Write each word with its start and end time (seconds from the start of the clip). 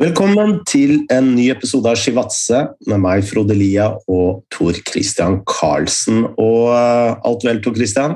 Velkommen 0.00 0.62
til 0.64 1.02
en 1.12 1.26
ny 1.34 1.50
episode 1.52 1.90
av 1.90 1.98
Skivatse 2.00 2.62
med 2.88 3.02
meg, 3.02 3.20
Frode 3.28 3.52
Lia 3.52 3.90
og 4.08 4.38
Tor 4.48 4.78
Christian 4.88 5.42
Karlsen. 5.44 6.22
Og 6.40 6.70
eh, 6.72 7.18
alt 7.28 7.44
vel, 7.44 7.60
Tor 7.60 7.76
Christian? 7.76 8.14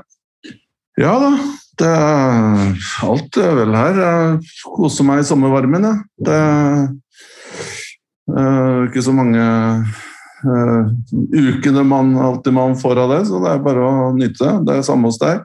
Ja 0.97 1.13
da, 1.21 1.29
det 1.83 1.91
er, 1.91 2.73
alt 3.05 3.37
er 3.37 3.53
vel 3.61 3.77
her. 3.77 4.01
Jeg 4.01 4.73
koser 4.79 5.05
meg 5.11 5.21
i 5.21 5.29
sommervarmen. 5.29 5.85
jeg. 5.91 6.01
Det 6.25 6.41
er 8.33 8.89
ikke 8.89 9.05
så 9.05 9.13
mange 9.13 9.45
uh, 9.45 10.89
ukene 11.37 11.85
man 11.85 12.17
alltid 12.17 12.57
man 12.57 12.81
får 12.81 13.03
av 13.05 13.13
det, 13.13 13.25
så 13.29 13.45
det 13.45 13.53
er 13.53 13.67
bare 13.69 13.85
å 13.85 14.15
nyte 14.17 14.57
det. 14.65 14.81
Er 14.81 14.89
samme 14.89 15.13
hos 15.13 15.21
deg. 15.21 15.45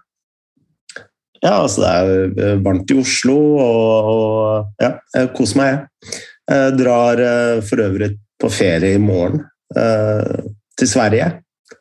Ja, 1.43 1.61
altså 1.61 1.83
det 1.83 1.89
er 1.89 2.09
eh, 2.43 2.57
varmt 2.65 2.91
i 2.91 2.97
Oslo, 2.99 3.37
og, 3.63 4.09
og 4.11 4.83
ja, 4.83 4.97
jeg 5.15 5.29
koser 5.37 5.59
meg, 5.61 5.69
jeg. 5.71 6.19
Jeg 6.49 6.77
drar 6.79 7.21
uh, 7.21 7.61
for 7.65 7.83
øvrig 7.83 8.09
på 8.39 8.49
ferie 8.53 8.95
i 8.95 9.01
morgen 9.01 9.43
uh, 9.77 10.39
til 10.79 10.89
Sverige. 10.89 11.31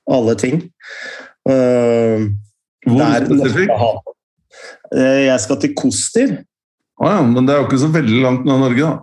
Alle 0.08 0.34
ting. 0.40 0.62
Hvor 1.48 3.24
spesifikt? 3.24 3.72
Jeg 4.98 5.40
skal 5.40 5.58
til 5.60 5.74
Koster. 5.76 6.32
Ah, 6.98 7.18
ja, 7.18 7.20
men 7.24 7.46
det 7.46 7.54
er 7.54 7.60
jo 7.60 7.68
ikke 7.68 7.80
så 7.80 7.90
veldig 7.92 8.22
langt 8.24 8.46
unna 8.46 8.56
Norge, 8.64 8.88
da. 8.88 8.94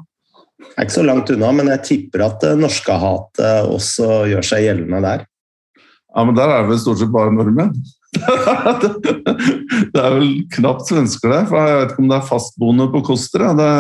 Det 0.66 0.74
er 0.76 0.88
ikke 0.88 0.98
så 0.98 1.05
langt 1.05 1.30
unna, 1.32 1.52
men 1.55 1.70
jeg 1.72 1.84
tipper 1.88 2.26
at 2.26 2.44
norskehatet 2.60 3.70
også 3.72 4.26
gjør 4.32 4.50
seg 4.50 4.66
gjeldende 4.66 5.02
der. 5.05 5.24
Ja, 6.16 6.26
men 6.26 6.36
der 6.38 6.52
er 6.52 6.63
det 6.63 6.72
vel 6.74 6.82
stort 6.82 7.00
sett 7.02 7.13
bare 7.13 7.34
nordmenn. 7.36 7.72
det 9.94 10.02
er 10.02 10.13
vel 10.16 10.30
knapt 10.55 10.90
svensker 10.90 11.32
der, 11.32 11.48
for 11.50 11.60
jeg 11.60 11.80
vet 11.80 11.94
ikke 11.94 12.04
om 12.04 12.12
det 12.12 12.20
er 12.20 12.30
fastboende 12.30 12.88
på 12.94 13.04
Koster. 13.10 13.46
Ja. 13.50 13.54
Det, 13.60 13.72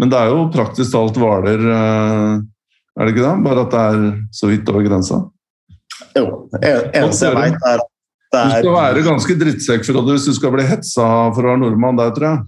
men 0.00 0.10
det 0.10 0.18
er 0.18 0.32
jo 0.32 0.50
praktisk 0.54 0.94
talt 0.94 1.18
Hvaler, 1.20 1.64
er 1.64 3.06
det 3.06 3.14
ikke 3.14 3.24
det? 3.24 3.34
Bare 3.46 3.64
at 3.64 3.74
det 3.74 3.84
er 3.84 4.04
så 4.34 4.50
vidt 4.50 4.70
over 4.72 4.86
grensa. 4.86 5.22
Jo, 6.14 6.26
eneste 6.58 7.30
jeg 7.30 7.38
veit 7.38 7.66
er 7.66 7.82
at 7.82 7.90
det 8.34 8.40
er 8.40 8.50
Du 8.50 8.68
skal 8.68 8.76
være 8.76 9.06
ganske 9.06 9.34
drittsekk 9.38 9.86
for 9.86 9.98
det 9.98 10.16
hvis 10.16 10.28
du 10.28 10.34
skal 10.36 10.52
bli 10.54 10.66
hetsa 10.66 11.08
for 11.34 11.44
å 11.44 11.52
være 11.52 11.62
nordmann 11.62 11.98
der, 11.98 12.12
tror 12.16 12.28
jeg. 12.30 12.38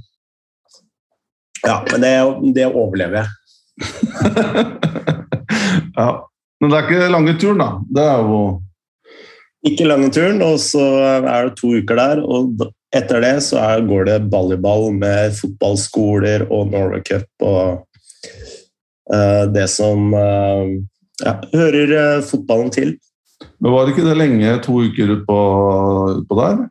Ja, 1.67 1.77
men 1.91 2.03
det, 2.03 2.13
det 2.57 2.67
overlever 2.69 3.17
jeg. 3.23 3.29
ja. 6.01 6.09
Men 6.61 6.73
det 6.73 6.79
er 6.79 6.87
ikke 6.87 7.13
lange 7.13 7.35
turen, 7.41 7.61
da. 7.61 7.69
Det 7.99 8.07
er 8.07 8.19
jo 8.25 8.39
Ikke 9.67 9.89
lange 9.89 10.09
turen, 10.15 10.39
og 10.47 10.57
så 10.63 10.85
er 11.19 11.51
det 11.51 11.57
to 11.59 11.69
uker 11.77 11.99
der. 11.99 12.23
Og 12.23 12.55
etter 12.97 13.23
det 13.25 13.35
så 13.45 13.63
går 13.87 14.09
det 14.09 14.21
volleyball 14.33 14.91
med 14.97 15.35
fotballskoler 15.37 16.47
og 16.51 16.73
Norway 16.73 17.03
Cup 17.07 17.47
og 17.47 17.83
uh, 19.13 19.45
det 19.53 19.67
som 19.73 20.15
uh, 20.15 20.65
ja, 21.23 21.37
hører 21.55 21.93
uh, 21.97 22.25
fotballen 22.27 22.73
til. 22.75 22.95
Men 23.61 23.73
var 23.73 23.85
det 23.85 23.95
ikke 23.95 24.09
det 24.09 24.17
lenge, 24.19 24.57
to 24.65 24.81
uker 24.87 25.13
utpå 25.19 25.39
ut 26.23 26.37
der? 26.41 26.65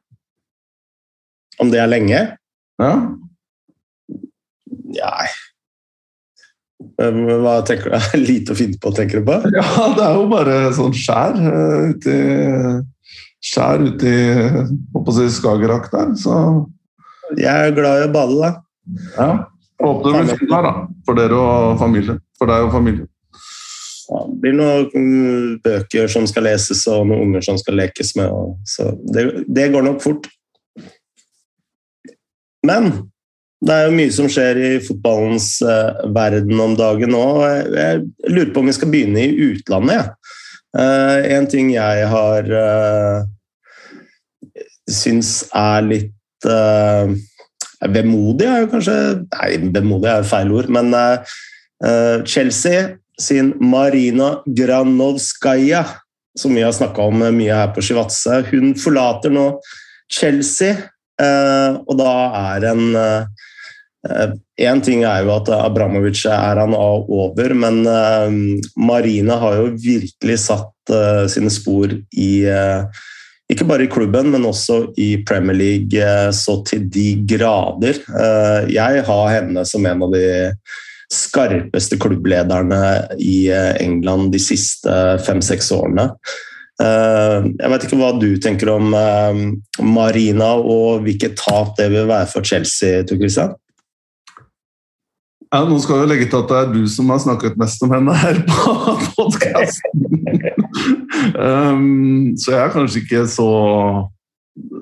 Om 1.62 1.72
det 1.72 1.82
er 1.82 1.92
lenge? 1.92 2.22
Ja. 2.82 2.94
Nei 4.96 5.28
Hva 7.00 7.56
tenker 7.68 7.94
du? 7.94 8.18
Lite 8.30 8.54
å 8.54 8.58
finne 8.58 8.80
på, 8.82 8.92
tenker 8.96 9.22
du 9.22 9.30
på? 9.30 9.38
Ja, 9.56 9.64
det 9.96 10.04
er 10.04 10.20
jo 10.20 10.28
bare 10.32 10.58
sånn 10.76 10.96
skjær 10.96 11.40
uti 11.92 12.18
Skjær 13.46 13.84
ute 13.86 14.10
i 14.10 15.28
Skagerrak 15.30 15.92
der, 15.92 16.16
så 16.18 16.38
Jeg 17.38 17.70
er 17.70 17.76
glad 17.76 18.04
i 18.04 18.08
å 18.08 18.14
bade, 18.14 18.38
da. 18.42 18.50
Ja. 19.18 19.30
Håper 19.82 20.14
det 20.14 20.22
blir 20.24 20.40
fint 20.40 20.54
her, 20.56 20.66
da. 20.66 20.74
For 21.06 21.20
dere 21.20 21.42
og 21.42 21.80
familie. 21.82 22.18
For 22.40 22.50
deg 22.50 22.68
og 22.68 22.74
familie. 22.74 23.08
Ja, 24.06 24.22
det 24.30 24.38
blir 24.44 24.56
noen 24.58 25.58
bøker 25.66 26.10
som 26.12 26.28
skal 26.30 26.46
leses, 26.48 26.86
og 26.90 27.08
noen 27.10 27.28
unger 27.30 27.46
som 27.46 27.58
skal 27.62 27.78
lekes 27.82 28.14
med. 28.18 28.32
så 28.70 28.94
det, 29.14 29.26
det 29.50 29.72
går 29.74 29.86
nok 29.86 30.02
fort. 30.04 30.30
Men 32.66 32.92
det 33.66 33.74
er 33.74 33.88
jo 33.88 33.96
mye 33.98 34.14
som 34.14 34.30
skjer 34.30 34.62
i 34.62 34.72
fotballens 34.84 35.50
uh, 35.66 36.06
verden 36.14 36.60
om 36.62 36.76
dagen 36.78 37.14
nå. 37.16 37.26
Jeg, 37.74 38.04
lurer 38.30 38.54
på 38.54 38.62
om 38.62 38.70
vi 38.70 38.78
skal 38.78 38.92
begynne 38.94 39.26
i 39.26 39.50
utlandet. 39.52 40.02
Ja. 40.02 40.42
Uh, 40.76 41.20
en 41.38 41.46
ting 41.48 41.72
jeg 41.72 42.08
har 42.12 42.50
uh, 42.52 43.26
syns 44.92 45.44
er 45.56 45.86
litt 45.86 46.48
uh, 46.50 47.10
Vemodig 47.92 48.48
er 48.50 48.64
jo 48.64 48.70
kanskje 48.72 48.98
Nei, 49.24 49.50
vemodig 49.76 50.10
er 50.10 50.22
jo 50.24 50.30
feil 50.30 50.54
ord, 50.56 50.70
men 50.74 50.94
Chelsea 52.26 52.96
sin 53.20 53.52
Marina 53.60 54.30
Granovskaja, 54.48 55.82
som 56.40 56.56
vi 56.56 56.64
har 56.64 56.74
snakka 56.74 57.04
om 57.04 57.20
mye 57.36 57.54
her 57.54 57.74
på 57.76 57.84
Shivatse, 57.84 58.40
hun 58.48 58.74
forlater 58.80 59.34
nå 59.36 59.44
Chelsea, 60.12 60.72
og 61.20 61.94
da 62.00 62.16
er 62.56 62.70
en 62.72 62.86
Én 64.56 64.82
ting 64.86 65.04
er 65.04 65.24
jo 65.26 65.36
at 65.36 65.52
Abramovic 65.60 66.24
er 66.32 66.64
han 66.64 66.76
over, 66.80 67.54
men 67.58 67.84
Marina 68.78 69.40
har 69.44 69.60
jo 69.60 69.72
virkelig 69.84 70.40
satt 70.48 70.96
sine 71.34 71.52
spor 71.54 71.92
i 72.16 72.32
ikke 73.52 73.68
bare 73.70 73.86
i 73.86 73.92
klubben, 73.92 74.32
men 74.34 74.48
også 74.48 74.80
i 74.98 75.24
Premier 75.28 75.58
League 75.58 76.08
så 76.34 76.58
til 76.66 76.88
de 76.90 77.12
grader. 77.30 78.00
Jeg 78.72 79.06
har 79.06 79.28
henne 79.34 79.66
som 79.70 79.86
en 79.86 80.02
av 80.08 80.16
de 80.16 80.26
skarpeste 81.14 82.00
klubblederne 82.02 82.80
i 83.22 83.46
England 83.84 84.32
de 84.34 84.42
siste 84.42 84.90
fem-seks 85.28 85.70
årene. 85.76 86.08
Jeg 86.82 87.70
vet 87.72 87.86
ikke 87.86 88.00
hva 88.02 88.10
du 88.18 88.32
tenker 88.42 88.74
om 88.74 88.90
Marina 89.94 90.50
og 90.58 91.06
hvilket 91.06 91.38
tap 91.40 91.78
det 91.78 91.92
vil 91.94 92.10
være 92.10 92.32
for 92.34 92.42
Chelsea. 92.44 93.06
Tor 93.06 93.22
Christian? 93.22 93.54
Ja, 95.54 95.62
nå 95.68 95.78
skal 95.82 96.02
vi 96.02 96.10
legge 96.10 96.28
til 96.30 96.42
at 96.42 96.52
det 96.52 96.58
er 96.60 96.72
du 96.74 96.86
som 96.90 97.12
har 97.14 97.22
snakket 97.22 97.58
mest 97.60 97.84
om 97.86 97.94
henne 97.94 98.16
her 98.18 98.40
på 98.50 98.74
podkasten. 99.16 100.08
um, 101.36 102.32
så 102.40 102.56
jeg 102.56 102.62
er 102.62 102.74
kanskje 102.74 103.04
ikke 103.04 103.26
så, 103.32 103.50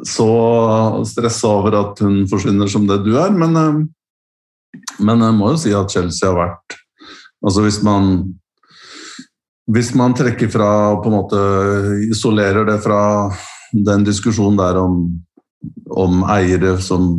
så 0.08 0.30
stressa 1.10 1.52
over 1.52 1.80
at 1.82 2.04
hun 2.06 2.24
forsvinner 2.32 2.72
som 2.72 2.88
det 2.90 3.02
du 3.06 3.14
er, 3.20 3.34
men, 3.36 3.58
um, 3.60 3.84
men 5.04 5.28
jeg 5.28 5.38
må 5.40 5.52
jo 5.54 5.60
si 5.66 5.76
at 5.78 5.92
Chelsea 5.92 6.32
har 6.32 6.40
vært 6.40 6.80
Altså 7.44 7.60
hvis 7.66 7.82
man 7.84 8.14
hvis 9.72 9.94
man 9.96 10.16
trekker 10.16 10.50
fra 10.52 10.70
på 11.00 11.08
en 11.10 11.16
måte 11.16 11.42
isolerer 12.12 12.66
det 12.68 12.80
fra 12.84 13.32
den 13.72 14.04
diskusjonen 14.08 14.60
der 14.60 14.80
om, 14.82 14.98
om 15.92 16.24
eiere 16.32 16.76
som 16.84 17.16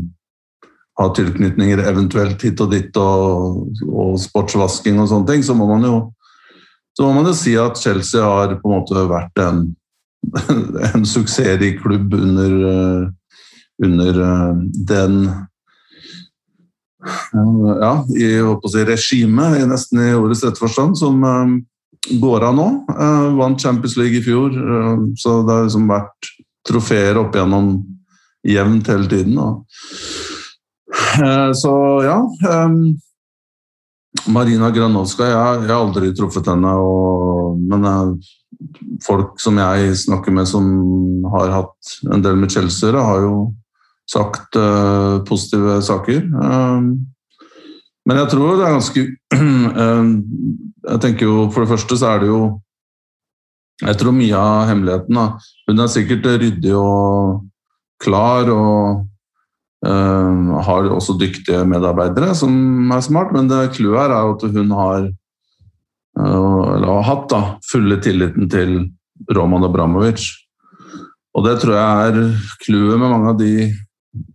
har 0.94 1.15
tilknytninger 1.15 1.82
eventuelt 1.88 2.43
hit 2.47 2.60
og 2.62 2.71
dit, 2.71 2.99
og, 3.00 3.65
og 3.91 4.19
sportsvasking 4.22 5.00
og 5.03 5.09
sånne 5.10 5.31
ting, 5.32 5.47
så 5.47 5.56
må 5.59 5.66
man 5.71 5.87
jo 5.88 5.97
så 6.94 7.09
må 7.09 7.16
man 7.16 7.27
jo 7.27 7.34
si 7.34 7.56
at 7.59 7.81
Chelsea 7.81 8.22
har 8.22 8.53
på 8.60 8.71
en 8.71 8.77
måte 8.77 9.00
vært 9.10 9.41
en, 9.43 9.65
en 10.93 11.06
suksessrik 11.09 11.81
klubb 11.83 12.15
under, 12.15 12.53
under 13.83 14.21
den 14.93 15.16
ja, 17.83 17.97
i 18.15 18.28
si, 18.71 18.84
regimet, 18.87 19.59
nesten 19.66 20.04
i 20.04 20.12
ordets 20.15 20.44
rette 20.47 20.62
forstand, 20.62 20.94
som 21.03 21.19
går 22.22 22.47
av 22.47 22.54
nå. 22.54 22.69
Vant 23.41 23.60
Champions 23.60 23.99
League 23.99 24.21
i 24.21 24.25
fjor, 24.25 24.54
så 25.19 25.41
det 25.43 25.59
har 25.59 25.66
liksom 25.66 25.91
vært 25.91 26.31
trofeer 26.65 27.19
opp 27.19 27.34
igjennom 27.34 27.75
jevnt 28.47 28.88
hele 28.94 29.10
tiden. 29.10 29.34
Og 29.43 29.66
Eh, 29.66 30.34
så 31.63 31.75
ja. 32.05 32.19
Um, 32.51 32.95
Marina 34.31 34.71
Granovska, 34.71 35.27
jeg, 35.27 35.65
jeg, 35.65 35.71
har 35.71 35.81
aldri 35.81 36.13
truffet 36.16 36.49
henne. 36.49 36.75
Og, 36.81 37.59
men 37.61 37.87
uh, 37.89 38.15
folk 39.05 39.41
som 39.43 39.59
jeg 39.61 39.97
snakker 40.05 40.34
med 40.34 40.49
som 40.49 40.69
har 41.34 41.53
hatt 41.61 41.97
en 42.15 42.25
del 42.25 42.39
med 42.41 42.53
Chelsea, 42.55 42.95
har 42.95 43.25
jo 43.25 43.34
sagt 44.11 44.57
uh, 44.61 45.21
positive 45.28 45.81
saker. 45.84 46.22
Um, 46.34 46.95
men 48.05 48.21
jeg 48.21 48.31
tror 48.34 48.59
det 48.59 48.67
er 48.67 48.75
ganske 48.77 49.03
Jeg 50.91 51.01
tenker 51.01 51.25
jo 51.25 51.47
For 51.49 51.65
det 51.65 51.71
første 51.71 51.97
så 51.97 52.10
er 52.13 52.19
det 52.21 52.28
jo 52.28 52.41
Jeg 53.81 53.97
tror 54.01 54.13
mye 54.13 54.37
av 54.37 54.69
hemmeligheten 54.69 55.17
da, 55.17 55.25
Hun 55.71 55.81
er 55.81 55.89
sikkert 55.89 56.28
ryddig 56.28 56.75
og 56.77 57.47
klar 58.05 58.51
og 58.53 59.07
Uh, 59.84 60.63
har 60.65 60.86
også 60.89 61.19
dyktige 61.21 61.60
medarbeidere 61.69 62.33
som 62.39 62.54
er 62.95 63.03
smart, 63.04 63.34
men 63.34 63.51
det 63.51 63.75
clouet 63.77 63.98
her 64.01 64.15
er 64.16 64.31
at 64.33 64.45
hun 64.54 64.71
har, 64.72 65.09
uh, 66.21 66.63
har 66.86 67.04
hatt 67.04 67.27
da, 67.28 67.41
fulle 67.69 67.98
tilliten 68.01 68.48
til 68.48 68.78
Roman 69.36 69.66
Abramovic. 69.66 70.25
Og 71.34 71.45
det 71.45 71.59
tror 71.60 71.77
jeg 71.77 72.09
er 72.09 72.47
clouet 72.65 72.97
med 72.97 73.10
mange 73.10 73.34
av 73.34 73.41
de 73.42 73.53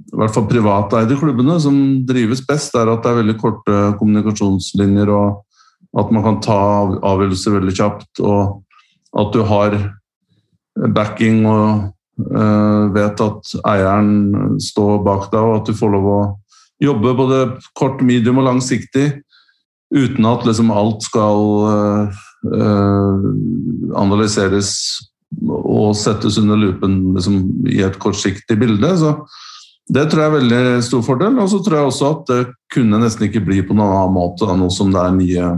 i 0.09 0.17
hvert 0.17 0.33
fall 0.33 0.47
privateide 0.49 1.17
klubbene 1.19 1.55
som 1.61 1.75
drives 2.07 2.41
best, 2.45 2.75
er 2.75 2.89
at 2.91 3.03
det 3.03 3.11
er 3.11 3.19
veldig 3.21 3.37
korte 3.39 3.77
kommunikasjonslinjer, 3.99 5.11
og 5.13 6.01
at 6.01 6.11
man 6.13 6.25
kan 6.25 6.41
ta 6.43 6.59
avgjørelser 7.09 7.55
veldig 7.57 7.75
kjapt. 7.77 8.21
Og 8.21 9.21
at 9.21 9.33
du 9.33 9.41
har 9.49 9.77
backing 10.95 11.45
og 11.49 11.89
vet 12.93 13.21
at 13.23 13.51
eieren 13.69 14.57
står 14.59 14.99
bak 15.05 15.29
deg, 15.31 15.39
og 15.39 15.61
at 15.61 15.69
du 15.69 15.77
får 15.77 15.93
lov 15.93 16.07
å 16.11 16.19
jobbe 16.83 17.13
både 17.15 17.39
kort, 17.79 18.01
medium 18.05 18.41
og 18.41 18.47
langsiktig 18.49 19.07
uten 19.89 20.27
at 20.29 20.45
liksom 20.45 20.71
alt 20.71 21.03
skal 21.05 21.45
uh, 21.65 22.19
uh, 22.53 23.29
analyseres 23.97 24.71
og 25.49 25.95
settes 25.97 26.37
under 26.41 26.59
lupen 26.59 26.99
liksom, 27.15 27.41
i 27.69 27.81
et 27.85 27.97
kortsiktig 28.01 28.57
bilde. 28.59 28.89
Så 28.97 29.13
det 29.89 30.07
tror 30.09 30.23
jeg 30.23 30.29
er 30.29 30.37
veldig 30.37 30.63
stor 30.85 31.03
fordel. 31.05 31.37
Og 31.41 31.49
så 31.51 31.61
tror 31.65 31.79
jeg 31.79 31.89
også 31.89 32.09
at 32.13 32.23
det 32.29 32.39
kunne 32.73 33.01
nesten 33.01 33.27
ikke 33.27 33.43
bli 33.45 33.61
på 33.65 33.77
noen 33.77 33.93
annen 33.93 34.15
måte, 34.15 34.45
da, 34.45 34.57
nå 34.57 34.69
som 34.73 34.93
det 34.93 35.01
er 35.03 35.15
nye, 35.17 35.51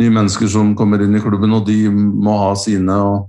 nye, 0.00 0.14
mennesker 0.16 0.50
som 0.52 0.74
kommer 0.78 1.04
inn 1.04 1.16
i 1.16 1.22
klubben, 1.24 1.52
og 1.56 1.68
de 1.68 1.78
må 1.92 2.38
ha 2.40 2.52
sine. 2.60 2.96
Og, 2.96 3.28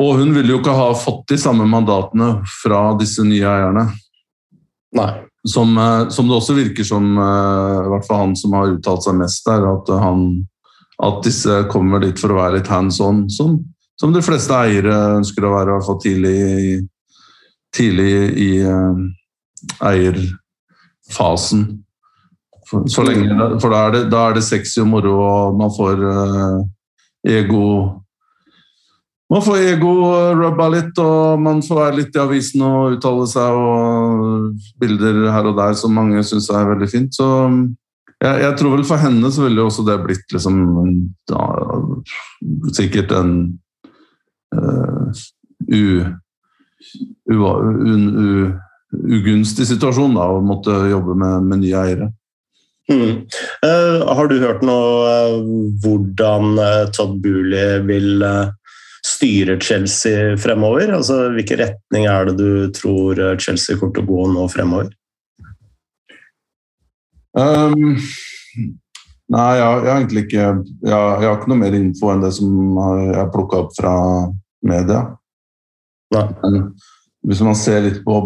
og 0.00 0.16
hun 0.16 0.32
ville 0.32 0.54
jo 0.54 0.60
ikke 0.62 0.76
ha 0.76 0.92
fått 0.96 1.26
de 1.28 1.36
samme 1.40 1.66
mandatene 1.68 2.38
fra 2.62 2.90
disse 3.00 3.24
nye 3.26 3.44
eierne. 3.44 3.90
Nei. 4.96 5.10
Som, 5.48 5.76
eh, 5.78 6.08
som, 6.12 6.28
det 6.28 6.36
også 6.36 6.56
virker 6.56 6.84
som, 6.84 7.12
eh, 7.16 7.76
i 7.84 7.90
hvert 7.92 8.06
fall 8.08 8.24
han 8.26 8.34
som 8.36 8.56
har 8.56 8.72
uttalt 8.74 9.04
seg 9.04 9.18
mest 9.20 9.46
der, 9.48 9.64
at, 9.68 9.92
han, 10.02 10.24
at 11.04 11.20
disse 11.24 11.62
kommer 11.72 12.02
dit 12.02 12.20
for 12.20 12.32
å 12.32 12.40
være 12.40 12.58
litt 12.58 12.72
hands 12.72 13.00
on, 13.04 13.22
som, 13.32 13.58
som 14.00 14.12
de 14.12 14.24
fleste 14.24 14.56
eiere 14.56 14.96
ønsker 15.18 15.44
å 15.44 15.54
være, 15.54 15.68
i 15.68 15.76
hvert 15.76 15.88
fall 15.88 16.00
tidlig, 16.04 16.40
tidlig 17.76 18.12
i 18.40 18.50
uh, 18.64 19.00
eierfasen. 19.88 21.64
For, 22.68 22.84
så 22.92 23.04
lenge, 23.04 23.32
for 23.60 23.72
da 23.72 23.86
er, 23.86 23.96
det, 23.96 24.04
da 24.12 24.26
er 24.28 24.36
det 24.36 24.44
sexy 24.46 24.80
og 24.84 24.92
moro, 24.92 25.16
og 25.24 25.58
man 25.60 25.72
får 25.76 26.04
uh, 26.04 26.60
ego 27.28 27.64
man 29.30 29.42
får 29.42 29.58
ego 29.62 29.92
rubba 30.34 30.66
litt, 30.72 30.96
og 30.98 31.38
man 31.42 31.60
får 31.62 31.78
være 31.78 31.98
litt 32.00 32.16
i 32.16 32.22
avisen 32.22 32.64
og 32.66 32.96
uttale 32.96 33.28
seg, 33.30 33.58
og 33.62 34.72
bilder 34.82 35.28
her 35.30 35.46
og 35.52 35.58
der 35.60 35.76
som 35.78 35.94
mange 35.94 36.24
syns 36.26 36.50
er 36.50 36.66
veldig 36.72 36.88
fint. 36.90 37.14
Så 37.14 37.28
jeg, 38.20 38.40
jeg, 38.42 38.56
tror 38.58 38.74
vel 38.74 38.86
for 38.88 39.00
henne 39.00 39.30
så 39.32 39.46
ville 39.46 39.62
også 39.64 39.86
det 39.86 40.00
blitt 40.04 40.34
liksom 40.34 40.58
ja, 41.30 41.44
Sikkert 42.76 43.14
en 43.16 43.30
uh, 44.56 45.22
u, 45.70 46.02
u, 47.30 47.38
un, 47.38 48.04
ugunstig 48.90 49.68
situasjon 49.70 50.18
da, 50.18 50.26
å 50.26 50.42
måtte 50.44 50.74
jobbe 50.90 51.14
med, 51.14 51.46
med 51.46 51.62
nye 51.62 51.84
eiere. 51.86 52.10
Mm. 52.90 53.22
Uh, 53.62 54.02
har 54.10 54.26
du 54.26 54.40
hørt 54.42 54.64
noe 54.66 55.06
uh, 55.06 55.50
hvordan 55.84 56.58
Todd 56.96 57.20
Booley 57.22 57.78
vil 57.86 58.26
styrer 59.06 59.60
Chelsea 59.60 60.36
fremover? 60.40 60.92
Altså, 60.96 61.28
hvilken 61.34 61.62
retning 61.64 62.08
er 62.10 62.30
det 62.30 62.36
du 62.40 62.72
tror 62.76 63.20
Chelsea 63.40 63.78
kommer 63.78 63.94
til 63.96 64.06
å 64.06 64.10
gå 64.10 64.26
nå 64.34 64.48
fremover? 64.52 64.90
Um, 67.38 67.94
nei, 69.30 69.50
jeg, 69.54 69.62
jeg, 69.62 69.90
har 69.92 69.96
egentlig 69.96 70.24
ikke 70.24 70.40
jeg, 70.40 70.54
jeg, 70.82 70.94
har 70.96 71.36
ikke 71.36 71.52
noe 71.52 71.62
mer 71.62 71.76
info 71.78 72.10
enn 72.10 72.24
det 72.24 72.32
som 72.34 72.50
jeg 72.80 73.14
har 73.20 73.30
plukka 73.34 73.64
opp 73.64 73.76
fra 73.78 73.94
media. 74.66 75.04
Men 76.10 76.72
hvis 77.26 77.42
man 77.46 77.58
ser 77.58 77.84
litt 77.84 78.00
på 78.02 78.16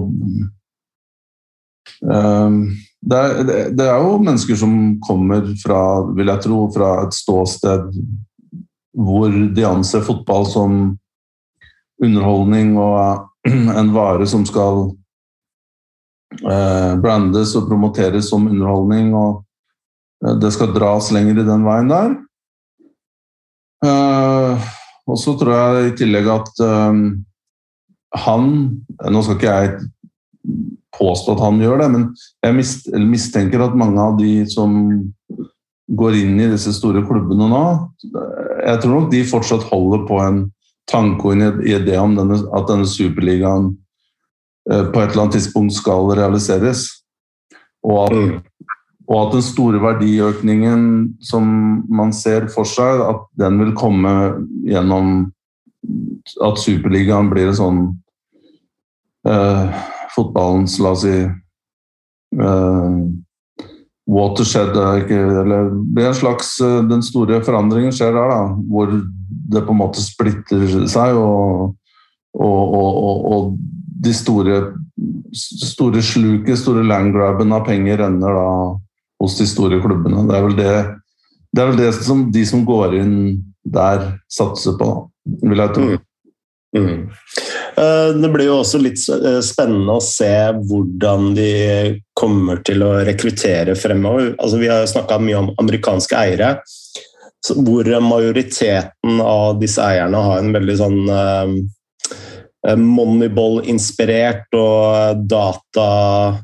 um, 2.08 2.58
det, 3.04 3.18
er, 3.18 3.42
det, 3.76 3.84
er, 3.84 3.98
jo 4.00 4.16
mennesker 4.22 4.56
som 4.56 4.76
kommer 5.04 5.44
fra, 5.60 5.80
vil 6.16 6.30
jeg 6.32 6.44
tro, 6.46 6.62
fra 6.72 6.94
et 7.04 7.16
ståsted 7.16 7.90
hvor 8.94 9.32
de 9.54 9.64
anser 9.66 10.04
fotball 10.06 10.46
som 10.46 10.74
underholdning 12.02 12.76
og 12.78 13.30
en 13.80 13.90
vare 13.94 14.26
som 14.28 14.44
skal 14.48 14.86
eh, 16.42 16.92
brandes 17.02 17.54
og 17.58 17.68
promoteres 17.68 18.30
som 18.30 18.46
underholdning, 18.50 19.12
og 19.14 19.42
eh, 20.24 20.36
det 20.40 20.52
skal 20.54 20.74
dras 20.74 21.10
lenger 21.14 21.42
i 21.42 21.48
den 21.48 21.66
veien 21.66 21.90
der. 21.92 22.14
Eh, 23.84 24.70
og 25.04 25.20
så 25.20 25.34
tror 25.36 25.54
jeg 25.58 25.90
i 25.90 25.96
tillegg 26.00 26.30
at 26.32 26.62
han 28.24 28.44
Nå 29.12 29.20
skal 29.26 29.36
ikke 29.36 29.54
jeg 29.58 29.72
påstå 30.94 31.34
at 31.34 31.42
han 31.42 31.58
gjør 31.60 31.82
det, 31.82 31.88
men 31.92 32.04
jeg 32.46 33.08
mistenker 33.10 33.64
at 33.64 33.76
mange 33.76 34.00
av 34.00 34.14
de 34.16 34.46
som 34.48 34.76
går 35.88 36.16
inn 36.22 36.40
i 36.40 36.48
disse 36.48 36.72
store 36.72 37.02
klubbene 37.04 37.48
nå, 37.50 37.64
jeg 38.64 38.80
tror 38.80 38.94
nok 38.94 39.10
de 39.12 39.24
fortsatt 39.28 39.66
holder 39.68 40.06
på 40.08 40.20
en 40.22 40.44
tanke 40.88 41.28
og 41.28 41.34
en 41.36 41.60
idé 41.64 41.96
om 42.00 42.14
denne, 42.16 42.38
at 42.56 42.68
denne 42.68 42.88
superligaen 42.88 43.70
eh, 44.70 44.84
på 44.92 45.00
et 45.00 45.12
eller 45.12 45.26
annet 45.26 45.36
tidspunkt 45.38 45.76
skal 45.76 46.12
realiseres. 46.16 46.86
Og 47.84 47.98
at, 48.06 48.16
mm. 48.16 48.68
og 49.08 49.18
at, 49.20 49.32
den 49.36 49.44
store 49.44 49.80
verdiøkningen 49.82 50.86
som 51.24 51.48
man 51.88 52.12
ser 52.16 52.48
for 52.52 52.68
seg, 52.68 53.04
at 53.04 53.24
den 53.40 53.60
vil 53.60 53.74
komme 53.76 54.14
gjennom 54.64 55.30
at 56.44 56.60
Superligaen 56.60 57.28
blir 57.32 57.50
en 57.50 57.58
sånn 57.58 57.80
eh, 59.28 59.82
fotballens, 60.14 60.78
la 60.80 60.94
oss 60.94 61.04
si 61.04 61.16
uh, 62.40 62.92
watershed 64.10 64.76
eller 64.76 65.70
Det 65.94 66.02
er 66.02 66.10
en 66.10 66.18
slags 66.18 66.58
eh, 66.60 66.82
Den 66.88 67.02
store 67.02 67.40
forandringen 67.44 67.94
skjer 67.94 68.12
der, 68.12 68.32
da, 68.32 68.40
hvor 68.68 68.90
det 68.90 69.64
på 69.64 69.72
en 69.72 69.80
måte 69.80 70.02
splitter 70.02 70.66
seg, 70.90 71.16
og, 71.16 71.74
og, 72.34 72.74
og, 72.74 73.24
og 73.32 73.58
de 74.04 74.12
store, 74.16 74.60
store 75.32 76.02
sluket, 76.04 76.58
store 76.60 76.84
landgrabben 76.86 77.52
av 77.54 77.64
penger 77.68 78.00
renner 78.02 78.36
da 78.36 78.48
hos 79.22 79.36
de 79.38 79.46
store 79.48 79.80
klubbene. 79.84 80.24
Det 80.28 80.36
er 80.36 80.46
vel 80.46 80.56
det, 80.58 80.72
det, 81.52 81.62
er 81.62 81.70
vel 81.70 81.80
det 81.80 81.90
som 81.98 82.24
de 82.32 82.44
som 82.48 82.64
går 82.68 82.96
inn 83.00 83.16
der, 83.64 84.14
satser 84.32 84.76
på, 84.80 84.90
vil 85.44 85.62
jeg 85.64 85.76
tro. 85.76 85.86
Mm. 85.92 86.02
Mm. 86.74 87.04
Eh, 87.76 88.08
det 88.22 88.28
blir 88.30 88.46
jo 88.46 88.60
også 88.60 88.78
litt 88.82 89.00
eh, 89.10 89.40
spennende 89.42 89.96
å 89.96 90.02
se 90.04 90.52
hvordan 90.68 91.34
de 91.34 91.48
kommer 92.14 92.56
til 92.66 92.82
å 92.86 93.02
rekruttere 93.06 93.74
fremover. 93.78 94.34
Altså, 94.38 94.58
vi 94.62 94.68
har 94.70 94.86
snakka 94.90 95.18
mye 95.22 95.38
om 95.40 95.50
amerikanske 95.62 96.14
eiere, 96.18 96.50
hvor 97.50 97.84
majoriteten 98.00 99.20
av 99.20 99.60
disse 99.60 99.82
eierne 99.84 100.18
har 100.28 100.38
en 100.40 100.54
veldig 100.54 100.76
sånn 100.78 101.08
uh, 101.12 101.44
Moneyball-inspirert 102.80 104.48
og 104.56 105.20
databasert 105.28 106.40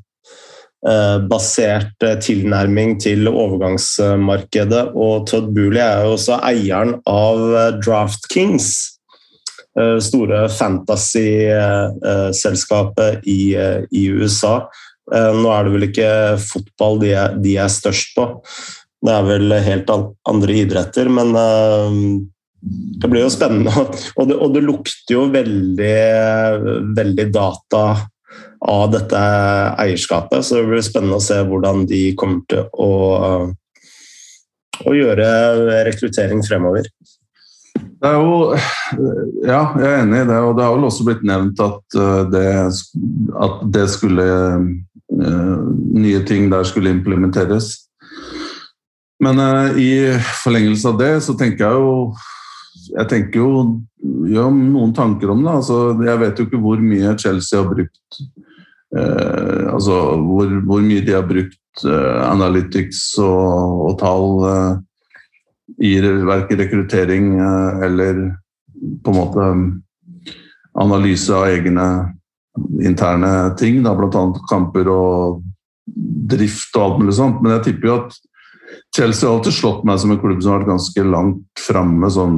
tilnærming 2.26 3.00
til 3.00 3.28
overgangsmarkedet. 3.33 4.93
Og 4.93 5.25
Todd 5.33 5.49
Booley 5.57 5.81
er 5.81 6.04
jo 6.04 6.12
også 6.19 6.37
eieren 6.50 6.93
av 7.09 7.38
Draft 7.81 8.28
Kings 8.35 9.00
Eh, 9.00 9.00
store 10.02 10.49
fantasy-selskapet 10.52 13.26
i, 13.28 13.54
eh, 13.54 13.84
i, 13.90 14.10
USA. 14.10 14.68
Eh, 15.14 15.32
nå 15.37 15.52
er 15.54 15.64
det 15.64 15.72
vel 15.75 15.88
ikke 15.88 16.38
fotball 16.42 17.00
de 17.02 17.10
er, 17.14 17.28
de 17.40 17.56
er, 17.58 17.68
størst 17.72 18.16
på, 18.16 18.25
det 19.00 19.12
er 19.14 19.22
vel 19.28 19.52
helt 19.64 19.90
andre 19.90 20.52
idretter. 20.62 21.08
Men 21.08 21.28
det 23.00 23.08
blir 23.08 23.22
jo 23.25 23.30
spennende. 23.32 23.72
Og 24.20 24.25
det, 24.28 24.37
og 24.37 24.54
det 24.54 24.62
lukter 24.66 25.14
jo 25.16 25.32
veldig, 25.32 26.00
veldig 26.96 27.26
data 27.32 27.84
av 28.60 28.90
dette 28.92 29.20
eierskapet, 29.80 30.44
så 30.44 30.56
det 30.58 30.68
blir 30.68 30.82
spennende 30.84 31.16
å 31.16 31.25
se 31.25 31.40
hvordan 31.49 31.88
de 31.88 32.12
kommer 32.20 32.44
til 32.50 32.62
å, 32.76 32.90
å 34.84 34.90
gjøre 34.92 35.28
rekruttering 35.88 36.44
fremover. 36.44 36.84
Det 38.00 38.09
er 38.09 38.16
jo 38.16 38.57
Ja, 39.45 39.61
jeg 39.76 39.88
er 39.88 40.02
enig 40.02 40.23
i 40.23 40.28
det. 40.30 40.40
Og 40.40 40.57
det 40.57 40.64
har 40.64 40.75
vel 40.76 40.88
også 40.88 41.07
blitt 41.09 41.23
nevnt 41.26 41.61
at 41.64 42.00
eh, 42.00 42.23
det, 42.33 42.47
at 43.47 43.62
det 43.76 43.87
skulle 43.92 44.26
eh, 44.57 45.62
Nye 46.00 46.25
ting 46.28 46.50
der 46.52 46.64
skulle 46.64 46.92
implementeres. 46.95 47.75
Men 49.21 49.37
uh, 49.37 49.76
i 49.76 50.16
forlengelse 50.45 50.88
av 50.88 51.00
det 51.00 51.12
så 51.26 51.37
tenker 51.37 51.66
jeg 51.66 51.80
jo 51.80 51.95
Jeg 52.97 53.09
tenker 53.11 53.42
jo 53.42 53.64
gjør 54.30 54.52
noen 54.54 54.95
tanker 54.97 55.33
om 55.33 55.42
det. 55.45 55.52
Altså, 55.61 55.78
jeg 56.07 56.21
vet 56.23 56.38
jo 56.38 56.47
ikke 56.47 56.61
hvor 56.62 56.80
mye 56.80 57.16
Chelsea 57.21 57.61
har 57.61 57.69
brukt 57.69 58.21
eh, 58.97 59.66
Altså 59.69 59.99
hvor, 60.25 60.54
hvor, 60.64 60.80
mye 60.80 61.04
de 61.04 61.12
har 61.12 61.26
brukt 61.28 61.85
eh, 61.85 62.23
analytics 62.25 63.02
og, 63.21 63.85
og 63.90 63.99
tall 64.00 64.40
i 65.80 65.94
verken 66.00 66.60
rekruttering 66.60 67.38
eh, 67.38 67.84
eller 67.87 68.25
på 69.04 69.12
en 69.12 69.16
måte 69.16 69.46
analyse 70.80 71.34
av 71.34 71.49
egne 71.49 71.87
interne 72.84 73.54
ting, 73.58 73.82
bl.a. 73.82 74.25
kamper 74.50 74.88
og 74.92 75.40
drift 76.30 76.76
og 76.76 76.84
alt 76.84 77.00
mulig 77.00 77.14
sånt. 77.16 77.40
Men 77.42 77.56
jeg 77.56 77.70
tipper 77.70 77.90
jo 77.90 77.96
at 78.02 78.18
Chelsea 78.96 79.28
har 79.28 79.38
alltid 79.38 79.56
slått 79.56 79.87
meg 79.88 80.00
som 80.02 80.12
en 80.12 80.20
klubb 80.20 80.42
som 80.42 80.52
har 80.52 80.62
vært 80.62 80.72
ganske 80.75 81.06
langt 81.06 81.62
framme 81.64 82.10
sånn, 82.12 82.37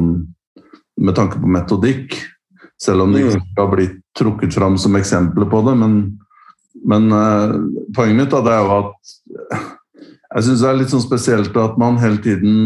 med 1.01 1.17
tanke 1.17 1.41
på 1.41 1.51
metodikk. 1.51 2.17
Selv 2.83 3.05
om 3.05 3.15
ikke 3.15 3.39
mm. 3.39 3.51
har 3.59 3.71
blitt 3.73 3.99
trukket 4.19 4.55
fram 4.57 4.79
som 4.81 4.97
eksempler 4.99 5.49
på 5.51 5.61
det. 5.69 5.75
Men, 5.79 5.99
men 6.89 7.13
uh, 7.15 7.55
poenget 7.97 8.19
mitt 8.19 8.33
da, 8.33 8.43
det 8.45 8.57
er 8.57 8.65
jo 8.67 8.79
at 8.81 9.13
jeg 10.33 10.47
syns 10.47 10.65
det 10.65 10.71
er 10.71 10.81
litt 10.81 10.93
sånn 10.93 11.05
spesielt 11.05 11.57
at 11.61 11.77
man 11.81 12.01
hele 12.01 12.21
tiden 12.25 12.57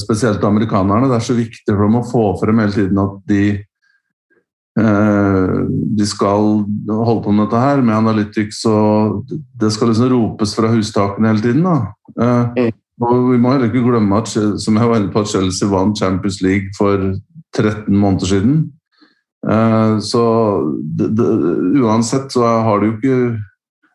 Spesielt 0.00 0.44
amerikanerne. 0.44 1.08
Det 1.08 1.18
er 1.18 1.26
så 1.26 1.36
viktig 1.36 1.72
for 1.72 1.84
dem 1.86 2.00
å 2.00 2.06
få 2.06 2.24
frem 2.40 2.60
hele 2.62 2.76
tiden 2.76 3.00
at 3.02 3.20
de 3.30 3.44
Eh, 4.78 5.56
de 5.68 6.06
skal 6.08 6.62
holde 6.88 7.22
på 7.24 7.32
med 7.32 7.44
dette 7.44 7.60
her, 7.60 7.82
med 7.84 7.98
Analytics, 7.98 8.62
og 8.70 9.34
det 9.60 9.72
skal 9.74 9.92
liksom 9.92 10.08
ropes 10.12 10.54
fra 10.56 10.70
hustakene 10.72 11.28
hele 11.28 11.44
tiden. 11.44 11.66
da. 11.66 11.76
Eh. 12.56 12.70
Og 13.02 13.32
vi 13.32 13.40
må 13.40 13.52
heller 13.52 13.68
ikke 13.68 13.84
glemme 13.84 14.20
at 14.20 14.28
som 14.30 14.76
jeg 14.76 14.88
var 14.88 15.00
inne 15.00 15.12
på, 15.12 15.20
at 15.20 15.28
Chelsea 15.28 15.68
vant 15.68 15.98
Champions 15.98 16.40
League 16.42 16.70
for 16.78 17.16
13 17.56 17.96
måneder 17.96 18.26
siden. 18.26 18.72
Eh, 19.48 19.98
så 20.00 20.24
det, 20.96 21.16
det, 21.18 21.28
uansett 21.82 22.32
så 22.32 22.46
har 22.62 22.80
de 22.80 22.86
jo 22.86 22.96
ikke 22.96 23.38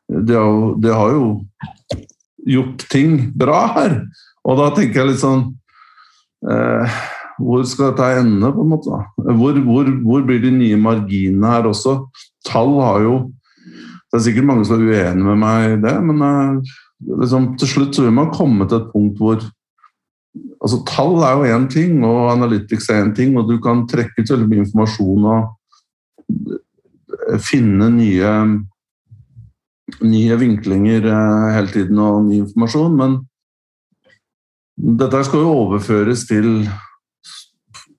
de 0.07 0.33
har, 0.33 0.75
de 0.79 0.91
har, 0.91 1.11
jo 1.11 1.41
gjort 2.47 2.85
ting 2.91 3.31
bra 3.35 3.65
her. 3.75 4.01
Og 4.47 4.59
da 4.59 4.69
tenker 4.75 5.01
jeg 5.01 5.09
litt 5.09 5.23
sånn 5.23 5.49
eh, 6.45 6.97
hvor 7.37 7.65
skal 7.69 7.91
dette 7.91 8.07
ende, 8.19 8.49
på 8.53 8.63
en 8.65 8.71
måte? 8.71 8.99
Hvor, 9.17 9.59
hvor, 9.65 9.89
hvor, 10.03 10.23
blir 10.25 10.41
de 10.41 10.51
nye 10.53 10.77
marginene 10.81 11.51
her 11.53 11.69
også? 11.69 11.99
Tall 12.47 12.73
har 12.81 13.01
jo 13.05 13.17
Det 14.07 14.21
er 14.21 14.23
sikkert 14.23 14.47
mange 14.47 14.63
som 14.65 14.79
er 14.79 14.87
uenige 14.87 15.25
med 15.27 15.39
meg 15.41 15.65
i 15.73 15.79
det, 15.83 15.93
men 15.99 16.21
eh, 16.23 16.75
liksom, 17.19 17.49
til 17.59 17.67
slutt 17.67 17.97
så 17.97 18.05
vil 18.05 18.13
man 18.15 18.31
komme 18.31 18.63
til 18.63 18.79
et 18.79 18.91
punkt 18.93 19.19
hvor 19.19 19.41
altså 20.63 20.79
Tall 20.87 21.19
er 21.27 21.33
jo 21.35 21.57
én 21.57 21.67
ting, 21.69 21.99
og 22.07 22.31
analytics 22.31 22.87
er 22.89 23.03
én 23.03 23.13
ting, 23.15 23.35
og 23.37 23.49
du 23.51 23.57
kan 23.59 23.83
trekke 23.89 24.23
ut 24.23 24.31
veldig 24.31 24.47
mye 24.47 24.63
informasjon 24.63 25.27
og 25.27 25.41
eh, 26.31 27.39
finne 27.43 27.89
nye, 27.97 28.31
nye 30.07 30.39
vinklinger 30.39 31.11
eh, 31.11 31.47
hele 31.57 31.73
tiden 31.73 31.99
og 31.99 32.23
ny 32.29 32.41
informasjon, 32.45 32.95
men 32.95 33.19
dette 34.77 35.23
skal 35.25 35.45
jo 35.45 35.55
overføres 35.65 36.27
til 36.29 36.67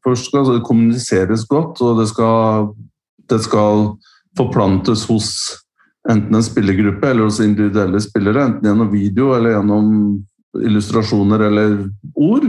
Først 0.06 0.28
skal 0.30 0.46
det 0.46 0.64
kommuniseres 0.64 1.42
godt, 1.50 1.80
og 1.84 1.98
det 1.98 2.06
skal, 2.08 2.68
det 3.28 3.42
skal 3.44 3.90
forplantes 4.38 5.02
hos 5.10 5.26
enten 6.08 6.38
en 6.38 6.46
spillergruppe 6.46 7.10
eller 7.10 7.26
hos 7.26 7.40
individuelle 7.44 8.00
spillere. 8.00 8.46
Enten 8.46 8.70
gjennom 8.70 8.92
video 8.92 9.34
eller 9.36 9.56
gjennom 9.56 9.90
illustrasjoner 10.64 11.44
eller 11.48 11.74
ord. 12.14 12.46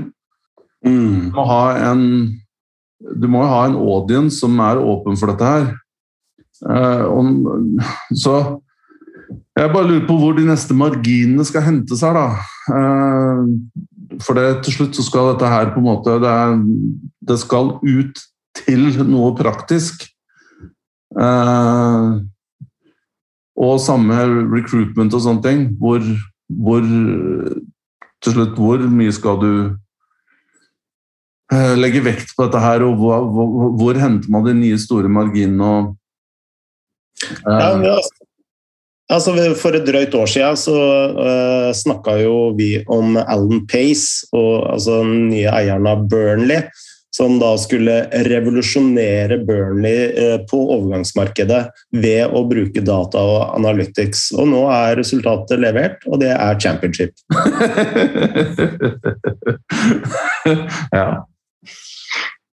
Mm. 0.86 1.34
Du, 1.34 1.36
må 1.36 1.46
ha 1.50 1.64
en, 1.90 2.06
du 3.02 3.28
må 3.34 3.44
ha 3.50 3.66
en 3.68 3.76
audience 3.82 4.40
som 4.40 4.56
er 4.64 4.80
åpen 4.80 5.20
for 5.20 5.34
dette 5.34 5.52
her. 5.52 5.70
Og, 7.10 7.34
så 8.24 8.38
jeg 9.60 9.74
bare 9.74 9.88
lurer 9.90 10.08
på 10.08 10.16
hvor 10.22 10.38
de 10.38 10.48
neste 10.48 10.76
marginene 10.78 11.44
skal 11.48 11.66
hentes 11.66 12.06
her, 12.06 12.16
da. 12.16 12.28
For 14.24 14.38
det, 14.38 14.64
til 14.66 14.76
slutt 14.76 14.98
så 14.98 15.06
skal 15.06 15.34
dette 15.34 15.50
her 15.52 15.74
på 15.74 15.82
en 15.82 15.86
måte 15.86 16.16
Det, 16.24 16.36
det 17.30 17.38
skal 17.42 17.76
ut 17.78 18.22
til 18.58 18.88
noe 19.08 19.34
praktisk. 19.38 20.08
Eh, 21.20 22.08
og 23.60 23.82
samme 23.84 24.18
recruitment 24.50 25.14
og 25.14 25.24
sånne 25.26 25.46
ting. 25.46 25.68
Hvor, 25.80 26.04
hvor 26.50 26.82
Til 28.20 28.34
slutt, 28.36 28.58
hvor 28.60 28.82
mye 28.92 29.14
skal 29.16 29.38
du 29.40 29.52
eh, 31.54 31.76
legge 31.80 32.02
vekt 32.04 32.34
på 32.36 32.48
dette 32.48 32.60
her, 32.60 32.84
og 32.84 32.98
hvor, 33.00 33.30
hvor, 33.32 33.70
hvor 33.80 34.00
henter 34.00 34.32
man 34.34 34.44
de 34.48 34.54
nye 34.58 34.80
store 34.80 35.08
marginene? 35.08 35.64
og 35.64 35.96
eh, 37.48 37.86
ja, 37.88 37.96
Altså, 39.10 39.34
for 39.58 39.74
et 39.74 39.88
drøyt 39.88 40.14
år 40.14 40.30
siden 40.30 40.58
så 40.60 40.76
uh, 41.18 41.24
eh, 41.26 41.72
snakka 41.74 42.20
jo 42.22 42.54
vi 42.58 42.76
om 42.94 43.18
Alan 43.18 43.66
Pace, 43.70 44.28
og, 44.36 44.70
altså 44.76 45.02
den 45.02 45.30
nye 45.32 45.50
eieren 45.50 45.88
av 45.90 46.06
Burnley, 46.12 46.62
som 47.10 47.40
da 47.42 47.56
skulle 47.58 48.04
revolusjonere 48.30 49.40
Burnley 49.48 50.14
uh, 50.14 50.38
på 50.50 50.62
overgangsmarkedet 50.76 51.64
ved 51.98 52.30
å 52.30 52.44
bruke 52.52 52.86
data 52.86 53.18
og 53.32 53.58
analytics. 53.58 54.30
Og 54.38 54.46
nå 54.54 54.62
er 54.76 55.00
resultatet 55.02 55.58
levert, 55.66 56.06
og 56.06 56.22
det 56.22 56.36
er 56.36 56.62
championship. 56.62 57.18
ja. 61.00 61.26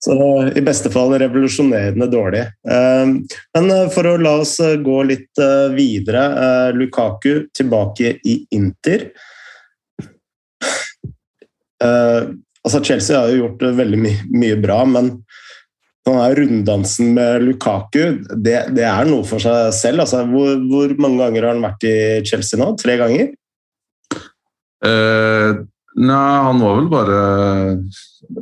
Så 0.06 0.52
i 0.54 0.62
beste 0.62 0.90
fall 0.94 1.16
revolusjonerende 1.18 2.06
dårlig. 2.06 2.44
Ehm, 2.70 3.16
men 3.56 3.70
eh, 3.74 3.88
for 3.90 4.06
å 4.06 4.18
la 4.22 4.36
oss 4.38 4.54
eh, 4.62 4.76
gå 4.78 5.00
litt 5.08 5.40
eh, 5.42 5.66
videre. 5.74 6.22
Lukaku 6.78 7.48
tilbake 7.56 8.12
i 8.22 8.36
Inter. 8.54 9.08
Altså 11.82 12.80
Chelsea 12.86 13.18
har 13.18 13.30
jo 13.30 13.42
gjort 13.42 13.64
veldig 13.78 13.98
my 14.00 14.12
mye 14.40 14.56
bra, 14.62 14.78
men 14.88 15.10
denne 16.06 16.28
runddansen 16.38 17.10
med 17.18 17.42
Lukaku, 17.44 18.22
det, 18.30 18.56
det, 18.78 18.86
er 18.86 19.10
noe 19.10 19.26
for 19.26 19.42
seg 19.42 19.74
selv. 19.74 20.04
Altså, 20.06 20.22
hvor, 20.30 20.54
hvor, 20.70 20.94
mange 21.02 21.20
ganger 21.24 21.48
har 21.48 21.54
han 21.56 21.66
vært 21.66 21.86
i 21.90 21.96
Chelsea 22.26 22.62
nå? 22.62 22.72
Tre 22.78 22.96
ganger? 23.02 23.32
Uh, 24.86 25.66
nei, 25.96 26.36
han 26.46 26.60
var 26.60 26.76
vel 26.78 26.88
bare 26.92 27.18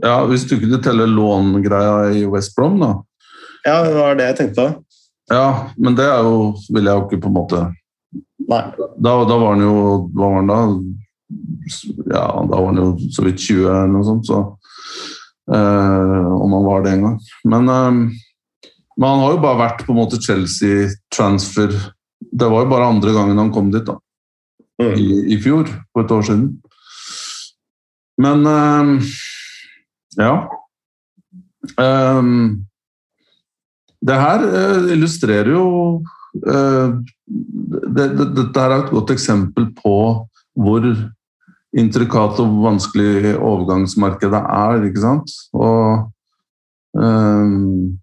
ja, 0.03 0.17
Hvis 0.31 0.47
du 0.49 0.57
ikke 0.57 0.81
teller 0.83 1.11
långreia 1.11 2.11
i 2.17 2.25
West 2.31 2.55
Brom, 2.57 2.81
da. 2.83 2.97
Ja, 3.65 3.79
det 3.87 3.95
var 3.97 4.19
det 4.19 4.27
jeg 4.31 4.39
tenkte 4.41 4.61
på. 4.61 4.85
Ja, 5.33 5.71
men 5.81 5.97
det 5.97 6.05
er 6.05 6.27
jo 6.27 6.53
vil 6.69 6.85
jeg 6.85 6.99
jo 6.99 7.07
ikke 7.07 7.23
på 7.25 7.31
en 7.31 7.39
måte 7.39 7.63
Nei. 8.45 8.61
Da, 8.77 9.13
da 9.25 9.39
var 9.41 9.55
han 9.55 9.63
jo 9.65 9.77
Hva 10.13 10.27
var 10.27 10.35
han 10.37 10.51
da? 10.51 10.59
Ja, 12.13 12.27
da 12.45 12.59
var 12.59 12.67
han 12.69 12.81
jo 12.83 12.89
så 13.15 13.25
vidt 13.25 13.41
20 13.41 13.71
eller 13.71 13.93
noe 13.95 14.05
sånt, 14.05 14.29
så 14.29 14.43
eh, 15.49 16.33
Om 16.35 16.57
han 16.59 16.67
var 16.67 16.85
det 16.85 16.93
en 16.93 17.07
gang. 17.07 17.17
Men, 17.49 17.71
eh, 17.73 18.69
men 18.99 19.09
han 19.09 19.23
har 19.25 19.37
jo 19.37 19.43
bare 19.43 19.63
vært 19.63 19.87
på 19.87 19.95
en 19.95 20.01
måte 20.03 20.21
Chelsea-transfer 20.23 21.73
Det 22.21 22.51
var 22.51 22.67
jo 22.67 22.73
bare 22.75 22.91
andre 22.93 23.15
gangen 23.17 23.41
han 23.41 23.53
kom 23.55 23.73
dit, 23.73 23.87
da. 23.87 23.97
Mm. 24.83 24.93
I, 24.99 25.09
I, 25.35 25.39
fjor, 25.39 25.69
for 25.95 26.03
et 26.03 26.13
år 26.13 26.25
siden. 26.27 26.47
Men 28.21 28.47
eh, 28.47 29.15
ja. 30.21 30.35
Um, 31.81 32.67
det 34.05 34.17
her 34.21 34.45
uh, 34.45 34.93
illustrerer 34.93 35.49
jo 35.49 35.65
det, 36.35 38.05
Dette 38.37 38.61
er 38.61 38.75
et 38.75 38.91
godt 38.93 39.15
eksempel 39.15 39.71
på 39.79 39.95
hvor 40.59 40.89
intrikat 41.75 42.41
og 42.43 42.59
vanskelig 42.63 43.35
overgangsmarkedet 43.39 44.43
er. 44.43 44.85
ikke 44.89 45.03
sant? 45.03 45.33
Og 45.57 46.11
um, 46.99 47.95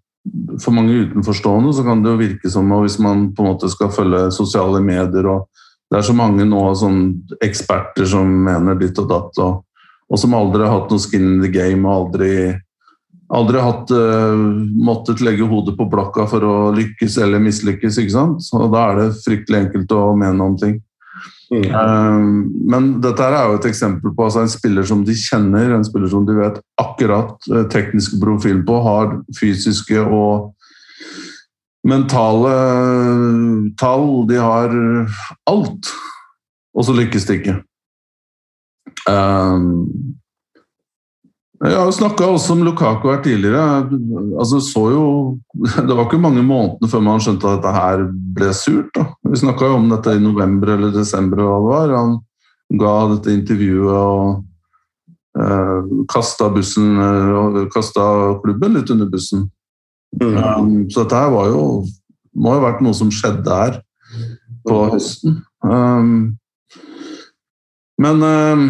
for 0.62 0.74
mange 0.74 1.06
utenforstående 1.06 1.72
så 1.74 1.84
kan 1.86 2.02
det 2.02 2.12
jo 2.12 2.20
virke 2.20 2.50
som 2.52 2.70
hvis 2.74 2.98
man 3.02 3.30
på 3.34 3.42
en 3.42 3.52
måte 3.52 3.70
skal 3.72 3.92
følge 3.94 4.28
sosiale 4.34 4.82
medier 4.84 5.28
og 5.28 5.48
Det 5.92 5.98
er 5.98 6.04
så 6.08 6.14
mange 6.16 6.44
nå 6.48 6.60
sånn 6.72 7.00
eksperter 7.44 8.06
som 8.08 8.24
mener 8.24 8.78
ditt 8.80 8.96
og 8.96 9.10
datt. 9.10 9.38
og 9.44 9.58
og 10.12 10.20
som 10.20 10.36
aldri 10.36 10.66
har 10.66 10.74
hatt 10.76 10.92
noe 10.92 11.00
skin 11.00 11.24
in 11.24 11.40
the 11.40 11.50
game 11.52 11.88
og 11.88 12.12
aldri, 12.12 12.32
aldri 13.32 13.64
hatt 13.64 13.92
uh, 13.96 14.36
måttet 14.84 15.24
legge 15.24 15.48
hodet 15.48 15.74
på 15.78 15.88
blokka 15.88 16.26
for 16.28 16.44
å 16.44 16.56
lykkes 16.76 17.16
eller 17.24 17.40
mislykkes. 17.40 18.00
ikke 18.02 18.14
sant? 18.14 18.44
Så 18.44 18.60
da 18.72 18.90
er 18.90 19.00
det 19.00 19.22
fryktelig 19.24 19.66
enkelt 19.66 19.94
å 19.96 20.10
mene 20.20 20.50
om 20.50 20.58
ting. 20.60 20.76
Mm. 21.52 21.64
Um, 21.72 22.28
men 22.68 22.92
dette 23.04 23.24
er 23.24 23.48
jo 23.48 23.56
et 23.58 23.68
eksempel 23.68 24.12
på 24.16 24.24
altså, 24.24 24.44
en 24.44 24.52
spiller 24.52 24.86
som 24.88 25.02
de 25.04 25.16
kjenner, 25.16 25.72
en 25.72 25.84
spiller 25.84 26.12
som 26.12 26.28
de 26.28 26.36
vet 26.36 26.60
akkurat 26.80 27.32
uh, 27.52 27.64
teknisk 27.72 28.20
profil 28.20 28.60
på, 28.68 28.78
har 28.84 29.16
fysiske 29.40 30.04
og 30.04 30.52
mentale 31.88 32.52
tall. 33.80 34.08
De 34.28 34.40
har 34.44 34.76
alt, 35.48 35.92
og 36.76 36.88
så 36.88 37.00
lykkes 37.00 37.28
det 37.28 37.40
ikke. 37.40 37.60
Um, 39.10 40.16
jeg 41.62 41.78
har 41.78 41.92
snakka 41.94 42.26
også 42.26 42.56
om 42.56 42.64
Lukaku 42.66 43.06
her 43.12 43.20
tidligere. 43.22 43.88
Altså, 44.40 44.58
så 44.60 44.82
jo, 44.90 45.04
det 45.86 45.94
var 45.94 46.06
ikke 46.08 46.18
mange 46.22 46.42
månedene 46.42 46.90
før 46.90 47.04
man 47.06 47.22
skjønte 47.22 47.46
at 47.46 47.60
dette 47.60 47.74
her 47.76 48.04
ble 48.36 48.50
surt. 48.56 48.90
Da. 48.96 49.06
Vi 49.30 49.42
snakka 49.44 49.70
jo 49.70 49.78
om 49.78 49.90
dette 49.92 50.16
i 50.16 50.22
november 50.22 50.74
eller 50.74 50.94
desember. 50.94 51.38
det 51.38 51.46
var. 51.68 51.94
Han 51.94 52.18
ga 52.82 52.94
dette 53.14 53.36
intervjuet 53.36 53.94
og 53.94 54.42
eh, 55.38 55.92
kasta 56.10 56.50
bussen 56.50 56.98
og 56.98 57.62
kasta 57.74 58.04
klubben 58.42 58.78
litt 58.78 58.90
under 58.90 59.10
bussen. 59.12 59.46
Mm. 60.20 60.36
Um, 60.36 60.72
så 60.90 61.04
dette 61.04 61.20
her 61.20 61.30
var 61.32 61.52
jo 61.52 61.64
må 62.34 62.54
ha 62.54 62.62
vært 62.62 62.82
noe 62.84 62.96
som 62.96 63.10
skjedde 63.12 63.54
her 63.54 63.78
på 64.66 64.78
høsten. 64.92 65.42
Um, 65.64 66.38
men 68.00 68.22
um, 68.22 68.68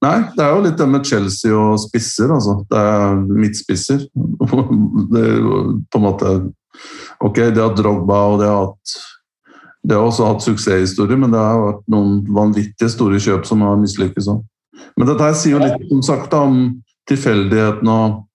Nei, 0.00 0.16
det 0.32 0.40
er 0.40 0.54
jo 0.54 0.62
litt 0.64 0.78
det 0.80 0.86
med 0.88 1.04
Chelsea 1.04 1.52
og 1.52 1.74
spisser, 1.82 2.30
altså. 2.32 2.54
Det 2.70 2.80
er 2.80 3.18
midtspisser. 3.36 4.06
Det 5.12 5.24
er 5.26 5.42
på 5.92 6.00
en 6.00 6.06
måte 6.06 6.30
Ok, 7.20 7.36
de 7.52 7.60
har 7.60 7.74
Drogba, 7.76 8.20
og 8.32 8.38
de 8.40 8.48
har 8.48 8.62
hatt 8.62 8.94
de 9.80 9.96
har 9.96 10.04
også 10.04 10.26
hatt 10.28 10.44
suksesshistorier, 10.44 11.16
men 11.16 11.32
det 11.32 11.40
har 11.40 11.60
vært 11.62 11.86
noen 11.92 12.18
vanvittige 12.36 12.90
store 12.92 13.20
kjøp 13.22 13.46
som 13.48 13.62
har 13.64 13.78
mislykkes 13.80 14.28
òg. 14.28 14.42
Men 14.98 15.08
dette 15.08 15.24
her 15.24 15.36
sier 15.38 15.56
jo 15.56 15.62
litt 15.62 15.86
som 15.88 16.02
sagt, 16.04 16.34
om 16.36 16.82
tilfeldighetene 17.10 18.00
og 18.00 18.26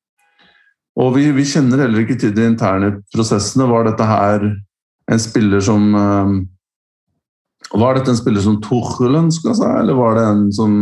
Og 0.96 1.10
vi, 1.12 1.25
vi, 1.36 1.44
kjenner 1.44 1.82
heller 1.84 2.05
ikke 2.05 2.15
til 2.15 2.32
de 2.32 2.46
interne 2.48 2.94
prosessene. 3.12 3.65
Var 3.67 3.84
dette 3.84 4.05
her 4.08 4.46
en 5.12 5.20
spiller 5.20 5.60
som 5.60 5.89
um, 5.91 6.38
Var 7.74 7.98
dette 7.98 8.13
en 8.13 8.19
spiller 8.19 8.43
som 8.43 8.60
Tuchel 8.63 9.17
ønska 9.17 9.55
seg, 9.57 9.81
eller 9.81 9.98
var 9.98 10.15
det 10.17 10.27
en 10.29 10.45
som 10.53 10.77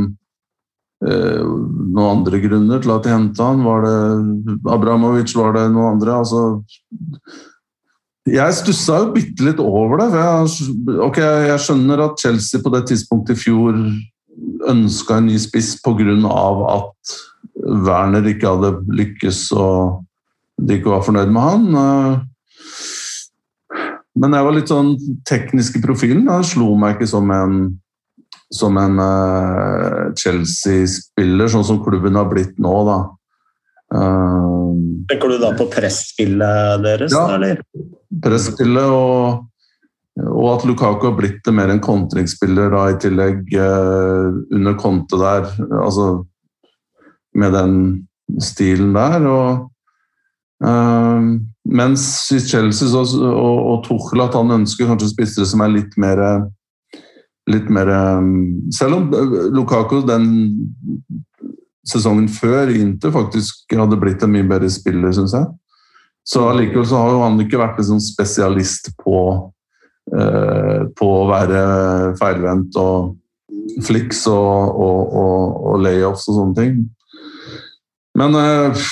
eh, 1.07 1.41
noen 1.41 2.09
andre 2.09 2.41
grunner 2.43 2.83
til 2.83 2.93
at 2.93 3.07
de 3.07 3.13
henta 3.13 3.49
han? 3.51 3.63
Var 3.65 3.87
det 3.87 4.57
Abramovic, 4.73 5.33
var 5.37 5.55
det 5.57 5.69
noen 5.71 5.95
andre? 5.95 6.19
Altså 6.19 6.43
jeg 8.23 8.55
stussa 8.55 9.01
jo 9.01 9.11
bitte 9.11 9.43
litt 9.43 9.59
over 9.59 9.99
det. 9.99 10.09
Jeg, 10.15 10.69
ok, 11.03 11.17
jeg 11.19 11.59
skjønner 11.59 12.05
at 12.05 12.21
Chelsea 12.23 12.61
på 12.63 12.71
det 12.71 12.85
tidspunktet 12.87 13.35
i 13.35 13.41
fjor 13.41 13.79
ønska 14.71 15.19
en 15.19 15.27
ny 15.27 15.37
spiss 15.41 15.75
pga. 15.83 16.15
at 16.71 17.17
Werner 17.63 18.27
ikke 18.27 18.47
hadde 18.47 18.79
lykkes 18.95 19.51
og 19.51 20.05
de 20.57 20.79
ikke 20.79 20.93
var 20.93 21.03
fornøyd 21.03 21.31
med 21.35 21.41
han. 21.41 22.23
Men 24.19 24.35
jeg 24.37 24.45
var 24.45 24.55
litt 24.55 24.69
sånn 24.69 24.91
teknisk 25.25 25.79
i 25.79 25.83
profilen. 25.83 26.27
Jeg 26.29 26.51
slo 26.51 26.73
meg 26.79 26.97
ikke 26.97 27.09
som 27.09 27.31
en, 27.33 27.63
som 28.53 28.77
en 28.77 29.01
uh, 29.01 30.11
Chelsea-spiller, 30.19 31.49
sånn 31.49 31.65
som 31.65 31.81
klubben 31.85 32.19
har 32.19 32.29
blitt 32.29 32.59
nå. 32.61 32.75
da. 32.89 32.99
Uh, 33.93 34.69
Tenker 35.09 35.33
du 35.33 35.39
da 35.41 35.53
på 35.57 35.65
presspillet 35.73 36.85
deres? 36.85 37.15
Ja, 37.15 37.25
eller? 37.39 37.63
presspillet 38.23 38.93
og, 38.93 39.47
og, 40.21 40.47
at 40.53 40.67
Lukaku 40.69 41.09
har 41.09 41.17
blitt 41.17 41.41
det 41.45 41.55
mer 41.57 41.73
en 41.73 41.81
kontringsspiller 41.83 42.69
da, 42.73 42.85
i 42.93 43.01
tillegg 43.01 43.41
uh, 43.57 44.29
under 44.53 44.77
kontet 44.77 45.25
der. 45.25 45.49
Altså 45.81 46.09
med 47.33 47.57
den 47.57 47.77
stilen 48.41 48.93
der. 48.93 49.25
og 49.25 49.72
mens 50.63 52.03
i 52.31 52.37
Chelsea 52.39 52.87
så, 52.87 53.01
og, 53.27 53.57
og 53.67 53.81
Tuchel 53.87 54.23
at 54.23 54.35
han 54.37 54.53
ønsker 54.61 54.87
kanskje 54.87 55.09
spissere 55.11 55.47
som 55.49 55.63
er 55.65 55.73
litt 55.73 55.97
mer 55.99 56.21
litt 57.51 57.67
mer 57.73 57.89
Selv 58.71 58.95
om 58.95 59.09
Lukaku 59.51 59.97
den 60.07 60.29
sesongen 61.87 62.29
før 62.31 62.71
Inter 62.71 63.11
faktisk 63.11 63.75
hadde 63.75 63.99
blitt 63.99 64.23
en 64.23 64.31
mye 64.31 64.47
bedre 64.47 64.69
spiller, 64.71 65.11
syns 65.15 65.35
jeg. 65.35 65.49
Så 66.23 66.45
allikevel 66.47 66.87
så 66.87 67.01
har 67.01 67.17
han 67.25 67.41
ikke 67.43 67.59
vært 67.59 67.81
liksom 67.81 67.99
spesialist 68.03 68.93
på, 69.03 69.17
eh, 70.15 70.85
på 70.95 71.09
å 71.17 71.27
være 71.27 71.63
feilvendt 72.19 72.79
og 72.79 73.17
fliks 73.83 74.23
og, 74.31 74.79
og, 74.85 75.01
og, 75.19 75.57
og, 75.67 75.81
layoffs 75.83 76.29
og 76.31 76.39
sånne 76.39 76.59
ting. 76.59 76.77
Men 78.19 78.39
eh, 78.39 78.85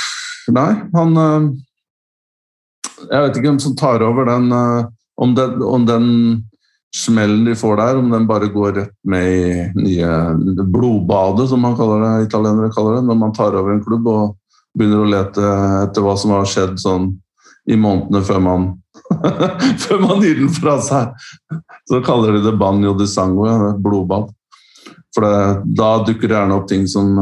nei, 0.56 0.72
han 0.94 1.18
eh, 1.18 1.50
Jeg 3.08 3.24
vet 3.24 3.38
ikke 3.38 3.50
hvem 3.50 3.62
som 3.64 3.76
tar 3.78 4.04
over 4.06 4.28
den 4.30 4.52
eh, 4.56 4.90
om, 5.22 5.36
den, 5.38 5.62
om 5.64 5.86
den 5.86 6.08
smellen 6.96 7.46
de 7.48 7.56
får 7.56 7.78
der, 7.80 7.98
om 7.98 8.12
den 8.12 8.28
bare 8.28 8.52
går 8.52 8.74
rett 8.76 8.96
med 9.08 9.28
i 9.32 9.66
nye 9.80 10.66
blodbadet, 10.68 11.48
som 11.50 11.62
man 11.64 11.78
kaller 11.80 12.04
det, 12.04 12.28
italienere 12.28 12.72
kaller 12.76 13.00
det, 13.00 13.06
når 13.08 13.20
man 13.22 13.34
tar 13.36 13.56
over 13.56 13.74
en 13.74 13.84
klubb 13.84 14.08
og 14.12 14.36
begynner 14.78 15.04
å 15.04 15.12
lete 15.12 15.54
etter 15.86 16.04
hva 16.04 16.16
som 16.20 16.34
har 16.36 16.48
skjedd 16.48 16.78
sånn 16.80 17.10
i 17.72 17.78
månedene 17.78 18.24
før 18.26 18.44
man 18.44 18.70
før 19.84 20.00
man 20.04 20.22
gir 20.24 20.38
den 20.40 20.52
fra 20.54 20.78
seg. 20.84 21.12
Så 21.90 22.00
kaller 22.06 22.38
de 22.38 22.46
det 22.46 22.56
banjo 22.60 22.94
di 22.98 23.08
sangue, 23.10 23.74
blodbad. 23.84 24.30
For 25.16 25.26
det, 25.26 25.74
da 25.78 25.90
dukker 26.08 26.30
det 26.30 26.38
gjerne 26.38 26.58
opp 26.60 26.70
ting 26.72 26.86
som 26.88 27.18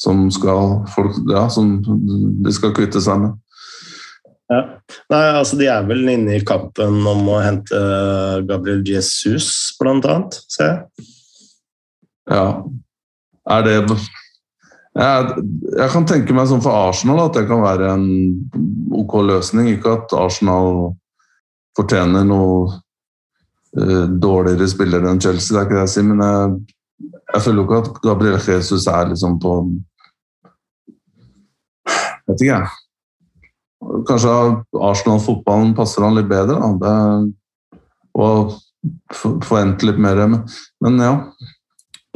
som 0.00 0.28
skal 0.32 0.80
folk, 0.94 1.16
ja, 1.28 1.44
som 1.52 1.78
de 1.84 2.52
skal 2.56 2.74
kvitte 2.76 3.02
seg 3.04 3.20
med. 3.24 3.38
Ja. 4.50 4.60
Nei, 5.12 5.24
altså 5.38 5.58
De 5.60 5.68
er 5.70 5.84
vel 5.86 6.08
inne 6.10 6.38
i 6.38 6.44
kampen 6.46 7.04
om 7.06 7.28
å 7.30 7.38
hente 7.44 7.80
Gabriel 8.48 8.82
Jesus, 8.86 9.50
blant 9.78 10.08
annet, 10.08 10.40
ser 10.50 10.72
jeg. 10.72 11.10
Ja. 12.30 12.46
Er 13.50 13.66
det 13.66 13.76
jeg, 13.80 15.44
jeg, 15.76 15.88
kan 15.92 16.06
tenke 16.06 16.34
meg 16.34 16.48
sånn 16.50 16.62
for 16.64 16.74
Arsenal 16.74 17.22
at 17.28 17.36
det 17.38 17.46
kan 17.50 17.62
være 17.62 17.92
en 17.94 18.08
ok 19.00 19.20
løsning. 19.28 19.70
Ikke 19.74 19.94
at 20.00 20.14
Arsenal 20.18 20.96
fortjener 21.78 22.26
noe 22.26 22.64
uh, 23.78 24.06
dårligere 24.10 24.66
spillere 24.70 25.12
enn 25.12 25.22
Chelsea, 25.22 25.54
det 25.54 25.60
er 25.60 25.68
ikke 25.68 25.78
det 25.78 25.84
jeg 25.84 25.92
sier, 25.94 26.08
men 26.10 26.24
jeg, 26.24 26.58
jeg 27.30 27.44
føler 27.46 27.62
jo 27.62 27.66
ikke 27.68 27.80
at 27.84 28.02
Gabriel 28.08 28.42
Jesus 28.42 28.88
er 28.90 29.12
liksom 29.12 29.38
på 29.42 29.54
Vet 32.30 32.44
ikke, 32.44 32.56
jeg. 32.56 32.68
Kanskje 34.08 34.32
Arsenal-fotballen 34.76 35.72
passer 35.76 36.04
han 36.04 36.18
litt 36.18 36.28
bedre. 36.30 36.58
Da. 36.60 36.72
Det, 36.80 37.78
og 38.20 38.56
forvente 39.14 39.88
litt 39.88 40.00
mer. 40.00 40.22
Men 40.84 41.00
ja. 41.00 41.12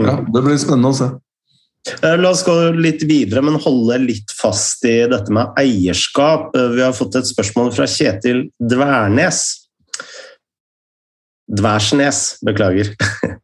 ja. 0.02 0.16
Det 0.22 0.42
blir 0.44 0.58
spennende 0.60 0.92
å 0.92 0.98
se. 0.98 1.10
Eh, 2.00 2.14
la 2.16 2.30
oss 2.32 2.44
gå 2.46 2.54
litt 2.80 3.02
videre, 3.04 3.42
men 3.44 3.60
holde 3.60 3.98
litt 4.06 4.32
fast 4.32 4.86
i 4.88 5.02
dette 5.10 5.32
med 5.34 5.52
eierskap. 5.60 6.54
Eh, 6.56 6.70
vi 6.76 6.84
har 6.84 6.96
fått 6.96 7.18
et 7.20 7.28
spørsmål 7.28 7.74
fra 7.76 7.88
Kjetil 7.90 8.46
Dværnes. 8.60 9.42
Dværsnes, 11.44 12.20
beklager. 12.44 12.94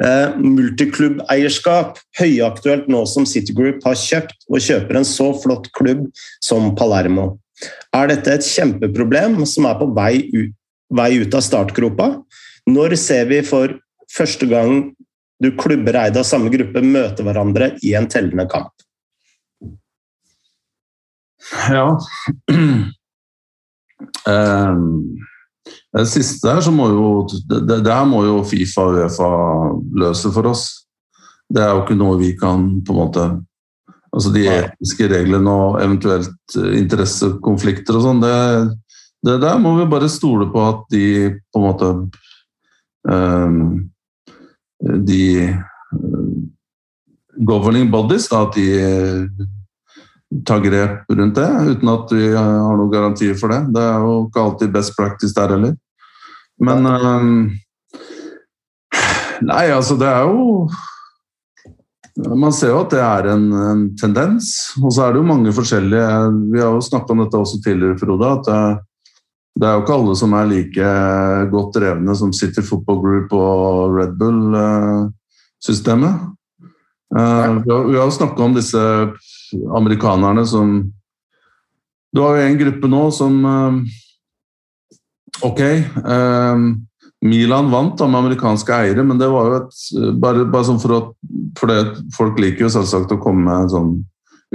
Eh, 0.00 0.36
multiklubbeierskap, 0.40 1.98
høyaktuelt 2.16 2.88
nå 2.90 3.02
som 3.08 3.26
City 3.28 3.52
Group 3.56 3.84
har 3.84 3.98
kjøpt 3.98 4.46
og 4.48 4.64
kjøper 4.64 5.00
en 5.00 5.06
så 5.06 5.28
flott 5.42 5.68
klubb 5.76 6.06
som 6.44 6.72
Palermo. 6.78 7.34
Er 7.92 8.08
dette 8.08 8.32
et 8.32 8.46
kjempeproblem 8.46 9.42
som 9.48 9.68
er 9.68 9.76
på 9.80 9.90
vei 9.96 10.14
ut, 10.32 10.54
vei 10.96 11.10
ut 11.20 11.36
av 11.36 11.44
startgropa? 11.44 12.14
Når 12.70 12.96
ser 13.00 13.28
vi 13.30 13.42
for 13.46 13.76
første 14.10 14.48
gang 14.48 14.94
du 15.40 15.50
klubber 15.56 15.96
eid 16.00 16.16
av 16.20 16.26
samme 16.28 16.52
gruppe 16.52 16.82
møter 16.84 17.26
hverandre 17.26 17.74
i 17.84 17.94
en 17.98 18.08
tellende 18.10 18.48
kamp? 18.50 18.72
Ja 21.70 21.86
um, 24.28 25.18
Det 25.90 26.06
siste 26.06 26.50
her 26.50 26.62
så 26.62 26.72
må 26.74 26.88
jo 26.92 27.06
det, 27.28 27.80
det 27.82 27.92
her 27.92 28.06
må 28.08 28.24
jo 28.26 28.40
Fifa 28.46 28.86
og 28.86 28.98
Uefa 29.00 29.30
løse 30.02 30.32
for 30.34 30.50
oss. 30.52 30.66
Det 31.50 31.62
er 31.62 31.72
jo 31.74 31.84
ikke 31.84 31.98
noe 31.98 32.18
vi 32.20 32.34
kan 32.38 32.68
på 32.86 32.94
en 32.94 33.00
måte 33.04 33.30
Altså 34.10 34.32
de 34.34 34.40
etiske 34.50 35.06
reglene 35.06 35.50
og 35.54 35.76
eventuelt 35.78 36.56
interessekonflikter 36.58 37.94
og 37.94 38.02
sånn, 38.02 38.22
det, 38.24 38.32
det, 39.22 39.36
der 39.44 39.60
må 39.62 39.76
vi 39.76 39.86
bare 39.90 40.08
stole 40.10 40.48
på 40.50 40.64
at 40.66 40.80
de 40.90 41.04
på 41.30 41.60
en 41.60 41.66
måte 41.68 41.90
um, 43.06 43.60
De 45.06 45.22
uh, 45.46 46.26
governing 47.46 47.86
bodies, 47.92 48.26
da, 48.32 48.42
at 48.48 48.58
de 48.58 48.66
tar 50.46 50.60
grep 50.62 51.10
rundt 51.10 51.38
det, 51.38 51.48
uten 51.72 51.90
at 51.90 52.12
vi 52.14 52.28
har 52.34 52.76
noen 52.78 52.92
garantier 52.92 53.34
for 53.38 53.50
det. 53.52 53.64
Det 53.74 53.82
er 53.82 54.04
jo 54.04 54.12
ikke 54.28 54.44
alltid 54.44 54.74
best 54.74 54.94
practice 54.98 55.34
der 55.36 55.56
heller. 55.56 55.74
Men 56.60 56.86
um, 56.86 57.34
Nei, 59.40 59.70
altså 59.72 59.96
det 59.96 60.08
er 60.08 60.28
jo 60.28 60.68
man 62.20 62.52
ser 62.52 62.74
jo 62.74 62.80
at 62.82 62.92
det 62.92 63.00
er 63.00 63.28
en, 63.32 63.44
en, 63.54 63.82
tendens. 63.96 64.74
Og 64.82 64.92
så 64.92 65.06
er 65.06 65.14
det 65.14 65.20
jo 65.22 65.28
mange 65.30 65.52
forskjellige 65.56 66.08
Vi 66.52 66.60
har 66.60 66.74
jo 66.74 66.82
snakka 66.84 67.14
om 67.14 67.22
dette 67.22 67.38
også 67.38 67.60
tidligere, 67.64 67.98
Frode. 68.00 68.26
at 68.28 68.44
det, 68.44 68.60
det, 69.56 69.66
er 69.68 69.72
jo 69.72 69.82
ikke 69.84 69.96
alle 69.96 70.16
som 70.20 70.34
er 70.36 70.50
like 70.50 70.90
godt 71.54 71.78
drevne 71.78 72.16
som 72.18 72.34
City 72.36 72.62
Football 72.66 73.00
Group 73.04 73.32
og 73.38 73.96
Red 73.96 74.12
Bull-systemet. 74.20 76.14
Uh, 77.10 77.64
vi 77.64 77.72
har, 77.72 78.04
jo 78.04 78.10
snakka 78.18 78.44
om 78.44 78.54
disse 78.54 78.82
amerikanerne 79.76 80.46
som 80.46 80.92
Du 82.14 82.20
har 82.22 82.36
jo 82.36 82.46
en 82.46 82.58
gruppe 82.58 82.88
nå 82.90 83.02
som 83.14 83.44
uh, 83.46 83.80
Ok. 85.46 85.60
Uh, 86.04 86.70
Milan 87.20 87.70
vant 87.70 87.98
da 87.98 88.08
med 88.08 88.24
amerikanske 88.24 88.72
eiere, 88.74 89.04
men 89.04 89.20
det 89.20 89.28
var 89.30 89.48
jo 89.48 89.58
et 89.60 90.16
Bare, 90.20 90.46
bare 90.48 90.66
sånn 90.68 90.80
for, 90.82 90.96
å, 90.96 91.00
for 91.58 91.70
det, 91.70 92.00
folk 92.16 92.40
liker 92.40 92.66
jo 92.66 92.72
selvsagt 92.72 93.12
å 93.12 93.20
komme 93.20 93.46
med 93.46 93.72
sånn 93.72 93.92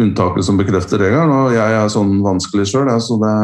unntaket 0.02 0.44
som 0.44 0.58
bekrefter 0.60 1.00
regelen, 1.00 1.32
og 1.32 1.54
jeg 1.56 1.76
er 1.78 1.92
sånn 1.92 2.18
vanskelig 2.26 2.66
sjøl, 2.68 2.92
så 3.00 3.16
det, 3.22 3.36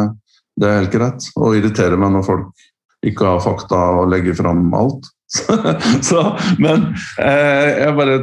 Det 0.59 0.67
er 0.67 0.81
helt 0.81 0.91
greit. 0.91 1.27
Og 1.39 1.55
irriterer 1.55 1.95
meg 1.97 2.11
når 2.11 2.25
folk 2.27 2.65
ikke 3.07 3.25
har 3.25 3.39
fakta 3.41 3.77
og 4.01 4.09
legger 4.11 4.35
fram 4.37 4.65
alt. 4.77 5.07
så, 6.01 6.23
men 6.59 6.89
eh, 7.19 7.67
jeg, 7.79 7.93
bare, 7.95 8.17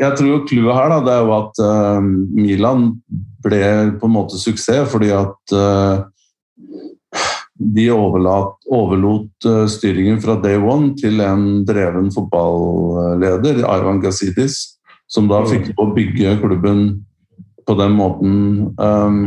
jeg 0.00 0.16
tror 0.18 0.42
clouet 0.48 0.78
her 0.78 0.90
da, 0.90 0.98
det 1.06 1.12
er 1.14 1.22
jo 1.22 1.36
at 1.36 1.60
eh, 1.62 2.08
Milan 2.34 2.88
ble 3.44 3.60
på 4.00 4.08
en 4.08 4.14
måte 4.16 4.40
suksess 4.40 4.90
fordi 4.90 5.12
at 5.14 5.54
eh, 5.54 6.02
de 7.54 7.86
overlat, 7.94 8.56
overlot 8.66 9.46
styringen 9.70 10.18
fra 10.22 10.34
day 10.42 10.58
one 10.58 10.96
til 10.98 11.22
en 11.22 11.62
dreven 11.66 12.10
fotballeder, 12.12 13.60
Ivan 13.62 14.00
Gazidis, 14.02 14.80
som 15.06 15.30
da 15.30 15.38
fikk 15.46 15.70
å 15.78 15.86
bygge 15.94 16.34
klubben 16.42 16.82
på 17.64 17.76
den 17.78 17.94
måten 17.94 18.34
um, 18.74 19.20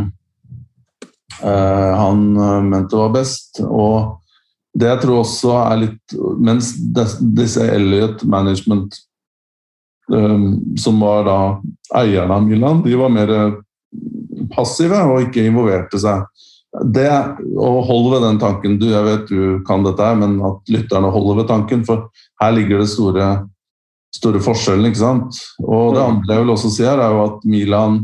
uh, 1.40 1.94
han 1.96 2.26
mente 2.68 3.00
var 3.00 3.16
best. 3.16 3.64
Og 3.64 4.17
det 4.78 4.90
jeg 4.92 5.02
tror 5.04 5.22
også 5.24 5.54
er 5.58 5.84
litt 5.86 6.18
Mens 6.38 6.74
disse 7.38 7.64
Elliot 7.66 8.24
Management, 8.30 8.96
um, 10.14 10.50
som 10.80 11.00
var 11.02 11.26
da 11.28 11.40
eierne 11.98 12.38
av 12.38 12.46
Milan, 12.46 12.84
de 12.86 12.94
var 13.00 13.14
mer 13.14 13.34
passive 14.54 15.00
og 15.10 15.28
ikke 15.28 15.48
involverte 15.50 16.00
seg. 16.02 16.26
Det, 16.94 17.10
og 17.58 17.78
Hold 17.88 18.10
ved 18.14 18.26
den 18.28 18.40
tanken. 18.42 18.76
Du, 18.78 18.90
jeg 18.92 19.06
vet 19.06 19.30
du 19.32 19.64
kan 19.68 19.86
dette, 19.86 20.04
her, 20.04 20.18
men 20.20 20.38
at 20.46 20.72
lytterne 20.72 21.10
holder 21.14 21.42
ved 21.42 21.50
tanken. 21.50 21.86
For 21.88 22.10
her 22.42 22.54
ligger 22.54 22.84
det 22.84 22.90
store, 22.92 23.30
store 24.14 24.42
forskjellen. 24.44 24.86
ikke 24.92 25.02
sant? 25.02 25.40
Og 25.64 25.96
det 25.96 26.04
andre 26.04 26.36
jeg 26.36 26.46
vil 26.46 26.54
også 26.54 26.74
si 26.76 26.86
her, 26.86 27.02
er 27.02 27.16
jo 27.16 27.24
at 27.24 27.48
Milan 27.50 28.02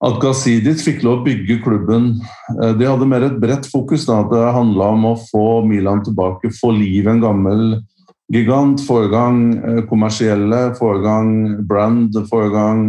at 0.00 0.16
Gazidis 0.22 0.84
fikk 0.86 1.02
lov 1.04 1.20
å 1.20 1.24
bygge 1.26 1.58
klubben 1.64 2.14
eh, 2.56 2.72
De 2.78 2.88
hadde 2.88 3.08
mer 3.08 3.26
et 3.26 3.36
bredt 3.40 3.68
fokus. 3.68 4.06
Da. 4.08 4.22
Det 4.30 4.44
handla 4.56 4.92
om 4.96 5.08
å 5.12 5.18
få 5.28 5.60
Milan 5.68 6.04
tilbake, 6.06 6.52
få 6.56 6.72
liv 6.76 7.08
en 7.10 7.20
gammel 7.22 7.64
gigant. 8.32 8.80
Få 8.86 9.04
i 9.04 9.10
gang 9.12 9.42
eh, 9.58 9.82
kommersielle, 9.90 10.70
få 10.78 10.94
i 10.96 11.04
gang 11.04 11.34
brand, 11.68 12.16
få 12.30 12.46
i 12.46 12.54
gang 12.54 12.86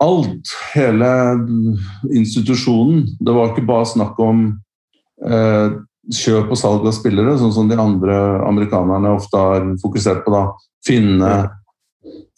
alt. 0.00 0.54
Hele 0.72 1.12
institusjonen. 2.14 3.04
Det 3.20 3.36
var 3.36 3.52
ikke 3.52 3.68
bare 3.68 3.92
snakk 3.92 4.18
om 4.24 4.46
eh, 5.28 5.76
kjøp 6.08 6.54
og 6.54 6.56
salg 6.56 6.88
av 6.88 6.96
spillere, 6.96 7.36
sånn 7.36 7.52
som 7.52 7.68
de 7.68 7.76
andre 7.76 8.16
amerikanerne 8.48 9.12
ofte 9.18 9.36
har 9.36 9.68
fokusert 9.82 10.24
på. 10.24 10.32
da. 10.32 10.46
Finne 10.86 11.32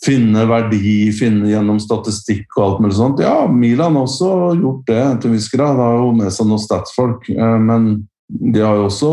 finne 0.04 0.46
verdi, 0.48 1.10
finne 1.12 1.50
gjennom 1.50 1.80
statistikk 1.82 2.56
og 2.56 2.64
alt 2.64 2.84
mulig 2.84 2.96
sånt. 2.96 3.20
Ja, 3.20 3.44
Milan 3.52 3.98
har 3.98 4.06
også 4.06 4.30
gjort 4.56 4.86
det 4.88 5.02
til 5.20 5.30
en 5.30 5.36
viss 5.36 5.50
grad. 5.52 5.80
Har 5.80 5.98
jo 6.00 6.12
med 6.16 6.32
seg 6.32 6.48
noen 6.48 6.62
statsfolk. 6.62 7.28
Eh, 7.34 7.58
men 7.60 7.90
de 8.30 8.64
har 8.64 8.78
jo 8.78 8.86
også 8.88 9.10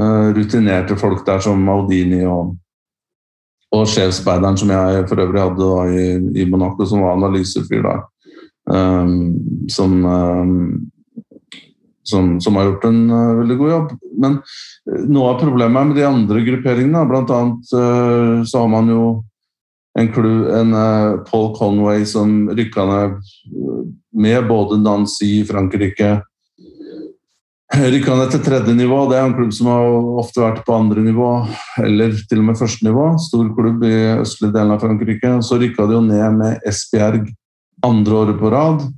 eh, 0.00 0.26
rutinerte 0.34 0.98
folk 0.98 1.22
der 1.26 1.42
som 1.44 1.62
Maldini 1.62 2.24
og, 2.26 2.56
og 3.74 3.88
sjefsspeideren 3.92 4.58
som 4.58 4.74
jeg 4.74 5.06
for 5.10 5.22
øvrig 5.22 5.44
hadde 5.44 5.62
da, 5.62 5.80
i, 5.94 6.06
i, 6.42 6.48
Monaco, 6.50 6.88
som 6.88 7.04
var 7.06 7.18
analysefyr 7.18 7.84
der. 7.86 8.06
Um, 8.68 9.38
som, 9.72 9.92
um, 10.04 10.90
som, 12.04 12.34
som, 12.36 12.56
har 12.58 12.66
gjort 12.66 12.82
en 12.84 12.98
uh, 13.08 13.38
veldig 13.38 13.56
god 13.62 13.70
jobb. 13.70 13.94
Men 14.20 14.34
noe 15.08 15.30
av 15.30 15.38
problemet 15.40 15.88
med 15.88 15.96
de 15.96 16.04
andre 16.04 16.42
grupperingene, 16.44 17.06
bl.a. 17.08 17.38
Uh, 17.72 18.44
så 18.44 18.64
har 18.64 18.68
man 18.74 18.90
jo 18.92 19.06
en, 19.98 20.08
en 20.60 20.72
uh, 20.74 21.18
Paul 21.26 21.52
Conway 21.58 22.06
som 22.06 22.48
rykka 22.54 22.86
ned 22.86 23.18
med 24.18 24.48
både 24.48 24.78
Nancy 24.82 25.38
i 25.40 25.44
Frankrike. 25.44 26.18
Rykka 27.76 28.14
ned 28.16 28.30
til 28.32 28.40
tredje 28.42 28.74
nivå. 28.74 29.02
Det 29.10 29.18
er 29.18 29.26
en 29.26 29.34
klubb 29.36 29.52
som 29.52 29.68
har 29.68 29.88
ofte 30.22 30.40
vært 30.40 30.62
på 30.64 30.76
andre 30.76 31.02
nivå, 31.04 31.32
eller 31.84 32.14
til 32.30 32.40
og 32.40 32.46
med 32.48 32.58
første 32.58 32.86
nivå. 32.86 33.10
Stor 33.20 33.50
klubb 33.56 33.84
i 33.84 33.96
østlige 34.22 34.54
delen 34.54 34.72
av 34.74 34.80
Frankrike. 34.82 35.34
Så 35.44 35.60
rykka 35.60 35.86
de 35.86 35.98
jo 35.98 36.06
ned 36.06 36.38
med 36.40 36.64
Esbjerg 36.68 37.28
andre 37.84 38.16
året 38.22 38.40
på 38.40 38.50
rad. 38.54 38.88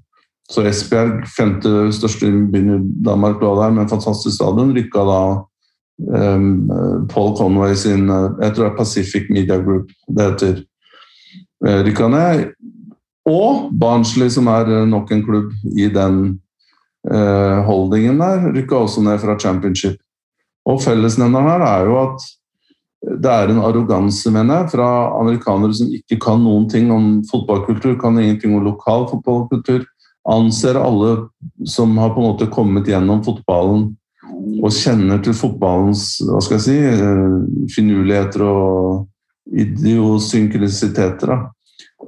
Så 0.51 0.65
Esbjerg, 0.67 1.27
femte 1.31 1.91
største 1.95 2.31
byen 2.51 2.73
i 2.77 2.81
Danmark, 3.07 3.43
lå 3.43 3.53
der 3.59 3.75
med 3.75 3.85
en 3.85 3.93
fantastisk 3.93 4.39
stadion. 4.39 4.73
Rykka 4.75 5.05
da 5.07 5.21
um, 6.15 7.07
Paul 7.11 7.37
Conway 7.39 7.75
sin 7.75 8.07
Jeg 8.09 8.55
tror 8.55 8.65
det 8.65 8.71
er 8.71 8.79
Pacific 8.79 9.31
Media 9.31 9.59
Group 9.59 9.91
det 10.09 10.31
heter. 10.31 10.65
Eh, 11.67 11.83
rykka 11.85 12.09
ned. 12.09 12.47
Og 13.29 13.69
Barnsley, 13.77 14.31
som 14.33 14.49
er 14.49 14.71
eh, 14.71 14.87
nok 14.89 15.11
en 15.13 15.25
klubb 15.25 15.51
i 15.77 15.91
den 15.93 16.23
uh, 17.11 17.61
holdingen 17.67 18.21
der, 18.21 18.47
rykka 18.55 18.79
også 18.79 19.05
ned 19.05 19.21
fra 19.21 19.37
championship. 19.39 20.01
Og 20.69 20.81
fellesnevneren 20.83 21.51
her 21.53 21.65
er 21.67 21.89
jo 21.89 21.99
at 22.01 22.27
det 23.01 23.31
er 23.33 23.53
en 23.53 23.63
arroganse, 23.65 24.29
mener 24.33 24.61
jeg, 24.61 24.73
fra 24.75 24.89
amerikanere 25.21 25.77
som 25.77 25.93
ikke 25.97 26.19
kan 26.21 26.43
noen 26.45 26.67
ting 26.69 26.91
om 26.93 27.23
fotballkultur, 27.31 27.95
kan 28.01 28.19
ingenting 28.21 28.57
om 28.57 28.67
lokal 28.67 29.07
fotballkultur. 29.09 29.87
Anser 30.29 30.77
alle 30.77 31.15
som 31.65 31.97
har 31.97 32.13
på 32.13 32.21
en 32.21 32.29
måte 32.29 32.51
kommet 32.53 32.89
gjennom 32.89 33.23
fotballen 33.25 33.89
og 34.61 34.73
kjenner 34.73 35.21
til 35.25 35.37
fotballens 35.37 36.19
hva 36.29 36.41
skal 36.45 36.59
jeg 36.59 36.67
si, 36.67 37.73
finurligheter 37.73 38.45
og 38.45 39.09
idiosynkrisiteter. 39.51 41.49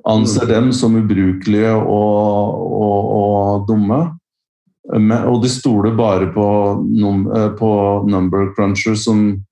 Anser 0.09 0.45
mm. 0.45 0.53
dem 0.53 0.73
som 0.73 0.97
ubrukelige 0.97 1.73
og, 1.75 2.61
og, 2.83 3.13
og 3.23 3.67
dumme. 3.69 4.03
og 5.27 5.43
de 5.43 5.49
stoler 5.49 5.95
bare 5.97 6.27
på, 6.35 6.47
num, 6.89 7.27
eh, 7.33 7.51
på 7.59 7.73
number 8.09 8.55
cruncher 8.57 8.95
som 8.95 9.45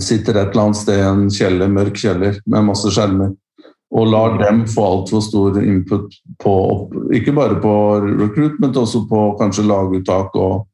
sitter 0.00 0.36
et 0.36 0.50
eller 0.50 0.62
annet 0.62 0.76
sted 0.76 0.98
i 0.98 1.06
en 1.06 1.28
kjeller, 1.32 1.68
mørk 1.72 1.96
kjeller 1.96 2.40
med 2.46 2.66
masse 2.66 2.90
skjermer. 2.92 3.32
Og 3.88 4.10
lar 4.12 4.34
mm. 4.34 4.42
dem 4.42 4.64
få 4.68 4.84
altfor 4.84 5.22
stor 5.24 5.62
input 5.62 6.12
på 6.42 6.54
Ikke 7.16 7.32
bare 7.32 7.56
på 7.62 7.72
recruitment, 8.04 8.60
men 8.60 8.76
også 8.76 9.06
på 9.08 9.22
kanskje 9.40 9.64
laguttak 9.64 10.36
og, 10.36 10.66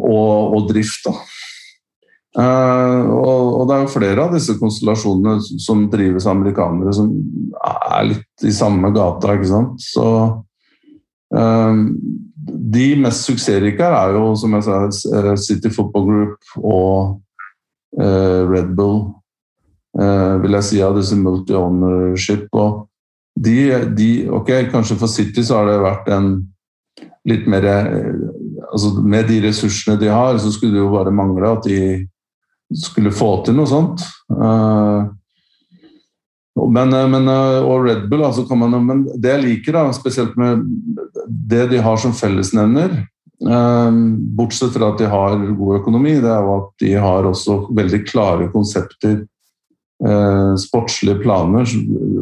og, 0.00 0.54
og 0.56 0.70
drift. 0.70 1.04
da. 1.04 1.12
Uh, 2.38 3.10
og, 3.10 3.64
det 3.66 3.74
er 3.74 3.80
jo 3.82 3.90
flere 3.90 4.22
av 4.22 4.34
disse 4.36 4.54
konstellasjonene 4.60 5.40
som 5.58 5.88
drives 5.90 6.28
av 6.28 6.36
amerikanere, 6.36 6.92
som 6.94 7.08
er 7.58 8.04
litt 8.06 8.44
i 8.46 8.52
samme 8.54 8.92
gata, 8.94 9.34
ikke 9.34 9.48
sant. 9.50 9.82
Så 9.82 10.04
uh, 11.34 11.80
de 12.46 12.84
mest 13.02 13.26
suksessrike 13.26 13.88
er 13.88 14.14
jo, 14.14 14.28
som 14.38 14.54
jeg 14.56 14.66
sa, 14.66 14.84
eh, 14.86 15.32
City 15.42 15.72
Football 15.74 16.06
Group 16.06 16.54
og 16.62 17.18
Red 17.90 18.68
Bull, 18.78 19.00
vil 19.92 20.54
jeg 20.54 20.66
si, 20.68 20.78
av 20.86 20.94
disse 20.94 21.16
multi-ownership. 21.18 22.46
Og 22.54 22.84
de, 23.34 23.56
de, 23.98 24.10
Ok, 24.30 24.52
kanskje 24.70 24.96
for 25.00 25.10
City 25.10 25.42
så 25.42 25.58
har 25.58 25.66
det 25.66 25.80
vært 25.82 26.10
en 26.14 26.28
litt 27.26 27.48
mer 27.50 27.66
altså 28.70 28.92
Med 29.02 29.26
de 29.28 29.40
ressursene 29.48 29.98
de 29.98 30.12
har, 30.14 30.38
så 30.38 30.54
skulle 30.54 30.78
det 30.78 30.84
jo 30.84 30.94
bare 30.94 31.14
mangle 31.14 31.50
at 31.50 31.66
de 31.66 31.80
skulle 32.76 33.12
få 33.14 33.30
til 33.44 33.56
noe 33.58 33.68
sånt. 33.68 34.04
Eh, 34.30 35.08
men, 36.60 36.94
eh, 36.94 37.08
men, 37.10 37.28
eh, 37.28 37.58
og 37.62 37.86
Red 37.86 38.08
Bull, 38.10 38.24
altså 38.26 38.44
man, 38.56 38.76
men 38.86 39.06
det 39.16 39.34
jeg 39.34 39.44
liker, 39.44 39.72
da, 39.78 39.90
spesielt 39.96 40.36
med 40.36 40.64
det 41.26 41.70
de 41.70 41.82
har 41.82 41.96
som 42.00 42.14
fellesnevner, 42.16 43.06
bortsett 43.40 44.74
fra 44.74 44.90
at 44.92 44.98
de 45.00 45.06
har 45.08 45.38
god 45.56 45.78
økonomi, 45.78 46.18
det 46.20 46.28
er 46.28 46.42
jo 46.44 46.56
at 46.58 46.82
de 46.82 46.90
har 47.00 47.24
også 47.24 47.54
veldig 47.72 48.00
klare 48.04 48.50
konsepter, 48.52 49.22
sportslige 50.60 51.22
planer, 51.22 51.64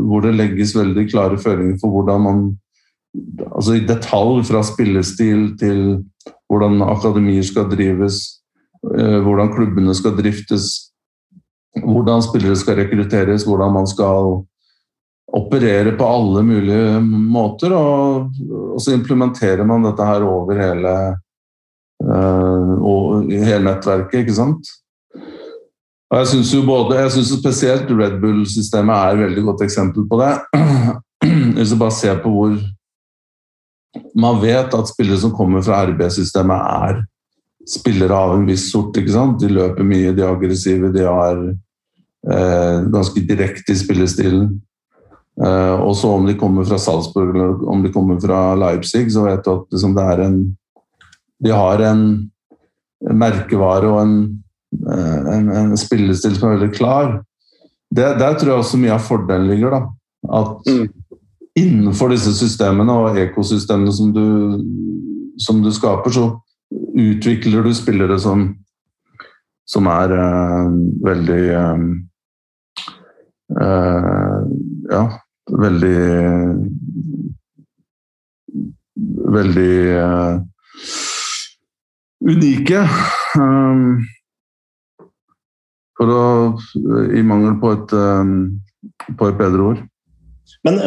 hvor 0.06 0.22
det 0.22 0.36
legges 0.36 0.76
veldig 0.78 1.08
klare 1.10 1.40
føringer 1.42 1.74
for 1.82 1.90
hvordan 1.90 2.22
man 2.22 2.46
Altså 3.48 3.72
i 3.74 3.86
detalj 3.88 4.44
fra 4.46 4.60
spillestil 4.62 5.56
til 5.58 5.78
hvordan 6.46 6.82
akademier 6.84 7.42
skal 7.42 7.66
drives, 7.72 8.37
hvordan 8.82 9.52
klubbene 9.52 9.94
skal 9.96 10.16
driftes, 10.18 10.68
hvordan 11.82 12.22
spillere 12.22 12.56
skal 12.56 12.78
rekrutteres, 12.78 13.46
hvordan 13.46 13.74
man 13.74 13.88
skal 13.90 14.42
operere 15.34 15.92
på 15.98 16.08
alle 16.08 16.42
mulige 16.42 17.00
måter. 17.04 17.74
Og, 17.74 18.30
og 18.74 18.80
så 18.82 18.94
implementerer 18.96 19.64
man 19.66 19.86
dette 19.86 20.06
her 20.08 20.26
over 20.26 20.60
hele, 20.62 20.94
uh, 22.04 23.26
hele 23.28 23.64
nettverket, 23.66 24.22
ikke 24.22 24.38
sant. 24.38 24.72
Og 26.08 26.22
jeg 26.22 26.30
syns 26.30 26.54
jo 26.54 26.62
både, 26.64 26.96
jeg 27.02 27.12
synes 27.12 27.34
spesielt 27.36 27.90
Red 27.92 28.16
Bull-systemet 28.22 28.94
er 28.96 29.10
et 29.12 29.24
veldig 29.26 29.44
godt 29.50 29.66
eksempel 29.66 30.06
på 30.08 30.20
det. 30.22 30.32
Hvis 31.58 31.74
du 31.74 31.76
bare 31.76 31.92
ser 31.92 32.22
på 32.22 32.32
hvor 32.32 32.56
man 34.16 34.40
vet 34.40 34.72
at 34.74 34.88
spillere 34.88 35.20
som 35.20 35.34
kommer 35.36 35.60
fra 35.64 35.82
RB-systemet, 35.84 36.56
er 36.56 37.02
spillere 37.68 38.16
av 38.16 38.36
en 38.36 38.46
viss 38.48 38.70
sort. 38.72 38.96
ikke 38.96 39.14
sant? 39.14 39.40
De 39.42 39.50
løper 39.52 39.86
mye, 39.86 40.14
de 40.16 40.24
er 40.24 40.30
aggressive, 40.30 40.92
de 40.94 41.04
er 41.04 41.42
eh, 42.32 42.86
ganske 42.92 43.24
direkte 43.28 43.74
i 43.74 43.80
spillestilen. 43.80 44.48
Eh, 45.38 45.74
og 45.76 45.92
så 45.96 46.14
om 46.16 46.26
de 46.26 46.36
kommer 46.38 46.66
fra 46.66 46.80
Salzburg 46.80 47.34
eller 47.34 47.68
om 47.68 47.84
de 47.84 47.92
kommer 47.94 48.18
fra 48.22 48.54
Leipzig, 48.58 49.06
så 49.14 49.26
vet 49.28 49.44
du 49.44 49.52
at 49.52 49.76
liksom, 49.76 49.94
det 49.98 50.06
er 50.14 50.24
en 50.26 50.40
de 51.38 51.50
har 51.54 51.82
en 51.86 52.02
merkevare 53.14 53.90
og 53.92 54.00
en, 54.02 54.14
en, 54.90 55.50
en 55.54 55.76
spillestil 55.78 56.34
som 56.36 56.48
er 56.48 56.56
veldig 56.56 56.72
klar. 56.74 57.12
Det, 57.94 58.08
der 58.20 58.34
tror 58.34 58.52
jeg 58.52 58.64
også 58.64 58.80
mye 58.82 58.96
av 58.96 59.04
fordelen 59.06 59.46
ligger. 59.52 59.76
da. 59.76 59.80
At 60.40 60.66
mm. 60.66 60.88
innenfor 61.62 62.12
disse 62.12 62.34
systemene 62.36 62.96
og 63.04 63.20
ekosystemene 63.22 63.94
som 63.94 64.10
du, 64.12 64.26
som 65.40 65.62
du 65.62 65.70
skaper, 65.74 66.14
så 66.14 66.26
utvikler 66.98 67.62
du 67.66 67.72
spillere 67.76 68.18
som, 68.20 68.48
som 69.68 69.88
er 69.92 70.14
uh, 70.18 70.74
veldig 71.06 71.44
uh, 71.54 71.86
uh, 73.58 74.38
Ja, 74.92 75.04
veldig 75.64 75.96
Veldig 79.28 79.74
unike. 82.24 82.80
Um, 83.38 84.00
for 85.98 86.10
å 86.10 86.24
I 87.14 87.22
mangel 87.22 87.54
på 87.62 87.74
et, 87.76 87.94
på 89.20 89.28
et 89.28 89.38
bedre 89.38 89.68
ord. 89.68 89.84
Men 90.66 90.80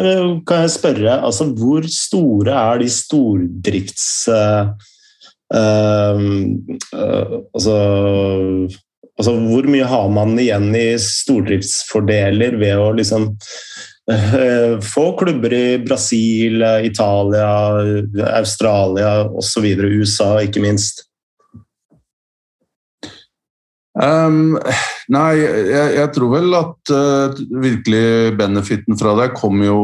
kan 0.48 0.64
jeg 0.66 0.74
spørre, 0.74 1.14
altså, 1.24 1.48
hvor 1.56 1.86
store 1.88 2.56
er 2.58 2.82
de 2.82 2.90
stordrifts... 2.92 4.08
Uh, 4.28 4.74
uh, 4.74 4.91
altså, 5.52 7.74
altså, 9.18 9.34
hvor 9.36 9.68
mye 9.68 9.88
har 9.88 10.08
man 10.14 10.38
igjen 10.40 10.70
i 10.78 10.86
stordriftsfordeler 11.02 12.56
ved 12.60 12.80
å 12.80 12.92
liksom 12.96 13.28
uh, 14.10 14.80
få 14.80 15.06
klubber 15.20 15.52
i 15.52 15.78
Brasil, 15.84 16.64
Italia, 16.88 17.52
Australia 18.32 19.28
osv., 19.28 19.68
USA 19.92 20.38
ikke 20.46 20.64
minst? 20.64 21.04
Um, 23.92 24.56
nei, 25.12 25.32
jeg, 25.36 25.88
jeg, 25.98 26.08
tror 26.16 26.30
vel 26.32 26.54
at 26.56 26.92
uh, 26.96 27.40
virkelig 27.60 28.32
benefiten 28.38 28.96
fra 28.96 29.12
det 29.18 29.34
kommer 29.36 29.68
jo, 29.68 29.82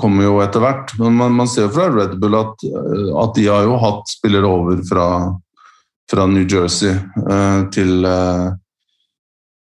kommer 0.00 0.26
jo 0.26 0.40
etter 0.44 0.62
hvert. 0.64 0.94
Men 1.00 1.18
man, 1.18 1.36
man 1.38 1.50
ser 1.50 1.70
fra 1.72 1.88
Red 1.92 2.18
Bull 2.20 2.36
at, 2.38 2.66
uh, 2.66 3.12
at, 3.22 3.36
de 3.36 3.46
har 3.48 3.68
jo 3.68 3.78
hatt 3.80 4.10
spillere 4.12 4.48
over 4.48 4.82
fra, 4.88 5.06
fra 6.10 6.26
New 6.28 6.44
Jersey 6.48 6.92
eh, 6.96 7.62
til 7.74 8.04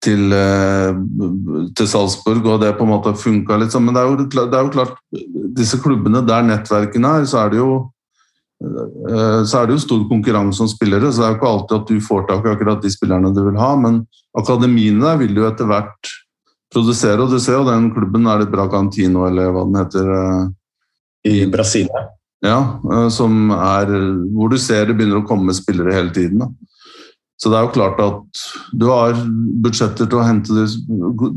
til, 0.05 0.29
til, 1.73 1.87
Salzburg, 1.89 2.43
og 2.45 2.59
det 2.61 2.75
på 2.77 2.85
en 2.85 2.91
måte 2.91 3.15
funka 3.17 3.55
litt 3.57 3.73
sånn. 3.73 3.87
Men 3.87 3.95
det 3.95 4.03
er, 4.03 4.11
jo, 4.11 4.25
det 4.27 4.43
er 4.59 4.67
jo 4.67 4.73
klart, 4.75 4.99
disse 5.57 5.79
klubbene 5.81 6.21
der 6.21 6.45
nettverkene 6.45 7.13
er, 7.23 7.25
så 7.25 7.39
er 7.41 7.55
det 7.55 7.57
jo 7.57 7.71
Eh, 8.63 9.41
så 9.45 9.59
er 9.59 9.67
det 9.67 9.75
jo 9.75 9.83
stor 9.83 10.03
konkurranse 10.09 10.63
om 10.63 10.69
spillere, 10.71 11.11
så 11.11 11.21
det 11.21 11.27
er 11.27 11.33
jo 11.33 11.39
ikke 11.39 11.51
alltid 11.51 11.77
at 11.77 11.89
du 11.89 12.05
får 12.07 12.27
tak 12.29 12.45
i 12.45 12.53
akkurat 12.53 12.83
de 12.83 12.91
spillerne 12.93 13.33
du 13.35 13.41
vil 13.43 13.59
ha. 13.59 13.73
Men 13.79 14.03
akademiene 14.37 15.15
vil 15.21 15.35
jo 15.41 15.47
etter 15.49 15.69
hvert 15.69 16.13
produsere, 16.73 17.21
og 17.21 17.31
du 17.31 17.39
ser 17.39 17.59
jo 17.59 17.67
den 17.67 17.89
klubben 17.93 18.27
er 18.27 18.43
det 18.43 18.51
Bragantino, 18.53 19.25
eller 19.27 19.51
hva 19.53 19.65
den 19.67 19.79
heter. 19.79 20.13
Eh, 20.19 20.45
I 21.31 21.35
Brasil? 21.51 21.89
Ja, 22.45 22.59
eh, 22.91 23.09
som 23.13 23.51
er 23.55 23.91
hvor 24.35 24.51
du 24.51 24.57
ser 24.61 24.89
det 24.89 24.97
begynner 24.97 25.23
å 25.23 25.27
komme 25.27 25.55
spillere 25.57 25.95
hele 25.95 26.13
tiden. 26.15 26.43
Da. 26.43 26.49
Så 27.41 27.51
det 27.51 27.59
er 27.59 27.67
jo 27.67 27.75
klart 27.75 27.99
at 27.99 28.43
du 28.71 28.87
har 28.89 29.17
budsjetter 29.65 30.07
til 30.07 30.21
å 30.21 30.25
hente 30.25 30.65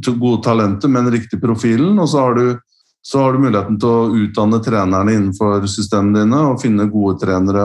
til 0.05 0.19
gode 0.21 0.43
talenter 0.47 0.91
med 0.91 1.09
den 1.09 1.19
riktige 1.19 1.43
profilen, 1.43 1.99
og 1.99 2.11
så 2.11 2.27
har 2.27 2.39
du 2.39 2.59
så 3.09 3.23
har 3.23 3.33
du 3.33 3.41
muligheten 3.41 3.79
til 3.81 3.89
å 3.89 4.09
utdanne 4.21 4.59
trenerne 4.61 5.15
innenfor 5.15 5.65
systemene 5.71 6.27
dine 6.27 6.41
og 6.51 6.59
finne 6.61 6.91
gode 6.93 7.17
trenere. 7.23 7.63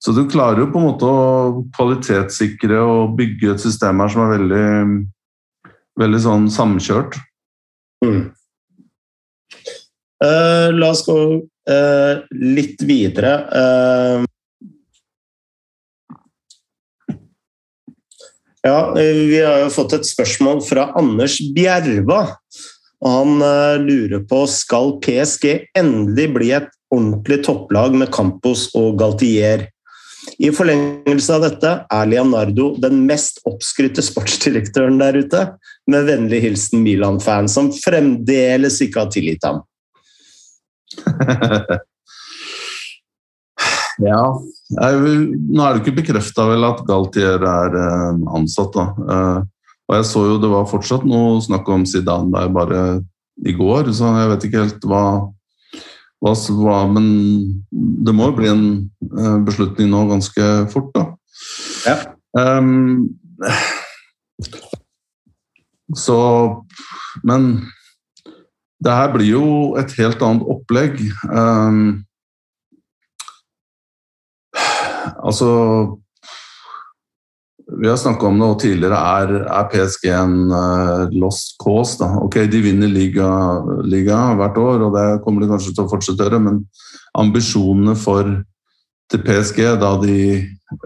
så 0.00 0.12
du 0.14 0.22
klarer 0.30 0.62
jo 0.62 0.70
på 0.72 0.78
en 0.78 0.86
måte 0.86 1.04
å 1.04 1.64
kvalitetssikre 1.76 2.78
og 2.80 3.16
bygge 3.18 3.52
et 3.52 3.60
system 3.60 4.00
her 4.00 4.08
som 4.08 4.22
er 4.24 4.38
veldig, 4.38 4.68
veldig 5.98 6.20
sånn 6.24 6.48
samkjørt. 6.52 7.18
Mm. 8.04 8.28
Uh, 10.18 10.74
la 10.74 10.90
oss 10.90 11.04
gå 11.06 11.18
uh, 11.38 12.14
litt 12.34 12.82
videre. 12.86 13.34
Uh, 13.54 14.24
ja, 18.66 18.80
vi 18.94 19.38
har 19.38 19.62
jo 19.62 19.70
fått 19.72 19.94
et 19.98 20.08
spørsmål 20.08 20.62
fra 20.66 20.90
Anders 20.98 21.38
Bjerva. 21.54 22.24
Og 22.98 23.12
han 23.14 23.84
lurer 23.84 24.24
på 24.26 24.40
skal 24.50 24.96
PSG 25.04 25.70
endelig 25.78 26.24
bli 26.34 26.48
et 26.56 26.72
ordentlig 26.90 27.44
topplag 27.46 27.94
med 27.94 28.10
Campos 28.10 28.64
og 28.74 28.96
Galtier. 28.98 29.68
I 30.38 30.52
forlengelse 30.54 31.34
av 31.34 31.42
dette 31.42 31.70
er 31.90 32.10
Leonardo 32.10 32.68
den 32.78 33.00
mest 33.08 33.40
oppskrytte 33.48 34.02
sportsdirektøren 34.06 35.00
der 35.00 35.18
ute. 35.18 35.40
Med 35.90 36.06
vennlig 36.06 36.40
hilsen 36.44 36.84
Milan-fan, 36.84 37.48
som 37.50 37.72
fremdeles 37.74 38.78
ikke 38.84 39.00
har 39.02 39.10
tilgitt 39.10 39.44
ham. 39.46 39.62
ja 44.08 44.22
Nå 44.70 44.78
er 44.78 45.74
det 45.74 45.82
ikke 45.82 45.98
bekrefta 45.98 46.46
at 46.54 46.80
Galtier 46.86 47.42
er 47.42 47.70
uh, 47.74 48.14
ansatt. 48.38 48.72
da. 48.76 48.84
Uh, 48.98 49.40
og 49.88 49.96
jeg 49.96 50.04
så 50.10 50.20
jo 50.28 50.36
det 50.42 50.50
var 50.52 50.68
fortsatt 50.68 51.04
noe 51.08 51.40
snakk 51.44 51.68
om 51.72 51.86
Zidane 51.88 52.30
der 52.34 52.48
bare 52.52 52.80
i 53.48 53.54
går, 53.56 53.90
så 53.94 54.10
jeg 54.18 54.30
vet 54.32 54.44
ikke 54.44 54.62
helt 54.64 54.84
hva, 54.90 55.02
hva, 56.22 56.86
Men 56.90 57.06
det 57.70 58.14
må 58.14 58.30
jo 58.30 58.36
bli 58.38 58.50
en 58.50 58.64
eh, 59.06 59.38
beslutning 59.46 59.90
nå 59.92 60.04
ganske 60.10 60.48
fort, 60.72 60.90
da. 60.94 61.04
Ja. 61.86 61.96
Um, 62.38 63.18
så 65.94 66.18
Men 67.24 67.70
det 68.84 68.94
her 68.94 69.12
blir 69.14 69.30
jo 69.30 69.46
et 69.78 69.94
helt 69.98 70.22
annet 70.22 70.46
opplegg. 70.46 71.00
Um, 71.26 72.04
altså 75.22 75.48
vi 77.80 77.88
har 77.88 77.96
snakka 77.96 78.26
om 78.26 78.38
det 78.38 78.48
tidligere. 78.60 78.98
Er, 78.98 79.32
er 79.46 79.66
PSG 79.70 80.08
en 80.10 80.50
uh, 80.50 81.06
lost 81.14 81.56
cause? 81.62 81.98
Da? 82.00 82.10
Ok, 82.24 82.40
De 82.50 82.62
vinner 82.64 82.90
liga, 82.90 83.28
liga, 83.86 84.18
hvert 84.38 84.58
år, 84.58 84.86
og 84.88 84.96
det 84.96 85.06
kommer 85.24 85.44
de 85.44 85.50
kanskje 85.52 85.74
til 85.76 85.86
å 85.86 85.90
fortsette 85.92 86.24
å 86.24 86.26
gjøre, 86.28 86.42
men 86.42 86.62
ambisjonene 87.18 87.94
for 87.98 88.28
til 89.08 89.22
PSG 89.24 89.62
da 89.80 89.94
de 90.02 90.18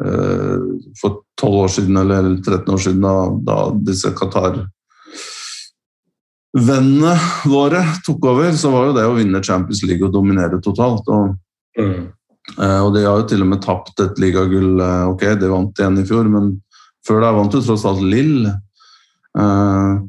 uh, 0.05 0.59
for 1.01 1.23
12 1.41 1.61
år 1.65 1.73
siden 1.75 2.03
eller 2.05 2.29
13 2.45 2.75
år 2.75 2.83
siden, 2.85 3.03
da, 3.03 3.17
da 3.49 3.59
disse 3.89 4.13
Qatar 4.19 4.63
Vennene 6.53 7.15
våre 7.49 7.81
tok 8.05 8.27
over, 8.29 8.51
så 8.53 8.69
var 8.75 8.91
jo 8.91 8.97
det 8.99 9.07
å 9.09 9.15
vinne 9.17 9.41
Champions 9.41 9.81
League 9.89 10.05
og 10.05 10.13
dominere 10.13 10.59
totalt. 10.61 11.07
Og, 11.09 11.31
mm. 11.81 12.03
uh, 12.59 12.81
og 12.83 12.91
de 12.93 13.07
har 13.07 13.23
jo 13.23 13.25
til 13.31 13.47
og 13.47 13.49
med 13.55 13.63
tapt 13.65 14.03
et 14.05 14.21
ligagull. 14.21 14.77
Ok, 15.15 15.25
de 15.41 15.49
vant 15.49 15.81
igjen 15.81 15.97
i 16.03 16.05
fjor, 16.05 16.29
men 16.29 16.53
før 17.07 17.25
der 17.25 17.37
vant 17.37 17.55
du 17.55 17.61
tross 17.63 17.87
alt 17.89 18.03
Lill. 18.07 18.49
Uh, 19.39 20.03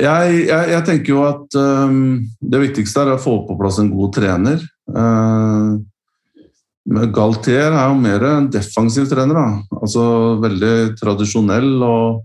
jeg, 0.00 0.44
jeg, 0.48 0.68
jeg, 0.72 0.82
tenker 0.86 1.12
jo 1.12 1.22
at 1.26 1.56
um, 1.58 2.20
det 2.40 2.60
viktigste 2.62 3.04
er 3.04 3.14
å 3.14 3.20
få 3.20 3.42
på 3.46 3.56
plass 3.60 3.80
en 3.82 3.92
god 3.92 4.14
trener. 4.16 4.62
Uh, 4.88 5.78
Galtier 7.14 7.70
er 7.70 7.90
jo 7.92 7.98
mer 8.00 8.24
en 8.26 8.48
defensiv 8.50 9.06
trener. 9.10 9.38
Da. 9.38 9.78
Altså 9.82 10.04
veldig 10.42 10.74
tradisjonell 10.98 11.74
og 11.86 12.22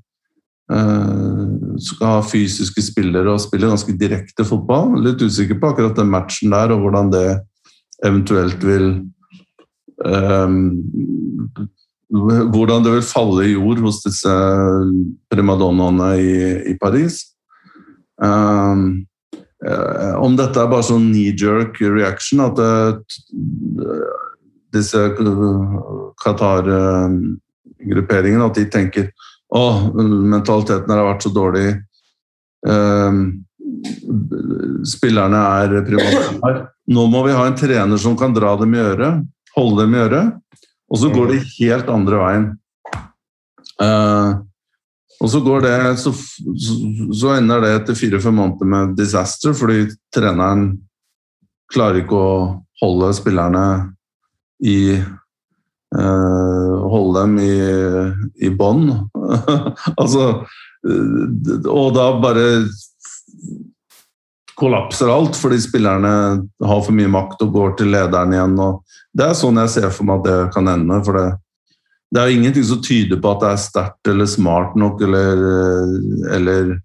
uh, 0.73 1.75
skal 1.83 2.15
ha 2.15 2.23
fysiske 2.25 2.81
spillere 2.87 3.35
og 3.35 3.43
spille 3.43 3.69
ganske 3.69 3.93
direkte 3.99 4.47
fotball. 4.47 4.97
Litt 5.03 5.21
usikker 5.21 5.59
på 5.61 5.73
akkurat 5.73 5.99
den 5.99 6.09
matchen 6.13 6.55
der 6.55 6.73
og 6.73 6.85
hvordan 6.85 7.13
det 7.13 7.27
eventuelt 8.05 8.63
vil 8.65 8.89
um, 10.05 10.57
hvordan 12.09 12.83
det 12.85 12.91
vil 12.93 13.01
falle 13.03 13.45
i 13.45 13.53
jord 13.55 13.79
hos 13.83 14.03
disse 14.05 14.33
primadonnaene 15.31 16.09
i, 16.21 16.31
i 16.71 16.73
Paris. 16.79 17.15
Um, 18.23 19.05
uh, 19.65 20.13
om 20.23 20.37
dette 20.39 20.59
er 20.61 20.67
bare 20.71 20.83
sånn 20.87 21.11
knee-jerk 21.11 21.73
reaction, 21.83 22.39
at 22.45 22.55
det, 22.57 22.71
disse 24.75 24.99
Qatar-grupperingene 26.23 28.45
at 28.47 28.57
de 28.57 28.65
tenker 28.71 29.05
å, 29.47 29.91
mentaliteten 29.95 30.91
har 30.91 31.07
vært 31.07 31.23
så 31.27 31.31
dårlig. 31.35 31.67
Um, 32.67 33.17
spillerne 34.87 35.39
er 35.61 35.69
private. 35.87 36.51
Nå 36.87 37.01
må 37.11 37.19
vi 37.27 37.35
ha 37.35 37.43
en 37.47 37.59
trener 37.59 37.97
som 37.99 38.17
kan 38.19 38.31
dra 38.35 38.51
dem 38.59 38.71
i 38.75 38.83
øret, 38.83 39.13
holde 39.55 39.77
dem 39.83 39.93
i 39.95 40.03
øret. 40.03 40.27
Og 40.87 41.01
så 41.01 41.11
går 41.11 41.33
det 41.33 41.45
helt 41.57 41.89
andre 41.91 42.21
veien. 42.21 42.47
Uh, 43.77 44.39
og 45.17 45.29
så 45.33 45.41
går 45.41 45.63
det 45.65 45.75
så, 46.01 46.13
så 46.13 47.33
ender 47.35 47.63
det 47.63 47.71
etter 47.75 47.97
fire-fem 47.97 48.35
måneder 48.37 48.69
med 48.69 48.97
disaster, 48.97 49.55
fordi 49.57 49.87
treneren 50.13 50.69
klarer 51.73 52.03
ikke 52.03 52.17
å 52.17 52.33
holde 52.83 53.13
spillerne 53.17 53.63
i 54.63 54.79
Holde 55.87 57.21
dem 57.21 57.37
i, 57.39 57.53
i 58.43 58.49
bånd. 58.51 58.89
altså 60.01 60.25
Og 60.83 61.93
da 61.95 62.07
bare 62.19 62.43
kollapser 64.57 65.11
alt 65.13 65.37
fordi 65.37 65.59
spillerne 65.61 66.13
har 66.65 66.79
for 66.81 66.95
mye 66.95 67.11
makt 67.13 67.43
og 67.45 67.51
går 67.53 67.75
til 67.79 67.91
lederen 67.93 68.33
igjen. 68.33 68.55
det 69.13 69.27
er 69.27 69.37
sånn 69.37 69.59
jeg 69.61 69.73
ser 69.75 69.91
for 69.93 70.09
meg 70.09 70.23
at 70.23 70.27
det 70.27 70.39
kan 70.55 70.71
ende. 70.71 71.03
for 71.05 71.19
det 71.19 71.27
det 72.11 72.21
er 72.21 72.31
ingenting 72.31 72.63
som 72.63 72.81
tyder 72.83 73.19
på 73.19 73.31
at 73.33 73.41
det 73.43 73.49
er 73.51 73.61
sterkt 73.61 74.09
eller 74.11 74.29
smart 74.31 74.77
nok 74.79 75.01
eller, 75.03 75.41
eller, 76.37 76.77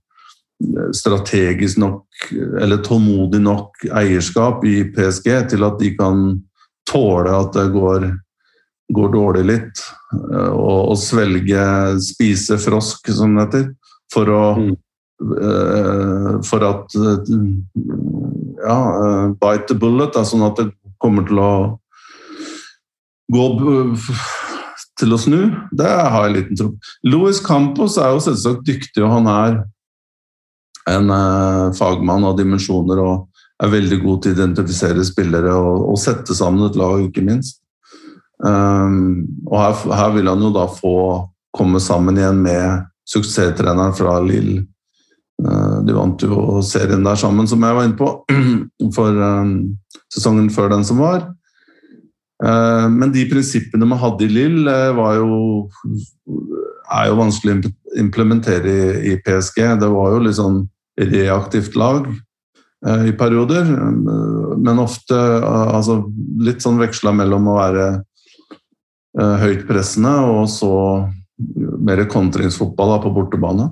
strategisk 0.94 1.80
nok 1.82 2.28
eller 2.62 2.78
tålmodig 2.86 3.40
nok 3.42 3.80
eierskap 3.98 4.62
i 4.62 4.84
PSG 4.94 5.26
til 5.50 5.66
at 5.66 5.80
de 5.80 5.88
kan 5.96 6.20
tåle 6.86 7.32
at 7.34 7.50
det 7.56 7.64
går, 7.74 8.06
går 8.94 9.10
dårlig 9.10 9.42
litt. 9.48 9.82
Og, 10.12 10.92
og, 10.92 10.94
svelge, 11.02 11.64
spise 12.06 12.60
frosk, 12.62 13.10
som 13.10 13.34
det 13.34 13.48
heter, 13.48 13.66
for 14.14 14.30
å 14.30 14.44
mm. 14.60 14.70
Uh, 15.22 16.40
For 16.46 16.64
at 16.66 16.96
uh, 16.98 17.18
Ja, 18.62 18.78
uh, 18.78 19.26
bite 19.38 19.68
the 19.70 19.78
bullet, 19.78 20.12
da, 20.14 20.24
sånn 20.26 20.44
at 20.46 20.60
det 20.60 20.68
kommer 21.02 21.26
til 21.26 21.40
å 21.42 21.52
gå 23.32 23.46
til 25.00 25.14
å 25.14 25.18
snu, 25.18 25.40
det 25.74 25.88
har 25.88 26.26
jeg 26.28 26.34
liten 26.36 26.58
tro 26.58 26.68
Louis 27.08 27.40
Campos 27.42 27.96
er 27.98 28.12
jo 28.12 28.22
selvsagt 28.22 28.66
dyktig, 28.66 29.02
og 29.02 29.14
han 29.16 29.30
er 29.30 29.54
en 30.90 31.10
eh, 31.14 31.72
fagmann 31.78 32.26
av 32.26 32.36
dimensjoner 32.38 32.98
og 33.02 33.28
er 33.62 33.70
veldig 33.70 33.98
god 34.02 34.22
til 34.22 34.32
å 34.32 34.36
identifisere 34.36 35.04
spillere 35.06 35.52
og, 35.54 35.84
og 35.92 36.00
sette 36.02 36.34
sammen 36.34 36.66
et 36.66 36.78
lag, 36.78 37.04
ikke 37.06 37.22
minst. 37.22 37.60
Um, 38.42 39.22
og 39.46 39.60
her, 39.60 39.82
her, 39.94 40.08
vil 40.16 40.26
han 40.26 40.42
jo 40.42 40.50
da 40.50 40.64
få 40.66 40.94
komme 41.54 41.78
sammen 41.82 42.18
igjen 42.18 42.40
med 42.42 42.88
suksesstreneren 43.06 43.94
fra 43.94 44.16
Lille. 44.24 44.64
Uh, 45.42 45.78
de 45.86 45.94
vant 45.96 46.22
jo 46.22 46.60
serien 46.66 47.04
der 47.06 47.18
sammen, 47.18 47.48
som 47.50 47.62
jeg 47.64 47.78
var 47.78 47.86
inne 47.88 47.98
på, 47.98 48.10
for 48.96 49.22
um, 49.22 49.54
sesongen 50.12 50.50
før 50.52 50.74
den 50.74 50.84
som 50.86 51.00
var. 51.02 51.30
Eh, 52.42 52.88
men 52.90 53.12
de 53.14 53.22
prinsippene 53.30 53.86
man 53.86 54.00
hadde 54.02 54.26
i 54.26 54.32
Lill, 54.32 54.66
var 54.66 55.18
jo, 55.20 55.38
er 56.90 57.08
jo 57.10 57.18
vanskelig 57.20 57.54
å 57.54 57.72
implementere 58.02 58.76
i, 59.06 59.16
PSG. 59.22 59.62
Det 59.78 59.90
var 59.92 60.16
jo 60.16 60.22
litt 60.26 60.38
sånn 60.40 60.62
reaktivt 60.98 61.78
lag 61.78 62.08
eh, 62.10 63.04
i 63.12 63.14
perioder, 63.18 63.68
men 64.58 64.82
ofte 64.82 65.16
altså, 65.16 66.02
litt 66.42 66.64
sånn 66.64 66.82
veksla 66.82 67.14
mellom 67.22 67.52
å 67.52 67.58
være 67.60 67.90
høytpressende 69.12 70.12
og 70.24 70.46
så 70.48 70.74
mer 71.84 72.00
kontringsfotball 72.08 72.94
på 73.02 73.10
bortebane. 73.12 73.66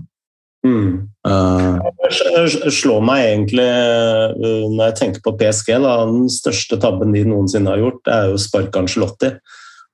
Mm. 0.67 1.09
Det 1.21 2.73
slår 2.73 3.03
meg 3.05 3.27
egentlig 3.27 3.67
uh, 3.67 4.69
når 4.73 4.85
jeg 4.87 4.97
tenker 5.01 5.25
på 5.25 5.35
PSG. 5.41 5.75
Da, 5.83 5.97
den 6.09 6.31
største 6.33 6.79
tabben 6.81 7.13
de 7.15 7.27
noensinne 7.29 7.73
har 7.75 7.83
gjort, 7.83 8.09
er 8.09 8.31
jo 8.31 8.41
sparke 8.41 8.81
Ancelotti. 8.81 9.35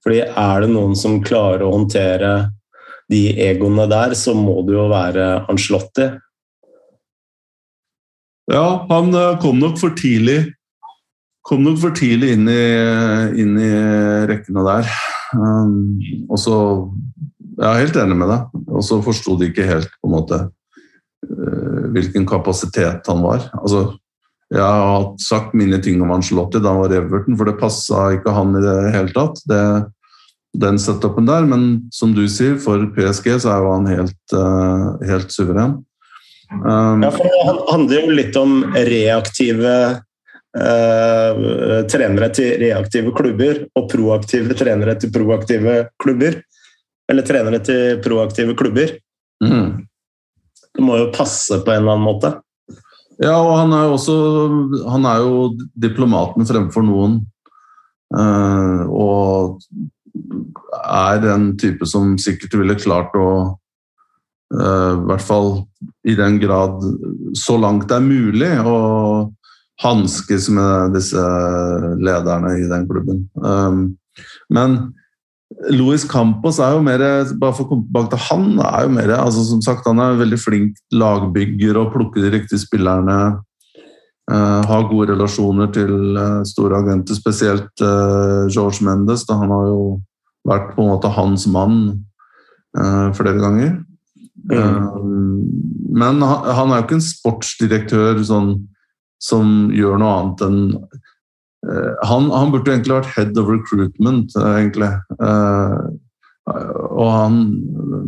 Fordi 0.06 0.20
er 0.22 0.62
det 0.62 0.70
noen 0.70 0.94
som 0.98 1.18
klarer 1.24 1.66
å 1.66 1.72
håndtere 1.74 2.34
de 3.10 3.24
egoene 3.42 3.88
der, 3.90 4.14
så 4.18 4.34
må 4.38 4.60
det 4.66 4.76
jo 4.76 4.86
være 4.92 5.26
Ancelotti. 5.50 6.12
Ja, 8.52 8.86
han 8.92 9.10
uh, 9.14 9.34
kom 9.42 9.58
nok 9.62 9.80
for 9.82 9.96
tidlig 9.98 10.44
kom 11.46 11.60
nok 11.62 11.76
for 11.78 11.94
tidlig 11.94 12.32
inn 12.34 12.48
i, 12.50 12.62
inn 13.38 13.52
i 13.54 13.68
rekkene 14.26 14.64
der. 14.66 14.88
Um, 15.30 16.00
og 16.26 16.40
så 16.42 16.56
Jeg 17.56 17.66
er 17.70 17.82
helt 17.84 17.98
enig 18.02 18.16
med 18.18 18.28
deg. 18.32 18.64
Og 18.66 18.82
så 18.82 18.98
forsto 19.00 19.36
de 19.38 19.46
ikke 19.52 19.66
helt 19.68 19.92
på 20.02 20.10
en 20.10 20.14
måte 20.16 20.40
Eh, 20.40 20.65
hvilken 21.94 22.26
kapasitet 22.28 23.06
han 23.10 23.22
var. 23.24 23.48
Altså, 23.60 23.90
jeg 24.54 24.62
har 24.62 25.06
sagt 25.18 25.56
mine 25.58 25.78
ting 25.82 25.98
om 26.04 26.12
Angelotti 26.14 26.60
da 26.62 26.70
han 26.70 26.84
var 26.84 26.94
i 26.94 27.00
Everton, 27.00 27.36
for 27.38 27.48
det 27.48 27.58
passa 27.58 28.06
ikke 28.14 28.34
han 28.34 28.54
i 28.54 28.62
det 28.62 28.76
hele 28.94 29.14
tatt. 29.14 29.40
Det, 29.50 29.62
den 30.56 30.78
setupen 30.78 31.26
der, 31.26 31.46
Men 31.50 31.88
som 31.92 32.14
du 32.14 32.24
sier, 32.30 32.56
for 32.62 32.86
PSG 32.94 33.40
så 33.42 33.52
er 33.52 33.64
jo 33.64 33.72
han 33.74 33.88
helt, 33.90 34.18
uh, 34.32 34.96
helt 35.06 35.34
suveren. 35.34 35.80
Um, 36.62 37.02
ja, 37.02 37.10
for 37.10 37.26
Det 37.26 37.70
handler 37.72 38.04
jo 38.04 38.18
litt 38.20 38.38
om 38.38 38.60
reaktive 38.86 39.72
uh, 40.54 41.80
trenere 41.90 42.30
til 42.30 42.54
reaktive 42.62 43.10
klubber 43.18 43.64
og 43.74 43.90
proaktive 43.90 44.54
trenere 44.54 44.94
til 45.00 45.10
proaktive 45.10 45.80
klubber. 45.98 46.38
Eller 47.10 47.26
trenere 47.26 47.58
til 47.66 47.98
proaktive 48.02 48.54
klubber. 48.58 48.94
Mm. 49.42 49.86
Det 50.76 50.84
må 50.84 50.98
jo 51.00 51.12
passe 51.14 51.60
på 51.64 51.72
en 51.72 51.82
eller 51.82 51.96
annen 51.96 52.06
måte. 52.06 52.32
Ja, 53.22 53.38
og 53.40 53.54
han 53.56 53.72
er 53.72 53.86
jo 53.86 53.94
også 53.96 54.16
Han 54.92 55.06
er 55.08 55.22
jo 55.24 55.36
diplomaten 55.72 56.48
fremfor 56.48 56.84
noen. 56.84 57.22
Uh, 58.12 58.84
og 58.92 59.62
er 60.86 61.24
en 61.32 61.48
type 61.58 61.88
som 61.88 62.14
sikkert 62.22 62.54
ville 62.54 62.76
klart 62.78 63.16
å 63.18 63.30
uh, 64.54 64.92
I 64.92 65.06
hvert 65.08 65.24
fall 65.26 65.50
i 66.06 66.14
den 66.14 66.38
grad 66.38 66.84
Så 67.34 67.56
langt 67.58 67.88
det 67.90 67.98
er 67.98 68.06
mulig 68.06 68.52
å 68.62 68.76
hanskes 69.82 70.46
med 70.56 70.94
disse 70.96 71.22
lederne 72.00 72.54
i 72.62 72.68
den 72.70 72.86
klubben. 72.88 73.26
Um, 73.36 73.98
men 74.48 74.78
Louis 75.70 76.02
Campos 76.10 76.58
er 76.58 76.74
jo 76.74 76.82
mer 76.82 77.02
bare 77.38 77.54
for 77.54 77.64
å 77.64 77.68
komme 77.70 77.86
tilbake 77.86 78.12
til 78.12 78.22
han, 78.28 78.46
er 78.66 78.86
jo 78.86 78.94
mer, 78.96 79.12
altså 79.14 79.44
som 79.46 79.60
sagt, 79.62 79.86
han 79.86 80.02
er 80.02 80.18
veldig 80.18 80.38
flink 80.42 80.80
lagbygger 80.94 81.78
og 81.78 81.92
plukker 81.94 82.24
de 82.24 82.32
riktige 82.34 82.62
spillerne. 82.64 83.38
Uh, 84.26 84.58
har 84.66 84.88
gode 84.90 85.12
relasjoner 85.12 85.68
til 85.70 86.16
uh, 86.18 86.42
store 86.42 86.80
agenter, 86.82 87.14
spesielt 87.14 87.70
uh, 87.78 88.50
George 88.50 88.82
Mendes. 88.82 89.22
Da 89.28 89.36
han 89.38 89.52
har 89.54 89.68
jo 89.70 89.84
vært 90.46 90.72
på 90.74 90.82
en 90.82 90.90
måte 90.94 91.14
hans 91.14 91.46
mann 91.50 91.78
flere 92.76 93.38
ganger. 93.40 93.70
Mm. 94.52 95.46
men 95.96 96.20
han, 96.20 96.44
han, 96.44 96.70
er 96.70 96.82
jo 96.82 96.84
ikke 96.84 96.96
en 96.98 97.02
sportsdirektør 97.02 98.20
sånn, 98.28 98.50
som 99.16 99.72
gjør 99.74 99.96
noe 99.98 100.10
annet 100.12 100.44
enn 100.44 100.58
Eh, 100.76 101.05
han, 102.02 102.30
han, 102.30 102.50
burde 102.52 102.72
egentlig 102.72 102.94
vært 102.94 103.14
head 103.16 103.38
of 103.40 103.50
recruitment, 103.50 104.34
eh, 104.38 104.50
egentlig. 104.60 104.92
Eh, 105.18 105.78
og 106.46 107.08
han 107.10 107.38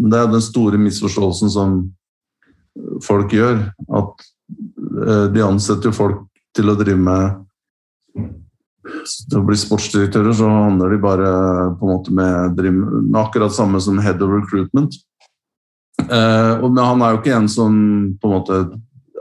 Det 0.09 0.18
er 0.18 0.29
den 0.31 0.44
store 0.44 0.79
misforståelsen 0.79 1.51
som 1.51 1.79
folk 3.03 3.33
gjør. 3.35 3.73
At 3.99 4.23
de 5.35 5.42
ansetter 5.42 5.90
jo 5.90 5.97
folk 5.97 6.21
til 6.55 6.71
å 6.71 6.77
drive 6.79 7.01
med 7.03 8.29
til 9.29 9.40
å 9.40 9.44
bli 9.44 9.59
sportsdirektører, 9.59 10.33
så 10.33 10.47
handler 10.49 10.94
de 10.94 11.01
bare 11.03 11.33
på 11.77 11.85
en 11.85 11.90
måte 11.90 12.14
med, 12.14 12.62
med 12.62 13.18
akkurat 13.21 13.53
samme 13.53 13.83
som 13.83 13.99
head 14.01 14.23
of 14.23 14.31
recruitment. 14.33 14.94
men 16.09 16.79
han 16.79 17.03
er 17.03 17.12
jo 17.12 17.18
ikke 17.18 17.37
en 17.37 17.51
som 17.53 17.75
på 18.23 18.31
en 18.31 18.37
måte 18.38 18.59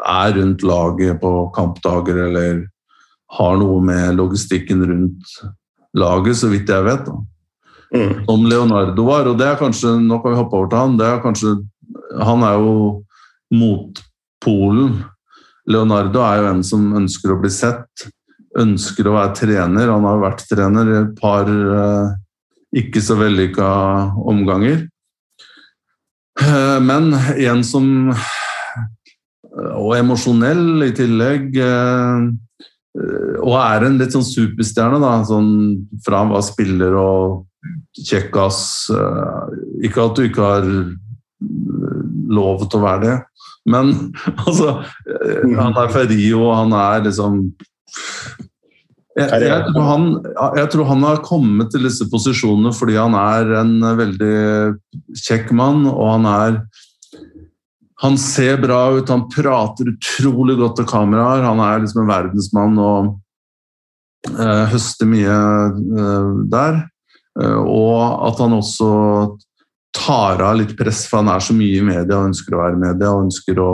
er 0.05 0.37
rundt 0.37 0.63
laget 0.63 1.19
på 1.21 1.31
kampdager 1.57 2.21
eller 2.29 2.67
har 3.27 3.57
noe 3.59 3.81
med 3.83 4.15
logistikken 4.15 4.85
rundt 4.87 5.33
laget, 5.97 6.37
så 6.39 6.49
vidt 6.51 6.69
jeg 6.71 6.85
vet. 6.85 7.09
Mm. 7.95 8.13
Om 8.27 8.45
Leonardo 8.47 9.07
var, 9.07 9.27
og 9.29 9.37
det 9.39 9.45
er 9.47 9.59
kanskje 9.61 9.93
Nå 10.03 10.17
kan 10.19 10.33
vi 10.33 10.39
hoppe 10.41 10.57
over 10.57 10.67
til 10.71 10.81
han. 10.81 10.97
det 10.99 11.05
er 11.07 11.21
kanskje, 11.23 11.53
Han 12.19 12.43
er 12.43 12.57
jo 12.59 12.73
motpolen. 13.55 15.03
Leonardo 15.67 16.19
er 16.23 16.41
jo 16.41 16.49
en 16.51 16.63
som 16.63 16.83
ønsker 16.99 17.31
å 17.31 17.39
bli 17.39 17.51
sett, 17.51 18.07
ønsker 18.59 19.07
å 19.07 19.15
være 19.15 19.35
trener. 19.39 19.91
Han 19.91 20.07
har 20.07 20.19
vært 20.23 20.45
trener 20.49 20.91
i 20.91 20.97
et 21.01 21.13
par 21.19 21.47
eh, 21.47 22.11
ikke 22.83 23.03
så 23.03 23.17
vellykka 23.19 23.67
omganger. 24.27 24.87
Eh, 26.41 26.79
men 26.83 27.13
en 27.15 27.63
som 27.65 28.13
Og 29.57 29.95
emosjonell 29.97 30.83
i 30.85 30.91
tillegg. 30.93 31.55
Eh, 32.97 33.37
og 33.43 33.55
er 33.59 33.85
en 33.87 33.99
litt 34.01 34.15
sånn 34.15 34.25
superstjerne, 34.25 34.99
da. 35.03 35.13
Sånn, 35.27 35.51
fra 36.05 36.23
han 36.23 36.33
var 36.33 36.45
spiller 36.45 36.97
og 36.97 37.45
kjekkas. 37.97 38.59
Eh, 38.93 39.57
ikke 39.89 40.07
at 40.07 40.17
du 40.17 40.25
ikke 40.25 40.45
har 40.45 40.67
eh, 40.67 40.93
lov 42.33 42.65
til 42.65 42.79
å 42.79 42.85
være 42.85 43.03
det, 43.05 43.17
men 43.67 43.93
altså 44.47 44.79
Han 45.03 45.75
er 45.75 45.91
Ferrio, 45.91 46.45
og 46.47 46.53
han 46.55 46.75
er 46.75 47.07
liksom 47.07 47.41
jeg, 49.17 49.29
jeg, 49.41 49.61
tror 49.73 49.85
han, 49.87 50.03
jeg, 50.59 50.67
tror 50.69 50.89
han, 50.91 51.03
har 51.07 51.23
kommet 51.25 51.71
til 51.73 51.87
disse 51.87 52.05
posisjonene 52.11 52.69
fordi 52.75 52.99
han 52.99 53.15
er 53.17 53.49
en 53.63 53.71
veldig 53.97 54.35
kjekk 55.23 55.49
mann, 55.57 55.87
og 55.89 56.11
han 56.11 56.27
er 56.29 56.59
han 58.01 58.17
ser 58.21 58.59
bra 58.61 58.91
ut, 58.93 59.09
han 59.09 59.25
prater 59.29 59.89
utrolig 59.89 60.57
godt 60.59 60.77
til 60.79 60.89
kameraer. 60.89 61.45
Han 61.47 61.61
er 61.65 61.81
liksom 61.81 62.03
en 62.03 62.11
verdensmann 62.11 62.77
og 62.81 63.09
eh, 64.37 64.65
høster 64.73 65.09
mye 65.09 65.37
eh, 66.03 66.29
der. 66.51 66.83
Eh, 67.41 67.57
og 67.57 68.27
at 68.29 68.43
han 68.43 68.53
også 68.57 68.91
tar 69.97 70.43
av 70.45 70.59
litt 70.59 70.75
press, 70.77 71.07
for 71.09 71.23
han 71.23 71.33
er 71.33 71.41
så 71.41 71.55
mye 71.57 71.79
i 71.79 71.85
media 71.85 72.19
og 72.19 72.29
ønsker 72.29 72.53
å 72.53 72.61
være 72.61 72.77
i 72.77 72.83
media 72.85 73.13
og 73.13 73.23
ønsker 73.25 73.61
å 73.65 73.73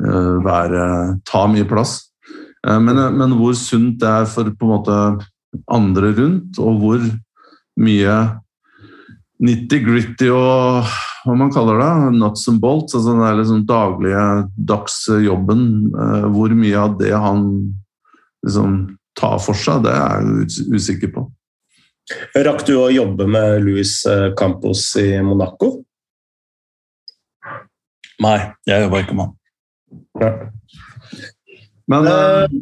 eh, 0.00 0.34
være, 0.48 0.84
ta 1.28 1.44
mye 1.52 1.68
plass. 1.68 1.98
Eh, 2.64 2.80
men, 2.80 3.02
men, 3.18 3.36
hvor 3.36 3.56
sunt 3.60 4.00
det 4.00 4.08
er 4.22 4.28
for 4.30 4.48
på 4.48 4.68
en 4.68 4.72
måte 4.72 5.00
andre 5.68 6.14
rundt, 6.16 6.60
og 6.60 6.80
hvor 6.80 7.04
mye 7.84 8.16
nitty-gritty 9.44 10.30
og 10.34 10.88
hva 11.24 11.34
man 11.36 11.52
kaller 11.54 11.78
det, 11.82 12.18
nuts 12.18 12.48
and 12.50 12.60
bolts, 12.62 12.96
altså 12.96 13.14
den 13.14 13.40
liksom 13.40 13.64
daglige 13.68 14.22
dagsjobben, 14.70 15.64
hvor 16.34 16.54
mye 16.56 16.78
av 16.78 16.96
det 16.98 17.12
han 17.14 17.44
liksom 18.46 18.78
tar 19.18 19.38
for 19.42 19.58
seg, 19.58 19.82
det 19.86 19.92
er 19.94 20.24
jeg 20.24 20.78
usikker 20.78 21.12
på. 21.14 21.26
Rakk 22.38 22.64
du 22.64 22.74
å 22.78 22.88
jobbe 22.92 23.26
med 23.28 23.60
Louis 23.66 23.90
eh, 24.08 24.30
Campos 24.38 24.84
i 24.96 25.10
Monaco? 25.24 25.82
Nei, 28.24 28.38
jeg 28.66 28.86
jobba 28.86 29.02
ikke 29.04 29.18
med 29.18 29.28
han. 29.28 29.34
Ja. 30.22 30.30
Men 31.88 32.08
uh, 32.08 32.56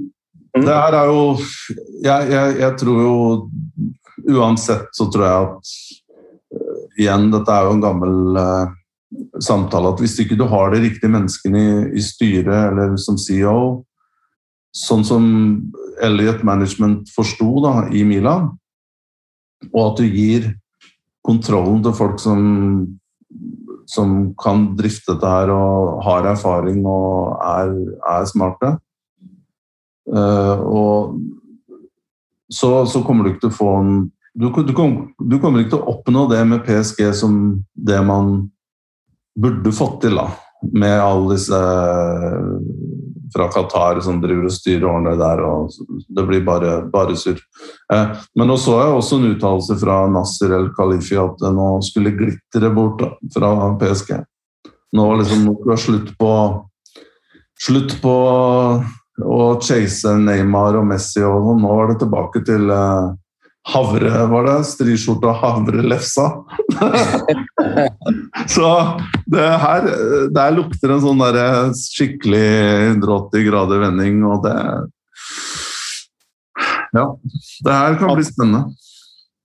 det 0.57 0.75
her 0.75 0.97
er 0.99 1.11
jo 1.11 1.23
jeg, 2.05 2.29
jeg, 2.31 2.53
jeg, 2.61 2.73
tror 2.79 3.01
jo 3.03 3.17
Uansett 4.37 4.93
så 4.97 5.09
tror 5.13 5.25
jeg 5.27 5.47
at 5.47 5.73
Igjen, 6.97 7.31
dette 7.33 7.53
er 7.53 7.67
jo 7.67 7.77
en 7.77 7.83
gammel 7.85 8.39
uh, 8.41 8.75
samtale 9.43 9.93
at 9.93 10.01
hvis 10.03 10.17
ikke 10.23 10.39
du 10.39 10.47
har 10.51 10.73
de 10.73 10.83
riktige 10.85 11.13
menneskene 11.13 11.63
i, 11.63 11.75
i 12.01 12.05
styret 12.05 12.71
eller 12.73 12.97
som 13.01 13.19
CEO, 13.21 13.85
sånn 14.77 15.05
som 15.09 15.27
Elliot 16.05 16.43
Management 16.45 17.11
forsto 17.15 17.49
i 17.93 18.05
Milan, 18.05 18.51
og 19.73 19.83
at 19.83 20.01
du 20.01 20.07
gir 20.09 20.51
kontrollen 21.27 21.83
til 21.85 21.95
folk 21.97 22.21
som, 22.23 22.43
som 23.89 24.17
kan 24.41 24.69
drifte 24.79 25.15
dette 25.15 25.31
her 25.31 25.53
og 25.55 26.03
har 26.07 26.29
erfaring 26.33 26.85
og 26.87 27.39
er, 27.41 27.73
er 28.17 28.29
smarte. 28.31 28.77
Uh, 30.07 30.61
og 30.63 31.17
så, 32.47 32.87
så, 32.87 33.03
kommer 33.03 33.25
du 33.25 33.33
ikke 33.33 33.49
til 33.49 33.55
å 33.55 33.59
få 33.59 33.71
en 33.81 33.97
du, 34.37 34.51
du, 34.63 34.73
kom, 34.77 34.97
du, 35.19 35.39
kommer 35.41 35.63
ikke 35.63 35.77
til 35.77 35.83
å 35.83 35.95
oppnå 35.97 36.27
det 36.29 36.43
med 36.49 36.65
PSG 36.67 37.07
som 37.17 37.39
det 37.73 38.01
man 38.05 38.51
burde 39.37 39.73
fått 39.73 40.03
til, 40.05 40.19
da. 40.21 40.29
Med 40.73 41.01
alle 41.01 41.37
disse 41.37 41.59
fra 43.33 43.49
Qatar 43.53 44.01
som 44.05 44.21
driver 44.23 44.49
og 44.49 44.55
styrer 44.55 44.87
årene 44.89 45.17
der. 45.19 45.43
og 45.45 45.73
Det 46.17 46.25
blir 46.29 46.45
bare, 46.47 46.79
bare 46.93 47.17
surr. 47.19 47.41
Eh, 47.93 48.15
men 48.37 48.49
nå 48.51 48.57
så 48.61 48.79
jeg 48.81 48.95
også 48.95 49.19
en 49.19 49.29
uttalelse 49.33 49.77
fra 49.81 49.99
Nasser 50.13 50.55
El 50.57 50.71
Khalifi 50.77 51.19
at 51.21 51.37
det 51.43 51.53
nå 51.57 51.69
skulle 51.85 52.15
glitre 52.17 52.73
bort 52.77 53.03
da, 53.03 53.13
fra 53.35 53.53
PSG. 53.81 54.17
Nå 54.97 55.11
var 55.11 55.21
liksom 55.21 55.53
det 55.67 55.83
slutt 55.83 56.17
på 56.21 56.33
Slutt 57.57 57.95
på 58.03 58.11
å 59.25 59.45
chase 59.65 60.11
Neymar 60.21 60.77
og 60.77 60.83
Messi 60.91 61.23
og 61.25 61.39
sånn. 61.41 61.63
Nå 61.65 61.71
var 61.73 61.89
det 61.89 61.95
tilbake 62.03 62.43
til 62.45 62.69
eh, 62.69 63.15
havre, 63.67 64.11
var 64.31 64.47
det? 64.47 64.57
Striskjorta 64.69 65.33
havrelefsa. 65.41 66.27
så 68.55 68.71
det 69.27 69.47
her 69.63 69.87
Der 70.35 70.55
lukter 70.55 70.93
en 70.95 71.03
sånn 71.03 71.23
der 71.23 71.73
skikkelig 71.75 72.47
180 72.95 73.47
grader 73.49 73.83
vending, 73.87 74.23
og 74.27 74.47
det 74.47 74.57
Ja. 76.97 77.07
Det 77.65 77.73
her 77.73 77.97
kan 78.01 78.15
bli 78.15 78.25
spennende. 78.25 78.65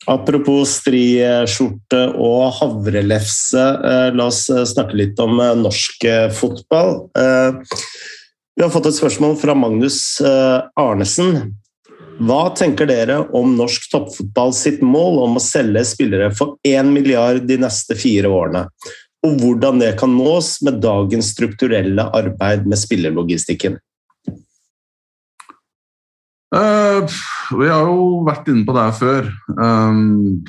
Apropos 0.10 0.78
striskjorte 0.80 2.00
og 2.18 2.56
havrelefse, 2.58 3.62
eh, 3.62 4.08
la 4.16 4.30
oss 4.32 4.48
eh, 4.50 4.64
snakke 4.66 4.98
litt 4.98 5.20
om 5.22 5.38
eh, 5.38 5.58
norsk 5.60 6.08
fotball. 6.34 6.96
Vi 8.52 8.64
har 8.64 8.72
fått 8.74 8.90
et 8.90 8.98
spørsmål 8.98 9.36
fra 9.40 9.54
Magnus 9.58 10.20
Arnesen. 10.22 11.61
Hva 12.22 12.52
tenker 12.54 12.86
dere 12.86 13.16
om 13.38 13.56
norsk 13.58 13.88
toppfotball 13.90 14.52
sitt 14.54 14.82
mål 14.86 15.24
om 15.24 15.40
å 15.40 15.42
selge 15.42 15.82
spillere 15.90 16.28
for 16.38 16.60
1 16.68 16.92
milliard 16.94 17.48
de 17.50 17.58
neste 17.64 17.98
fire 17.98 18.30
årene? 18.30 18.68
Og 19.26 19.42
hvordan 19.42 19.82
det 19.82 19.96
kan 19.98 20.14
nås 20.14 20.60
med 20.66 20.82
dagens 20.84 21.32
strukturelle 21.34 22.06
arbeid 22.18 22.68
med 22.70 22.78
spillerlogistikken? 22.82 23.80
Uh, 26.52 27.08
vi 27.58 27.70
har 27.72 27.88
jo 27.88 28.22
vært 28.28 28.50
inne 28.52 28.68
på 28.68 28.76
det 28.76 28.86
her 28.86 28.96
før. 28.98 29.34
Um, 29.58 30.42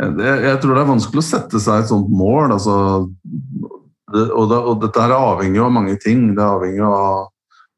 jeg, 0.00 0.36
jeg, 0.48 0.58
tror 0.62 0.74
det 0.74 0.82
er 0.82 0.92
vanskelig 0.94 1.22
å 1.22 1.30
sette 1.30 1.62
seg 1.62 1.82
et 1.82 1.90
sånt 1.92 2.10
mål. 2.10 2.54
Altså, 2.56 2.76
det, 3.22 4.28
og, 4.32 4.46
det, 4.50 4.62
og, 4.62 4.78
dette 4.86 5.04
her 5.04 5.14
er 5.14 5.32
avhengig 5.34 5.62
av 5.62 5.74
mange 5.78 5.98
ting. 6.02 6.30
Det 6.32 6.42
er 6.42 6.56
avhengig 6.56 6.86
av 6.86 7.28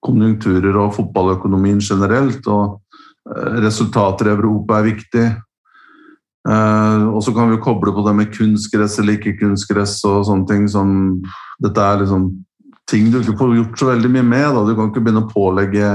konjunkturer 0.04 0.78
og 0.86 0.94
fotballøkonomien 0.96 1.82
generelt. 1.84 2.46
og 2.48 2.78
Eh, 2.89 2.89
resultater 3.64 4.28
i 4.28 4.34
Europa 4.34 4.78
er 4.78 4.88
viktig. 4.90 5.24
Uh, 6.48 7.10
og 7.12 7.20
så 7.24 7.34
kan 7.36 7.50
vi 7.52 7.60
koble 7.60 7.92
på 7.92 8.04
det 8.06 8.14
med 8.16 8.30
kunstgress 8.32 8.96
eller 8.98 9.18
ikke 9.18 9.36
kunstgress 9.42 9.98
og 10.08 10.22
sånne 10.24 10.48
ting 10.48 10.62
som 10.72 10.94
Dette 11.60 11.84
er 11.84 12.00
liksom 12.00 12.30
ting 12.88 13.10
du 13.12 13.18
ikke 13.20 13.36
får 13.36 13.52
gjort 13.58 13.82
så 13.82 13.90
veldig 13.90 14.10
mye 14.16 14.24
med. 14.26 14.46
Da. 14.56 14.64
Du 14.64 14.72
kan 14.74 14.88
ikke 14.88 15.02
begynne 15.04 15.26
å 15.26 15.30
pålegge 15.30 15.90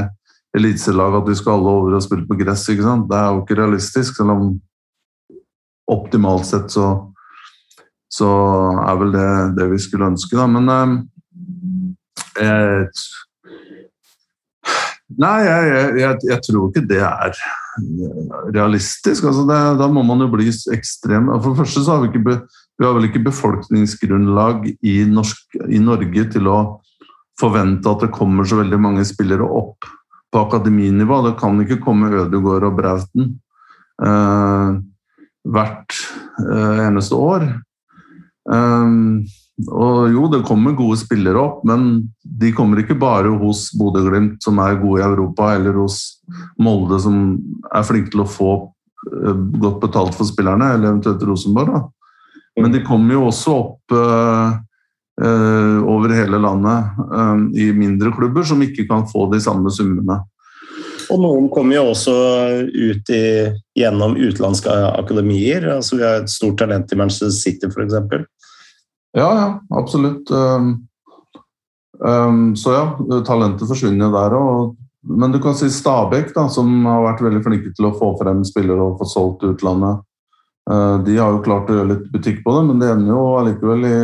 eliteserielaget 0.55 1.23
at 1.23 1.31
de 1.31 1.35
skal 1.39 1.57
alle 1.57 1.73
over 1.73 1.97
og 1.97 2.05
spille 2.05 2.27
på 2.29 2.37
gress. 2.39 2.67
ikke 2.69 2.85
sant? 2.85 3.09
Det 3.09 3.17
er 3.17 3.33
jo 3.33 3.41
ikke 3.41 3.57
realistisk, 3.59 4.15
selv 4.15 4.35
om 4.35 4.45
optimalt 5.91 6.47
sett 6.47 6.71
så, 6.73 6.87
så 8.09 8.29
er 8.85 9.01
vel 9.01 9.11
det 9.17 9.27
det 9.57 9.67
vi 9.73 9.81
skulle 9.81 10.13
ønske, 10.13 10.37
da. 10.37 10.47
Men 10.47 10.71
uh, 10.71 10.95
jeg 12.39 12.87
Nei, 15.13 15.35
jeg, 15.45 15.89
jeg, 16.01 16.17
jeg, 16.25 16.41
tror 16.47 16.69
ikke 16.71 16.81
det 16.89 17.01
er 17.05 17.35
realistisk. 18.55 19.27
Altså 19.29 19.43
det, 19.45 19.59
da 19.77 19.89
må 19.91 20.01
man 20.07 20.23
jo 20.25 20.31
bli 20.33 20.49
ekstrem. 20.73 21.29
For 21.35 21.51
det 21.51 21.59
første 21.59 21.83
så 21.85 21.95
har 21.97 22.01
vi 22.01 22.09
ikke, 22.09 22.39
vi 22.79 22.87
har 22.87 22.95
vel 22.97 23.05
ikke 23.09 23.21
befolkningsgrunnlag 23.27 24.65
i, 24.73 24.95
norsk, 25.05 25.59
i, 25.69 25.81
Norge 25.83 26.25
til 26.33 26.49
å 26.49 26.57
forvente 27.39 27.91
at 27.91 28.07
det 28.07 28.15
kommer 28.15 28.47
så 28.49 28.57
veldig 28.63 28.81
mange 28.81 29.05
spillere 29.05 29.45
opp 29.45 29.85
på 30.33 30.41
akademinivå. 30.47 31.21
Det 31.27 31.35
kan 31.39 31.61
ikke 31.61 31.81
komme 31.85 32.09
Ødegaard 32.23 32.65
og 32.71 32.77
Brauten 32.79 33.29
eh, 34.01 34.81
hvert 35.45 36.01
eh, 36.41 36.81
eneste 36.87 37.19
år. 37.19 37.45
Um, 38.49 39.25
og 39.63 40.11
jo, 40.11 40.25
det 40.27 40.43
kommer 40.43 40.75
gode 40.75 40.97
spillere 40.99 41.39
opp, 41.39 41.61
men 41.67 42.09
de 42.19 42.51
kommer 42.55 42.81
ikke 42.81 42.97
bare 42.99 43.31
hos 43.39 43.69
Bodø-Glimt, 43.79 44.41
som 44.43 44.59
er 44.59 44.81
gode 44.81 44.99
i 44.99 45.05
Europa, 45.05 45.53
eller 45.55 45.77
hos 45.79 45.99
Molde, 46.59 46.99
som 46.99 47.21
er 47.71 47.87
flinke 47.87 48.11
til 48.11 48.25
å 48.25 48.27
få 48.27 48.51
eh, 48.59 49.43
godt 49.61 49.79
betalt 49.85 50.17
for 50.17 50.27
spillerne, 50.27 50.73
eller 50.75 50.91
eventuelt 50.91 51.23
Rosenborg. 51.23 51.71
Da. 51.71 52.11
Men 52.59 52.75
de 52.75 52.83
kommer 52.83 53.15
jo 53.15 53.25
også 53.29 53.55
opp 53.55 53.95
uh, 53.95 54.59
uh, 55.23 55.79
over 55.91 56.13
hele 56.15 56.39
landet 56.39 57.01
uh, 57.11 57.41
i 57.55 57.71
mindre 57.75 58.13
klubber 58.15 58.47
som 58.47 58.63
ikke 58.63 58.87
kan 58.87 59.03
få 59.11 59.27
de 59.33 59.41
samme 59.43 59.71
summene. 59.75 60.21
Og 61.11 61.19
noen 61.21 61.49
kommer 61.53 61.77
jo 61.77 61.89
også 61.91 62.13
ut 62.65 63.11
i, 63.13 63.25
gjennom 63.77 64.15
utenlandske 64.17 64.71
akademier. 64.95 65.67
Altså, 65.75 65.99
vi 65.99 66.07
har 66.07 66.23
et 66.23 66.31
stort 66.31 66.57
talent 66.63 66.91
i 66.91 66.97
Manchester 66.99 67.35
City, 67.35 67.69
f.eks. 67.69 68.25
Ja, 69.15 69.35
ja, 69.35 69.77
absolutt. 69.77 70.31
Um, 70.31 70.87
um, 71.99 72.55
så 72.55 72.73
ja, 72.73 73.21
talentet 73.23 73.69
forsvinner 73.69 74.11
der 74.11 74.33
òg. 74.35 74.73
Men 75.05 75.31
du 75.31 75.37
kan 75.39 75.55
si 75.55 75.69
Stabæk, 75.71 76.33
da, 76.35 76.47
som 76.51 76.67
har 76.89 77.03
vært 77.05 77.21
veldig 77.23 77.43
flinke 77.45 77.71
til 77.77 77.87
å 77.87 77.93
få 77.95 78.11
frem 78.19 78.41
spillere 78.47 78.89
og 78.89 78.97
få 78.99 79.07
solgt 79.07 79.37
til 79.43 79.53
utlandet. 79.53 80.01
Uh, 80.67 80.97
de 81.05 81.15
har 81.15 81.31
jo 81.31 81.43
klart 81.45 81.69
å 81.69 81.77
gjøre 81.77 81.91
litt 81.93 82.09
butikk 82.11 82.41
på 82.43 82.57
det, 82.57 82.63
men 82.67 82.81
det 82.81 82.89
ender 82.91 83.13
jo 83.13 83.21
allikevel 83.39 83.85
i, 83.87 83.99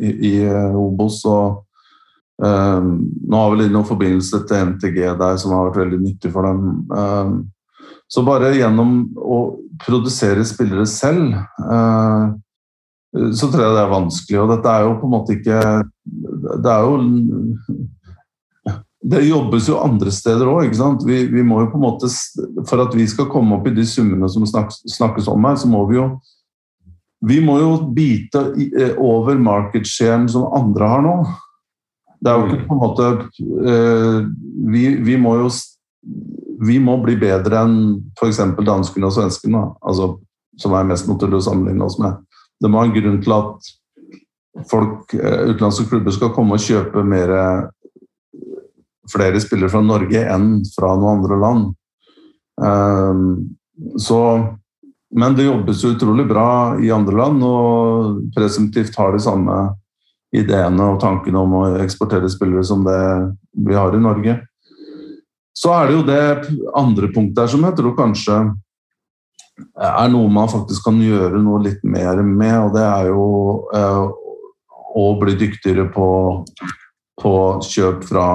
i, 0.00 0.10
i 0.30 0.32
uh, 0.48 0.78
Obos. 0.80 1.20
og 1.28 1.60
um, 2.42 2.88
Nå 3.28 3.42
har 3.42 3.52
vel 3.52 3.62
de 3.66 3.68
noen 3.76 3.86
forbindelse 3.86 4.40
til 4.48 4.72
MTG 4.72 4.98
der 5.20 5.38
som 5.38 5.54
har 5.54 5.68
vært 5.68 5.84
veldig 5.84 6.00
nyttig 6.00 6.32
for 6.34 6.48
dem. 6.48 7.44
så 8.08 8.24
bare 8.26 8.54
gjennom 8.56 8.98
å 9.20 9.38
produsere 9.84 10.42
spillere 10.48 10.88
selv 10.88 11.36
uh, 11.62 12.34
så 13.36 13.48
tror 13.50 13.62
jeg 13.64 13.74
det 13.76 13.82
er 13.82 13.92
vanskelig. 13.92 14.38
Og 14.42 14.50
dette 14.54 14.72
er 14.72 14.86
jo 14.86 14.96
på 15.00 15.08
en 15.08 15.14
måte 15.14 15.36
ikke 15.36 15.60
Det 16.56 16.72
er 16.72 16.84
jo 16.84 16.94
Det 19.06 19.22
jobbes 19.26 19.68
jo 19.70 19.80
andre 19.80 20.12
steder 20.12 20.50
òg, 20.50 20.66
ikke 20.66 20.80
sant. 20.80 21.04
Vi, 21.06 21.24
vi, 21.32 21.44
må 21.46 21.62
jo 21.62 21.70
på 21.72 21.80
en 21.80 21.86
måte 21.86 22.10
For 22.68 22.82
at 22.84 22.96
vi 22.96 23.06
skal 23.08 23.30
komme 23.32 23.58
opp 23.58 23.68
i 23.68 23.74
de 23.76 23.86
summene 23.88 24.28
som 24.32 24.46
snakkes, 24.46 24.82
snakkes 24.96 25.30
om 25.32 25.48
her, 25.48 25.60
så 25.60 25.70
må 25.70 25.84
vi 25.90 26.00
jo 26.00 26.08
vi 27.26 27.38
må 27.40 27.54
jo 27.58 27.70
bite 27.96 28.42
eh, 28.76 28.92
over 29.00 29.38
market 29.40 29.88
sharen 29.88 30.26
som 30.28 30.50
andre 30.54 30.88
har 30.90 31.00
nå. 31.02 31.14
Det 32.20 32.28
er 32.28 32.36
jo 32.36 32.44
ikke 32.50 32.66
på 32.68 32.76
en 32.76 32.82
måte 32.82 33.06
eh, 33.72 34.18
Vi, 34.74 34.82
vi 35.00 35.16
må 35.16 35.32
jo 35.40 35.48
vi 36.60 36.78
må 36.80 36.96
bli 37.02 37.16
bedre 37.20 37.64
enn 37.64 37.78
f.eks. 38.16 38.40
danskene 38.64 39.08
og 39.08 39.14
svenskene, 39.16 39.62
altså, 39.84 40.14
som 40.60 40.76
er 40.76 40.88
mest 40.88 41.08
naturlig 41.10 41.40
å 41.40 41.46
sammenligne 41.50 41.84
oss 41.84 41.98
med. 42.00 42.16
Det 42.60 42.70
må 42.70 42.80
ha 42.80 42.88
en 42.88 42.94
grunn 42.94 43.18
til 43.24 43.34
at 43.36 43.72
folk, 44.70 45.14
eh, 45.14 45.40
utenlandske 45.52 45.88
klubber 45.90 46.14
skal 46.14 46.32
komme 46.36 46.56
og 46.56 46.64
kjøpe 46.64 47.04
mer, 47.04 47.32
flere 49.12 49.40
spillere 49.42 49.70
fra 49.70 49.82
Norge 49.84 50.22
enn 50.24 50.62
fra 50.74 50.94
noen 50.96 51.20
andre 51.20 51.40
land. 51.42 51.66
Um, 52.56 53.26
så, 54.00 54.18
men 55.12 55.36
det 55.36 55.46
jobbes 55.46 55.84
utrolig 55.84 56.24
bra 56.28 56.78
i 56.80 56.90
andre 56.90 57.18
land, 57.20 57.44
og 57.44 58.32
presumptivt 58.34 58.96
har 58.96 59.12
de 59.12 59.22
samme 59.22 59.58
ideene 60.36 60.90
og 60.90 61.00
tankene 61.00 61.40
om 61.40 61.54
å 61.60 61.64
eksportere 61.84 62.28
spillere 62.32 62.64
som 62.66 62.84
det 62.86 63.00
vi 63.66 63.76
har 63.76 63.94
i 63.94 64.02
Norge. 64.02 64.40
Så 65.56 65.72
er 65.72 65.88
det 65.88 65.96
jo 65.96 66.06
det 66.08 66.24
andre 66.76 67.08
punktet 67.14 67.44
her 67.44 67.52
som 67.52 67.64
jeg 67.64 67.76
tror 67.78 67.94
kanskje 67.96 68.40
er 69.56 70.08
noe 70.12 70.28
man 70.32 70.50
faktisk 70.52 70.84
kan 70.84 70.98
gjøre 71.00 71.40
noe 71.40 71.62
litt 71.64 71.84
mer 71.86 72.20
med, 72.22 72.56
og 72.60 72.74
det 72.76 72.84
er 72.84 73.10
jo 73.10 73.26
eh, 73.76 74.02
å 74.96 75.06
bli 75.20 75.36
dyktigere 75.40 75.86
på, 75.92 76.08
på 77.20 77.36
kjøp 77.64 78.04
fra 78.08 78.26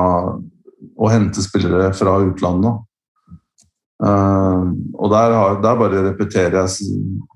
Å 1.01 1.09
hente 1.09 1.41
spillere 1.41 1.91
fra 1.93 2.15
utlandet. 2.25 2.87
Uh, 4.01 4.73
og 4.97 5.11
der, 5.13 5.33
har, 5.37 5.59
der, 5.61 5.75
bare 5.77 5.99
repeterer 6.07 6.55
jeg 6.57 6.87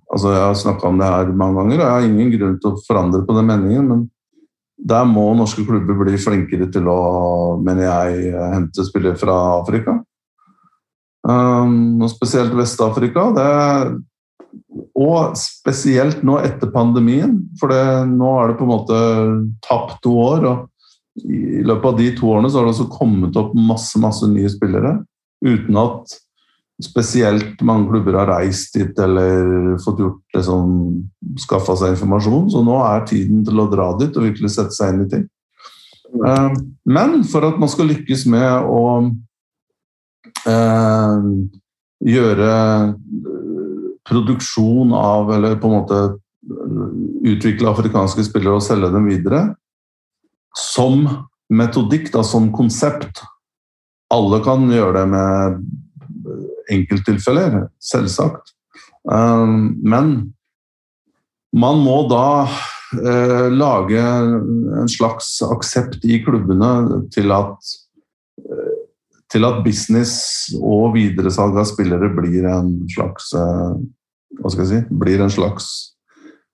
altså 0.10 0.32
Jeg 0.34 0.42
har 0.42 0.56
snakka 0.58 0.90
om 0.90 0.98
det 0.98 1.10
her 1.12 1.30
mange 1.30 1.60
ganger, 1.60 1.78
og 1.78 1.84
jeg 1.84 1.94
har 1.94 2.08
ingen 2.08 2.32
grunn 2.34 2.56
til 2.62 2.72
å 2.72 2.82
forandre 2.88 3.22
på 3.26 3.36
den 3.38 3.50
meningen, 3.52 3.86
men 3.92 4.02
der 4.78 5.06
må 5.06 5.28
norske 5.38 5.62
klubber 5.66 5.98
bli 6.00 6.18
flinkere 6.18 6.68
til 6.74 6.90
å, 6.90 6.98
mener 7.62 7.86
jeg, 7.86 8.34
hente 8.56 8.86
spillere 8.88 9.18
fra 9.20 9.38
Afrika. 9.60 10.00
Um, 11.26 12.04
og 12.06 12.12
spesielt 12.14 12.54
Vest-Afrika. 12.54 13.30
Og 14.96 15.36
spesielt 15.40 16.22
nå 16.26 16.38
etter 16.46 16.72
pandemien, 16.74 17.40
for 17.60 17.74
det, 17.74 17.84
nå 18.12 18.32
er 18.40 18.52
det 18.52 18.60
på 18.60 18.68
en 18.68 18.72
måte 18.72 19.00
tapt 19.66 20.00
to 20.06 20.14
år. 20.22 20.46
og 20.52 21.26
I 21.26 21.64
løpet 21.66 21.90
av 21.90 21.98
de 22.00 22.12
to 22.20 22.30
årene 22.36 22.52
så 22.52 22.62
har 22.62 22.68
det 22.68 22.76
også 22.76 22.92
kommet 22.94 23.40
opp 23.42 23.56
masse, 23.58 24.00
masse 24.02 24.30
nye 24.30 24.52
spillere 24.52 25.00
uten 25.46 25.78
at 25.78 26.16
spesielt 26.84 27.62
mange 27.64 27.88
klubber 27.88 28.18
har 28.20 28.30
reist 28.34 28.74
dit 28.76 28.98
eller 29.00 29.76
fått 29.84 30.02
gjort 30.04 30.36
det 30.36 30.42
som 30.44 30.74
skaffa 31.40 31.76
seg 31.80 31.94
informasjon. 31.96 32.50
Så 32.52 32.64
nå 32.66 32.80
er 32.84 33.06
tiden 33.08 33.46
til 33.48 33.62
å 33.62 33.70
dra 33.72 33.92
dit 34.00 34.16
og 34.16 34.28
virkelig 34.28 34.52
sette 34.56 34.76
seg 34.76 34.94
inn 34.94 35.06
i 35.06 35.12
ting. 35.12 35.30
Um, 36.16 36.58
men 36.88 37.24
for 37.28 37.48
at 37.48 37.58
man 37.60 37.72
skal 37.72 37.90
lykkes 37.92 38.26
med 38.32 38.68
å 38.72 38.82
eh, 40.50 41.28
gjøre 42.06 42.50
eh, 42.52 42.90
produksjon 44.06 44.94
av, 44.98 45.32
eller 45.36 45.58
på 45.62 45.70
en 45.70 45.78
måte 45.80 46.02
utvikle 47.26 47.72
afrikanske 47.72 48.28
spillere 48.28 48.60
og 48.60 48.66
selge 48.66 48.92
dem 48.94 49.08
videre, 49.10 49.48
som 50.56 51.08
metodikk, 51.50 52.12
da, 52.14 52.22
som 52.26 52.52
konsept 52.56 53.24
Alle 54.14 54.38
kan 54.46 54.68
gjøre 54.70 55.00
det 55.00 55.06
med 55.10 55.56
enkelttilfeller, 56.72 57.66
selvsagt. 57.82 58.54
Um, 59.10 59.76
men 59.82 60.12
man 61.56 61.80
må 61.82 62.02
da 62.12 62.46
eh, 63.00 63.48
lage 63.54 64.02
en 64.02 64.90
slags 64.92 65.38
aksept 65.46 66.04
i 66.04 66.20
klubbene 66.26 67.04
til 67.16 67.32
at, 67.32 67.76
eh, 68.44 68.75
til 69.34 69.46
at 69.48 69.64
business 69.66 70.16
og 70.60 70.94
videresalg 70.96 71.58
av 71.58 71.68
spillere 71.70 72.12
blir 72.14 72.46
en 72.50 72.76
slags 72.94 73.32
eh, 73.34 73.76
Hva 74.40 74.52
skal 74.52 74.66
jeg 74.66 74.72
si 74.72 74.98
Blir 75.02 75.24
en 75.24 75.34
slags 75.34 75.70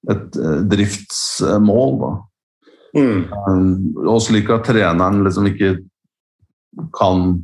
et 0.09 0.37
driftsmål, 0.65 1.91
da. 2.01 2.11
Mm. 2.97 3.19
Um, 3.47 3.67
og 4.09 4.17
slik 4.25 4.49
at 4.51 4.65
treneren 4.67 5.21
liksom 5.23 5.45
ikke 5.51 5.75
kan 6.95 7.35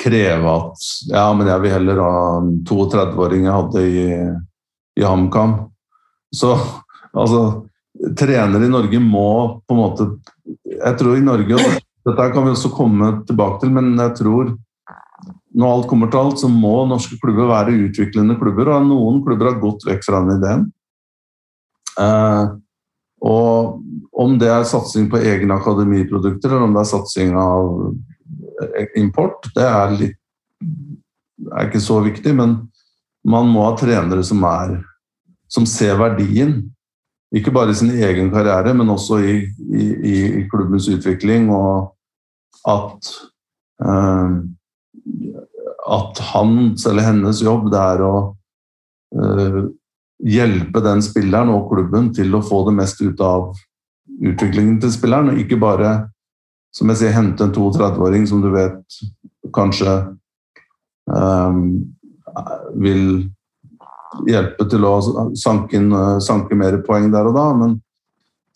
kreve 0.00 0.52
at 0.52 0.86
Ja, 1.10 1.24
men 1.36 1.48
jeg 1.50 1.64
vil 1.64 1.74
heller 1.74 2.02
ha 2.04 2.12
en 2.38 2.52
32-åring 2.68 3.48
jeg 3.48 3.56
hadde 3.56 3.82
i, 3.88 4.04
i 5.00 5.06
HamKam. 5.06 5.56
Så 6.34 6.54
altså 7.10 7.66
Trenere 8.16 8.64
i 8.64 8.70
Norge 8.70 9.00
må 9.02 9.60
på 9.66 9.74
en 9.74 9.80
måte 9.80 10.04
Jeg 10.70 10.94
tror 11.00 11.18
i 11.18 11.24
Norge 11.24 11.58
Dette 12.06 12.26
kan 12.32 12.46
vi 12.46 12.54
også 12.54 12.72
komme 12.72 13.12
tilbake 13.28 13.60
til, 13.62 13.72
men 13.76 13.92
jeg 13.98 14.16
tror 14.22 14.54
når 15.50 15.72
alt 15.74 15.88
kommer 15.90 16.10
til 16.10 16.20
alt, 16.20 16.38
så 16.40 16.48
må 16.48 16.84
norske 16.88 17.18
klubber 17.20 17.50
være 17.50 17.74
utviklende 17.88 18.36
klubber. 18.38 18.70
Og 18.70 18.86
noen 18.86 19.20
klubber 19.26 19.50
har 19.50 19.62
gått 19.62 19.86
vekk 19.88 20.04
fra 20.06 20.22
den 20.22 20.38
ideen. 20.38 20.66
Eh, 22.00 22.52
og 23.30 23.80
om 24.24 24.36
det 24.40 24.48
er 24.48 24.68
satsing 24.68 25.10
på 25.10 25.20
egne 25.20 25.58
akademiprodukter, 25.58 26.52
eller 26.52 26.68
om 26.68 26.76
det 26.76 26.84
er 26.84 26.92
satsing 26.92 27.34
av 27.36 28.86
import, 29.00 29.50
det 29.56 29.66
er, 29.66 29.96
litt, 29.98 30.18
er 31.50 31.68
ikke 31.68 31.82
så 31.82 31.98
viktig, 32.04 32.32
men 32.36 32.56
man 33.26 33.50
må 33.50 33.66
ha 33.66 33.74
trenere 33.78 34.24
som, 34.24 34.44
er, 34.46 34.78
som 35.52 35.66
ser 35.68 35.98
verdien. 36.00 36.62
Ikke 37.36 37.52
bare 37.54 37.70
i 37.70 37.78
sin 37.78 37.92
egen 37.94 38.30
karriere, 38.32 38.74
men 38.74 38.90
også 38.90 39.20
i, 39.22 39.34
i, 39.70 39.86
i 40.42 40.46
klubbens 40.50 40.88
utvikling. 40.90 41.50
Og 41.54 41.92
at, 42.68 43.10
uh, 43.86 44.40
at 45.98 46.22
hans 46.32 46.86
eller 46.90 47.06
hennes 47.06 47.42
jobb 47.44 47.70
det 47.70 47.80
er 47.80 48.04
å 48.06 48.14
uh, 49.16 49.60
hjelpe 50.20 50.82
den 50.84 51.04
spilleren 51.04 51.52
og 51.54 51.70
klubben 51.70 52.10
til 52.16 52.34
å 52.34 52.42
få 52.44 52.64
det 52.68 52.76
mest 52.76 53.00
ut 53.00 53.22
av 53.24 53.52
utviklingen 54.20 54.80
til 54.82 54.92
spilleren. 54.92 55.32
og 55.32 55.44
Ikke 55.44 55.60
bare 55.60 55.94
som 56.74 56.90
jeg 56.92 57.00
sier, 57.00 57.14
hente 57.16 57.46
en 57.46 57.54
32-åring 57.54 58.26
som 58.30 58.42
du 58.42 58.50
vet 58.54 59.00
kanskje 59.54 59.90
um, 61.10 61.80
vil 62.78 63.04
hjelpe 64.28 64.66
til 64.70 64.84
å 64.86 64.96
sanke, 65.38 65.78
inn, 65.78 65.94
sanke 66.24 66.58
mer 66.58 66.80
poeng 66.86 67.10
der 67.12 67.30
og 67.30 67.38
da. 67.38 67.46
Men, 67.56 67.78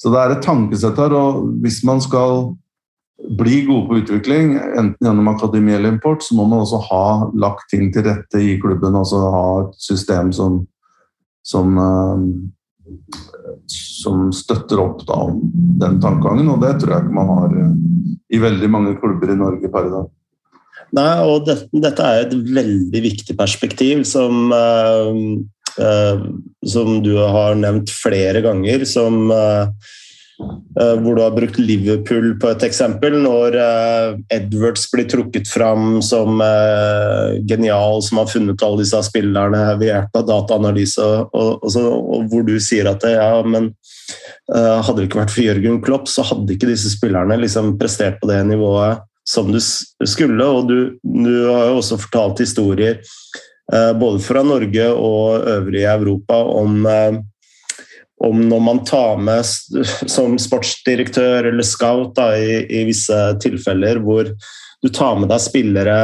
så 0.00 0.12
det 0.12 0.20
er 0.20 0.34
et 0.34 0.44
tankesett 0.44 0.98
her. 1.00 1.14
og 1.14 1.46
Hvis 1.64 1.82
man 1.86 2.02
skal 2.04 2.50
bli 3.38 3.62
gode 3.68 3.86
på 3.88 4.00
utvikling, 4.02 4.56
enten 4.58 5.06
gjennom 5.06 5.30
akademi 5.30 5.76
eller 5.76 5.94
import, 5.94 6.24
så 6.26 6.36
må 6.36 6.48
man 6.50 6.64
også 6.64 6.82
ha 6.90 7.04
lagt 7.38 7.70
ting 7.70 7.90
til 7.94 8.06
rette 8.08 8.42
i 8.42 8.58
klubben. 8.62 8.98
altså 8.98 9.22
Ha 9.34 9.46
et 9.62 9.78
system 9.86 10.32
som, 10.34 10.64
som 11.46 11.78
um, 11.78 12.28
som 14.04 14.32
støtter 14.32 14.80
opp 14.82 15.06
da, 15.08 15.18
den 15.84 16.00
tankegangen, 16.02 16.50
og 16.52 16.60
det 16.64 16.76
tror 16.80 16.94
jeg 16.94 17.06
ikke 17.06 17.16
man 17.16 17.32
har 17.32 17.56
eh, 17.62 17.72
i 18.36 18.40
veldig 18.42 18.70
mange 18.72 18.94
klubber 19.00 19.32
i 19.32 19.38
Norge 19.38 19.70
per 19.72 19.88
i 19.88 19.92
dag. 19.94 20.10
Nei, 20.94 21.10
og 21.26 21.48
det, 21.48 21.58
dette 21.72 22.06
er 22.06 22.22
et 22.22 22.36
veldig 22.54 23.02
viktig 23.08 23.34
perspektiv 23.38 24.04
som, 24.06 24.52
uh, 24.54 25.10
uh, 25.80 26.24
som 26.70 27.00
du 27.02 27.16
har 27.18 27.58
nevnt 27.58 27.90
flere 27.90 28.44
ganger. 28.44 28.86
Som 28.86 29.26
uh, 29.34 29.66
hvor 30.74 31.14
du 31.14 31.22
har 31.22 31.34
brukt 31.34 31.60
Liverpool 31.62 32.32
på 32.42 32.48
et 32.50 32.64
eksempel, 32.66 33.14
når 33.22 33.54
Edwards 34.34 34.88
blir 34.90 35.06
trukket 35.06 35.46
fram 35.46 36.00
som 36.02 36.42
genial, 37.46 38.02
som 38.02 38.18
har 38.18 38.26
funnet 38.32 38.64
alle 38.66 38.82
disse 38.82 38.98
spillerne 39.06 39.60
ved 39.78 39.92
hjelp 39.92 40.18
av 40.18 40.26
dataanalyse, 40.32 41.06
og, 41.06 41.30
og, 41.62 41.70
så, 41.70 41.84
og, 41.86 42.26
hvor 42.32 42.42
du 42.50 42.58
sier 42.58 42.90
at 42.90 43.06
ja, 43.06 43.30
men 43.46 43.70
hadde 44.50 44.98
det 44.98 45.06
ikke 45.06 45.22
vært 45.22 45.36
for 45.36 45.46
Jørgen 45.46 45.78
Klopp, 45.86 46.10
så 46.10 46.26
hadde 46.26 46.58
ikke 46.58 46.72
disse 46.72 46.90
spillerne 46.96 47.38
liksom 47.38 47.76
prestert 47.78 48.18
på 48.18 48.34
det 48.34 48.42
nivået 48.50 49.06
som 49.28 49.52
du 49.52 49.60
skulle. 49.60 50.44
Og 50.44 50.68
du, 50.68 50.78
du 51.02 51.34
har 51.48 51.70
jo 51.70 51.78
også 51.80 52.00
fortalt 52.02 52.44
historier 52.44 53.00
både 53.96 54.20
fra 54.20 54.42
Norge 54.44 54.90
og 54.92 55.46
øvrige 55.48 55.88
Europa 55.88 56.36
om 56.52 56.84
om 58.24 58.40
når 58.48 58.60
man 58.60 58.84
tar 58.84 59.16
med 59.16 59.44
som 60.06 60.36
sportsdirektør 60.38 61.50
eller 61.50 61.66
scout 61.66 62.14
da, 62.16 62.30
i, 62.38 62.62
i, 62.68 62.84
visse 62.88 63.16
tilfeller 63.42 64.00
hvor 64.04 64.30
du 64.84 64.90
tar 64.92 65.16
med 65.18 65.30
deg 65.32 65.40
spillere 65.40 65.98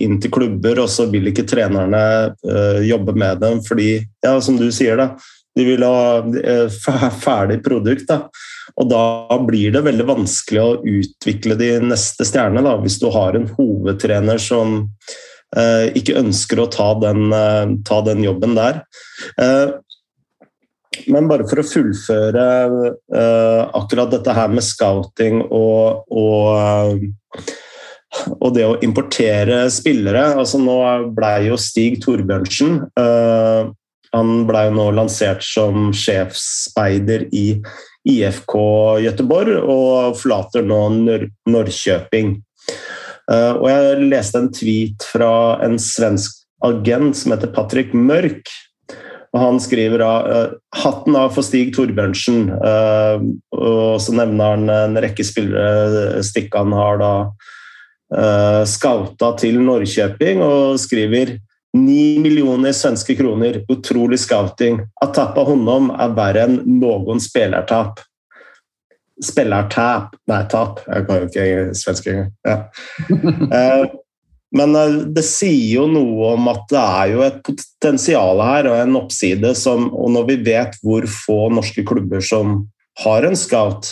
inn 0.00 0.16
til 0.20 0.32
klubber, 0.32 0.80
og 0.80 0.88
så 0.88 1.04
vil 1.12 1.28
ikke 1.28 1.44
trenerne 1.48 2.04
uh, 2.32 2.80
jobbe 2.80 3.12
med 3.18 3.42
dem 3.44 3.60
fordi, 3.66 3.98
ja, 4.24 4.38
som 4.40 4.56
du 4.56 4.70
sier, 4.72 4.96
da, 4.96 5.10
de 5.52 5.66
vil 5.68 5.84
ha 5.84 6.22
uh, 6.24 6.80
ferdig 7.26 7.60
produkt. 7.64 8.08
Da. 8.08 8.22
Og 8.78 8.88
da 8.90 9.04
blir 9.44 9.74
det 9.74 9.84
veldig 9.86 10.08
vanskelig 10.08 10.62
å 10.62 10.80
utvikle 10.80 11.58
de 11.60 11.74
neste 11.92 12.26
stjernene, 12.28 12.64
da, 12.66 12.76
hvis 12.82 13.00
du 13.02 13.08
har 13.14 13.36
en 13.38 13.48
hovedtrener 13.56 14.40
som 14.42 14.82
eh, 15.56 15.88
ikke 15.98 16.18
ønsker 16.20 16.62
å 16.62 16.70
ta 16.72 16.92
den, 17.02 17.32
ta 17.86 18.02
den 18.06 18.22
jobben 18.24 18.58
der. 18.58 18.82
Men 21.10 21.28
bare 21.30 21.46
for 21.48 21.62
å 21.62 21.66
fullføre 21.66 22.46
uh, 22.68 23.62
akkurat 23.78 24.12
dette 24.12 24.34
her 24.36 24.50
med 24.52 24.64
scouting 24.64 25.40
og, 25.48 26.04
og, 26.12 26.48
uh, 26.52 28.32
og 28.38 28.50
det 28.56 28.66
å 28.68 28.78
importere 28.84 29.64
spillere 29.72 30.34
altså 30.36 30.60
Nå 30.60 30.76
blei 31.16 31.48
jo 31.48 31.56
Stig 31.60 31.96
Torbjørnsen 32.04 32.76
uh, 33.00 33.72
Han 34.12 34.34
blei 34.48 34.66
nå 34.74 34.90
lansert 34.92 35.44
som 35.46 35.90
sjefsspeider 35.96 37.30
i 37.32 37.46
IFK 38.08 38.56
Gøteborg 39.04 39.58
og 39.62 40.16
forlater 40.18 40.64
nå 40.66 40.80
Nor 40.96 41.28
Norrköping. 41.48 42.36
Uh, 43.30 43.54
og 43.60 43.68
jeg 43.70 44.08
leste 44.10 44.40
en 44.42 44.50
tweet 44.54 45.06
fra 45.06 45.32
en 45.62 45.78
svensk 45.80 46.42
agent 46.66 47.16
som 47.18 47.34
heter 47.34 47.52
Patrick 47.54 47.94
Mørk. 47.94 48.50
Og 49.32 49.40
han 49.40 49.60
skriver 49.62 50.02
da 50.02 50.10
uh, 50.26 50.56
'hatten 50.76 51.16
av 51.16 51.32
for 51.36 51.46
Stig 51.46 51.72
Torbjørnsen'. 51.76 52.50
Uh, 52.58 53.22
og 53.54 54.02
så 54.02 54.16
nevner 54.18 54.56
han 54.56 54.68
en 54.68 54.98
rekke 55.00 55.24
spillere 55.24 56.22
Stikkan 56.26 56.74
har 56.76 57.02
da 57.02 57.14
skauta 58.68 59.30
til 59.40 59.56
Norrköping, 59.64 60.42
og 60.44 60.76
skriver 60.76 61.30
9 61.76 62.20
millioner 62.20 62.72
svenske 62.76 63.16
kroner. 63.16 63.62
Utrolig 63.72 64.20
scouting. 64.20 64.80
At 65.02 65.14
tappa 65.16 65.44
honom 65.48 65.90
er 65.96 66.14
verre 66.16 66.46
enn 66.48 66.60
noen 66.80 67.22
spillertap. 67.22 68.02
Spillertap 69.22 70.16
Nei, 70.28 70.42
tap. 70.50 70.82
Jeg 70.88 71.06
kan 71.08 71.20
jo 71.20 71.30
ikke 71.30 71.74
svensk 71.78 72.08
engang. 72.12 72.30
Ja. 72.46 73.88
Men 74.56 74.76
eh, 74.76 74.98
det 75.16 75.24
sier 75.26 75.80
jo 75.80 75.86
noe 75.90 76.34
om 76.34 76.50
at 76.52 76.66
det 76.72 76.82
er 76.82 77.14
jo 77.14 77.24
et 77.24 77.40
potensial 77.46 78.42
her 78.44 78.68
og 78.70 78.78
en 78.82 79.00
oppside 79.00 79.54
som 79.58 79.88
Og 79.96 80.12
når 80.12 80.28
vi 80.28 80.38
vet 80.52 80.78
hvor 80.84 81.08
få 81.08 81.40
norske 81.54 81.84
klubber 81.88 82.24
som 82.24 82.66
har 83.00 83.24
en 83.24 83.38
scout, 83.38 83.88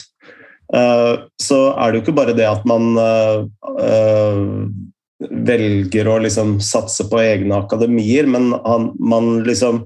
eh, 0.76 1.14
så 1.40 1.60
er 1.72 1.88
det 1.88 2.00
jo 2.00 2.02
ikke 2.04 2.18
bare 2.18 2.36
det 2.36 2.44
at 2.44 2.66
man 2.68 2.92
eh, 3.00 4.66
velger 5.28 6.08
å 6.08 6.18
liksom 6.24 6.58
satse 6.64 7.04
på 7.10 7.20
egne 7.20 7.58
akademier, 7.60 8.28
men 8.30 8.52
man 8.96 9.32
liksom 9.44 9.84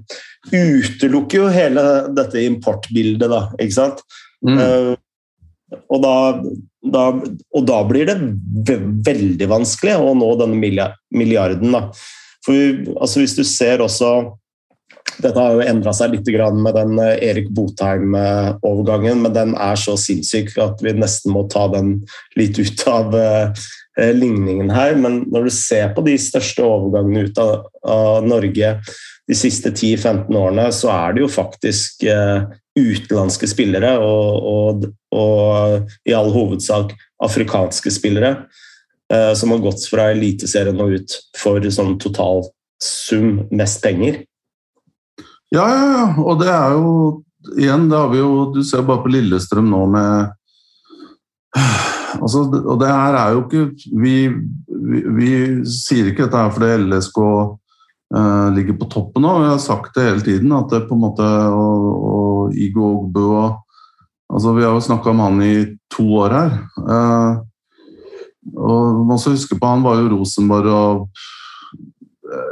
utelukker 0.51 1.41
jo 1.41 1.49
hele 1.51 1.83
dette 2.15 2.43
importbildet, 2.45 3.27
da, 3.31 3.41
ikke 3.59 3.75
sant? 3.75 4.05
Mm. 4.45 4.95
Og 5.89 6.01
da, 6.03 6.15
da, 6.93 7.03
og 7.57 7.67
da, 7.67 7.81
blir 7.89 8.07
det 8.07 8.79
veldig 9.07 9.49
vanskelig 9.51 9.97
å 9.97 10.13
nå 10.17 10.31
denne 10.39 10.59
milliarden. 10.61 11.73
Da. 11.73 11.87
For 12.45 12.89
altså, 12.95 13.23
Hvis 13.23 13.37
du 13.37 13.43
ser 13.47 13.83
også 13.83 14.11
Dette 15.15 15.39
har 15.39 15.53
jo 15.55 15.63
endra 15.63 15.93
seg 15.95 16.11
litt 16.11 16.27
med 16.59 16.75
den 16.75 16.97
eh, 16.99 17.21
Erik 17.29 17.47
Botheim-overgangen, 17.55 19.21
men 19.23 19.31
den 19.31 19.53
er 19.55 19.77
så 19.79 19.93
sinnssyk 19.95 20.49
at 20.59 20.81
vi 20.83 20.91
nesten 20.97 21.31
må 21.31 21.45
ta 21.47 21.69
den 21.71 22.01
litt 22.35 22.59
ut 22.59 22.83
av 22.91 23.15
uh, 23.15 23.63
ligningen 23.95 24.69
her. 24.73 24.95
Men 24.99 25.23
når 25.31 25.47
du 25.47 25.53
ser 25.55 25.93
på 25.95 26.03
de 26.05 26.17
største 26.19 26.63
overgangene 26.65 27.27
ut 27.29 27.41
av, 27.41 27.67
av 27.87 28.27
Norge 28.27 28.75
de 29.25 29.37
siste 29.37 29.71
10-15 29.71 30.35
årene, 30.37 30.67
så 30.75 30.91
er 30.93 31.15
det 31.15 31.23
jo 31.23 31.31
faktisk 31.31 32.05
eh, 32.09 32.45
utenlandske 32.77 33.49
spillere, 33.49 33.95
og, 34.03 34.45
og, 34.51 34.85
og, 35.15 35.89
i 36.05 36.13
all 36.13 36.29
hovedsak 36.33 36.93
afrikanske 37.25 37.93
spillere, 37.93 38.35
eh, 39.13 39.31
som 39.37 39.55
har 39.55 39.63
gått 39.63 39.87
fra 39.89 40.11
Eliteserien 40.13 40.81
og 40.83 40.99
ut 40.99 41.17
for 41.39 41.71
sånn 41.73 41.95
totalsum 42.01 43.45
mest 43.55 43.81
penger. 43.85 44.21
Ja, 45.53 45.65
ja, 45.71 45.85
ja. 45.95 46.07
Og 46.25 46.41
det 46.41 46.51
er 46.51 46.73
jo 46.75 46.91
Igjen, 47.61 47.83
det 47.91 47.97
har 48.01 48.07
vi 48.09 48.17
jo 48.17 48.29
Du 48.55 48.63
ser 48.65 48.81
bare 48.81 49.03
på 49.03 49.11
Lillestrøm 49.13 49.67
nå 49.69 49.83
med 49.93 50.31
altså, 52.21 52.45
Og 52.61 52.79
det 52.81 52.89
her 52.89 53.17
er 53.19 53.35
jo 53.35 53.43
ikke 53.43 53.65
Vi, 54.01 54.15
vi, 54.89 55.03
vi 55.17 55.29
sier 55.69 56.11
ikke 56.11 56.25
dette 56.25 56.41
her 56.41 56.53
fordi 56.55 56.71
LSK 56.85 57.19
uh, 57.21 58.47
ligger 58.55 58.77
på 58.79 58.89
toppen 58.91 59.25
nå. 59.25 59.35
Jeg 59.43 59.53
har 59.55 59.63
sagt 59.63 59.95
det 59.97 60.07
hele 60.09 60.25
tiden 60.25 60.55
at 60.55 60.69
det 60.71 60.85
på 60.89 60.97
en 60.97 61.05
måte 61.05 61.25
og, 61.25 61.87
og 62.09 62.55
Igo 62.55 62.85
Ogbu 62.91 63.23
og 63.25 63.61
altså 64.33 64.55
Vi 64.57 64.65
har 64.65 64.73
jo 64.75 64.83
snakka 64.83 65.11
om 65.11 65.23
han 65.25 65.41
i 65.45 65.55
to 65.93 66.05
år 66.23 66.37
her. 66.39 66.57
Uh, 66.81 67.43
og 68.55 69.05
man 69.09 69.17
skal 69.17 69.33
huske 69.33 69.57
på 69.57 69.71
Han 69.71 69.83
var 69.85 69.97
jo 69.97 70.11
Rosenborg 70.13 70.67
og 70.69 71.07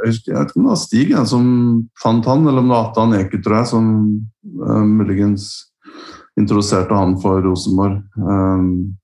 husker, 0.06 0.32
jeg 0.32 0.40
vet 0.40 0.50
ikke 0.50 0.58
om 0.60 0.66
det 0.66 0.72
var 0.72 0.80
Stig 0.80 1.12
jeg, 1.12 1.28
som 1.28 1.46
fant 2.02 2.26
han, 2.30 2.46
eller 2.46 2.62
om 2.62 2.68
det 2.68 2.74
var 2.74 2.90
Atan 2.90 3.14
Eke, 3.18 3.40
tror 3.42 3.60
jeg, 3.60 3.70
som 3.72 3.86
uh, 4.64 4.84
muligens 4.86 5.48
introduserte 6.40 6.94
han 6.94 7.16
for 7.22 7.42
Rosenborg. 7.44 8.00
Um, 8.18 8.96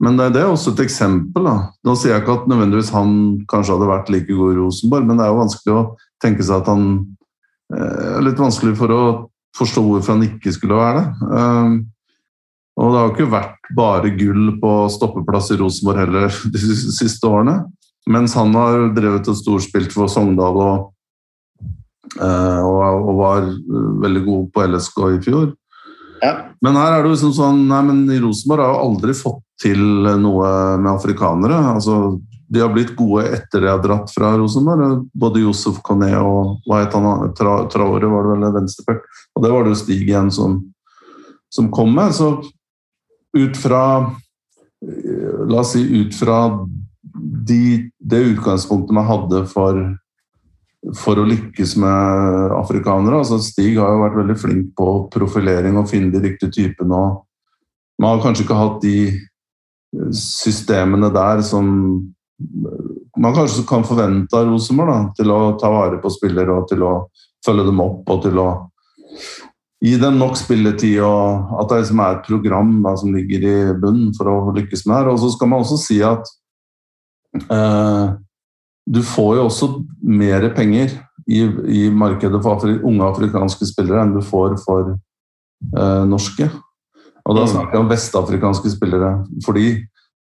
men 0.00 0.16
det, 0.16 0.30
det, 0.34 0.42
er 0.42 0.48
også 0.48 0.72
et 0.72 0.84
eksempel. 0.86 1.44
da. 1.44 1.56
Nå 1.84 1.94
sier 1.98 2.14
jeg 2.14 2.22
ikke 2.22 2.38
at 2.40 2.48
nødvendigvis 2.48 2.92
han 2.94 3.10
kanskje 3.50 3.76
hadde 3.76 3.88
vært 3.90 4.12
like 4.12 4.32
god 4.32 4.54
i 4.54 4.58
Rosenborg, 4.58 5.08
men 5.08 5.20
det 5.20 5.26
er 5.26 5.32
jo 5.32 5.40
vanskelig 5.42 5.74
å 5.76 5.82
tenke 6.24 6.46
seg 6.46 6.62
at 6.62 6.70
han 6.72 6.86
eh, 7.74 8.20
Litt 8.24 8.40
vanskelig 8.40 8.76
for 8.78 8.94
å 8.96 9.02
forstå 9.56 9.82
hvorfor 9.84 10.16
han 10.16 10.24
ikke 10.24 10.52
skulle 10.54 10.78
være 10.78 11.02
det. 11.02 11.28
Ehm, 11.36 11.74
og 12.80 12.92
det 12.92 13.00
har 13.00 13.08
jo 13.08 13.12
ikke 13.12 13.34
vært 13.34 13.70
bare 13.76 14.12
gull 14.16 14.54
på 14.62 14.72
stoppeplass 14.94 15.50
i 15.52 15.58
Rosenborg 15.60 16.00
heller 16.04 16.40
de 16.54 16.62
siste 16.96 17.28
årene. 17.28 17.58
Mens 18.10 18.34
han 18.38 18.56
har 18.56 18.88
drevet 18.96 19.28
et 19.28 19.40
storspilt 19.42 19.92
for 19.92 20.08
Sogndal 20.10 20.56
og, 20.64 20.88
eh, 22.16 22.62
og, 22.64 23.12
var 23.20 23.52
veldig 24.06 24.24
god 24.24 24.48
på 24.54 24.64
LSK 24.64 25.02
i 25.10 25.20
fjor. 25.28 25.52
Ja. 26.24 26.34
Men 26.64 26.76
her 26.80 26.94
er 26.94 27.02
det 27.02 27.08
jo 27.08 27.14
liksom 27.14 27.36
sånn 27.36 27.60
Nei, 27.68 27.78
men 27.86 28.02
i 28.12 28.18
Rosenborg 28.20 28.64
har 28.64 28.74
jo 28.74 28.88
aldri 28.88 29.14
fått 29.16 29.44
til 29.60 29.80
noe 30.20 30.50
med 30.80 30.90
afrikanere. 30.92 31.58
Altså, 31.74 32.18
de 32.50 32.62
har 32.62 32.72
blitt 32.74 32.96
gode 32.98 33.26
etter 33.30 33.62
de 33.62 33.70
har 33.70 33.82
dratt 33.82 34.10
fra 34.10 34.32
Rosenborg. 34.40 35.04
Både 35.14 35.44
Josef 35.44 35.78
Kone 35.86 36.10
og 36.18 36.64
hva 36.66 36.80
het 36.82 36.96
han, 36.96 37.30
Tra, 37.38 37.60
Traore 37.70 38.10
var 38.10 38.26
det 38.26 38.32
vel 38.34 38.56
venstreback. 38.56 39.04
Og 39.36 39.44
det 39.44 39.52
var 39.52 39.66
det 39.66 39.74
jo 39.74 39.80
Stig 39.84 40.02
igjen 40.08 40.32
som, 40.34 40.58
som 41.52 41.70
kom 41.70 41.92
med. 41.94 42.16
Så 42.16 42.32
ut 43.36 43.60
fra 43.60 43.84
La 44.80 45.60
oss 45.60 45.74
si 45.74 45.82
ut 45.84 46.14
fra 46.16 46.38
de, 47.44 47.90
det 48.00 48.20
utgangspunktet 48.32 48.94
man 48.96 49.04
hadde 49.04 49.42
for, 49.50 49.76
for 50.96 51.20
å 51.20 51.26
lykkes 51.28 51.74
med 51.82 52.54
afrikanere. 52.56 53.18
altså 53.20 53.36
Stig 53.44 53.76
har 53.76 53.92
jo 53.92 54.04
vært 54.06 54.16
veldig 54.22 54.36
flink 54.40 54.70
på 54.78 54.86
profilering 55.12 55.76
og 55.76 55.90
finne 55.90 56.08
de 56.14 56.22
riktige 56.24 56.54
typene. 56.56 57.02
Man 58.00 58.14
har 58.14 58.24
kanskje 58.24 58.46
ikke 58.46 58.56
hatt 58.56 58.80
de 58.80 58.96
systemene 60.14 61.10
der 61.14 61.42
som 61.42 61.68
man 63.20 63.34
kanskje 63.36 63.66
kan 63.68 63.84
forvente 63.84 64.36
av 64.36 64.48
Rosenborg. 64.48 65.12
Til 65.18 65.32
å 65.34 65.40
ta 65.60 65.70
vare 65.72 66.00
på 66.00 66.12
spillere 66.12 66.54
og 66.56 66.68
til 66.70 66.84
å 66.86 66.94
følge 67.44 67.66
dem 67.68 67.82
opp 67.82 68.08
og 68.12 68.22
til 68.24 68.40
å 68.40 68.48
gi 69.80 69.96
dem 70.00 70.18
nok 70.20 70.38
spilletid. 70.38 71.00
og 71.04 71.52
At 71.60 71.72
det 71.72 71.82
liksom 71.82 72.02
er 72.04 72.16
et 72.16 72.26
program 72.28 72.72
da, 72.84 72.94
som 72.96 73.14
ligger 73.14 73.46
i 73.48 73.56
bunnen 73.74 74.14
for 74.16 74.30
å 74.30 74.54
lykkes 74.56 74.86
med 74.86 75.04
det. 75.04 75.14
Og 75.14 75.22
så 75.22 75.32
skal 75.34 75.52
man 75.52 75.64
også 75.64 75.80
si 75.80 76.00
at 76.04 76.32
eh, 77.50 78.16
du 78.90 79.02
får 79.06 79.36
jo 79.38 79.46
også 79.48 79.70
mer 80.02 80.48
penger 80.56 80.96
i, 81.30 81.44
i 81.44 81.84
markedet 81.92 82.40
for 82.42 82.66
unge 82.66 83.06
afrikanske 83.06 83.68
spillere 83.68 84.02
enn 84.02 84.16
du 84.16 84.22
får 84.24 84.56
for 84.64 84.94
eh, 84.94 86.04
norske. 86.08 86.50
Og 87.26 87.36
da 87.36 87.44
mm. 87.44 87.50
snakker 87.54 87.76
jeg 87.76 87.84
om 87.84 87.90
vestafrikanske 87.90 88.72
spillere. 88.72 89.14
Fordi 89.44 89.66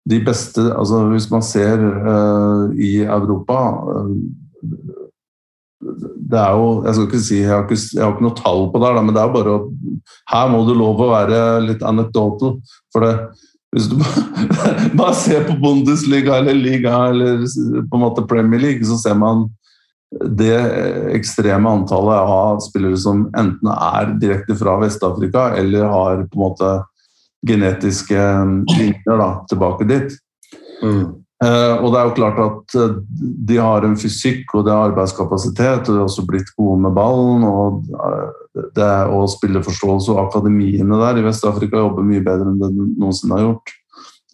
de 0.08 0.20
beste 0.24 0.62
altså 0.72 1.02
Hvis 1.12 1.26
man 1.30 1.42
ser 1.44 1.82
uh, 1.82 2.70
i 2.74 3.02
Europa 3.04 3.58
uh, 3.84 4.12
det 6.30 6.38
er 6.38 6.54
jo, 6.56 6.70
Jeg 6.84 6.94
skal 6.94 7.06
ikke 7.06 7.20
si, 7.22 7.40
jeg 7.42 7.50
har 7.52 7.66
ikke, 7.66 7.80
jeg 7.94 8.02
har 8.02 8.14
ikke 8.14 8.26
noe 8.26 8.38
tall 8.38 8.64
på 8.72 8.80
det, 8.82 8.94
men 9.04 9.14
det 9.14 9.22
er 9.22 9.34
bare 9.34 9.54
å 9.54 9.60
Her 10.32 10.48
må 10.52 10.64
du 10.66 10.72
lov 10.76 11.00
å 11.00 11.12
være 11.12 11.42
litt 11.64 11.84
anecdotal. 11.86 12.56
For 12.92 13.04
det, 13.04 13.12
hvis 13.72 13.86
du 13.92 13.94
bare 14.98 15.14
ser 15.16 15.46
på 15.46 15.56
Bundesliga 15.62 16.40
eller 16.40 16.58
Liga 16.58 16.96
eller 17.12 17.46
på 17.46 17.98
en 18.00 18.04
måte 18.04 18.26
Premier 18.28 18.60
League, 18.64 18.84
så 18.88 18.98
ser 19.00 19.16
man 19.18 19.46
det 20.10 20.56
ekstreme 21.12 21.68
antallet 21.68 22.16
av 22.32 22.60
spillere 22.64 22.96
som 22.96 23.26
enten 23.36 23.72
er 23.74 24.14
direkte 24.20 24.56
fra 24.56 24.78
Vest-Afrika 24.80 25.50
eller 25.58 25.84
har 25.84 26.22
på 26.24 26.38
en 26.38 26.44
måte 26.46 26.70
genetiske 27.46 28.18
um, 28.18 28.62
linjer 28.78 29.20
da, 29.20 29.30
tilbake 29.50 29.86
dit. 29.88 30.14
Mm. 30.82 31.02
Uh, 31.38 31.74
og 31.84 31.92
det 31.92 31.98
er 32.00 32.08
jo 32.08 32.14
klart 32.16 32.38
at 32.42 32.76
uh, 32.80 32.96
de 33.46 33.58
har 33.62 33.84
en 33.86 33.98
fysikk 34.00 34.56
og 34.58 34.64
det 34.66 34.72
er 34.74 34.88
arbeidskapasitet, 34.88 35.84
og 35.84 35.92
de 35.92 36.00
har 36.00 36.08
også 36.08 36.24
blitt 36.26 36.50
gode 36.56 36.80
med 36.82 36.96
ballen. 36.96 37.44
Og, 37.46 37.84
uh, 37.94 38.64
det 38.74 38.84
er, 38.84 39.12
og 39.12 39.28
spilleforståelse 39.30 40.14
og 40.14 40.24
akademiene 40.24 40.98
der 41.04 41.20
i 41.20 41.26
Vest-Afrika 41.28 41.84
jobber 41.84 42.06
mye 42.06 42.24
bedre 42.24 42.48
enn 42.48 42.62
det 42.62 42.72
noensinne 42.80 43.38
har 43.38 43.50
gjort. 43.50 43.74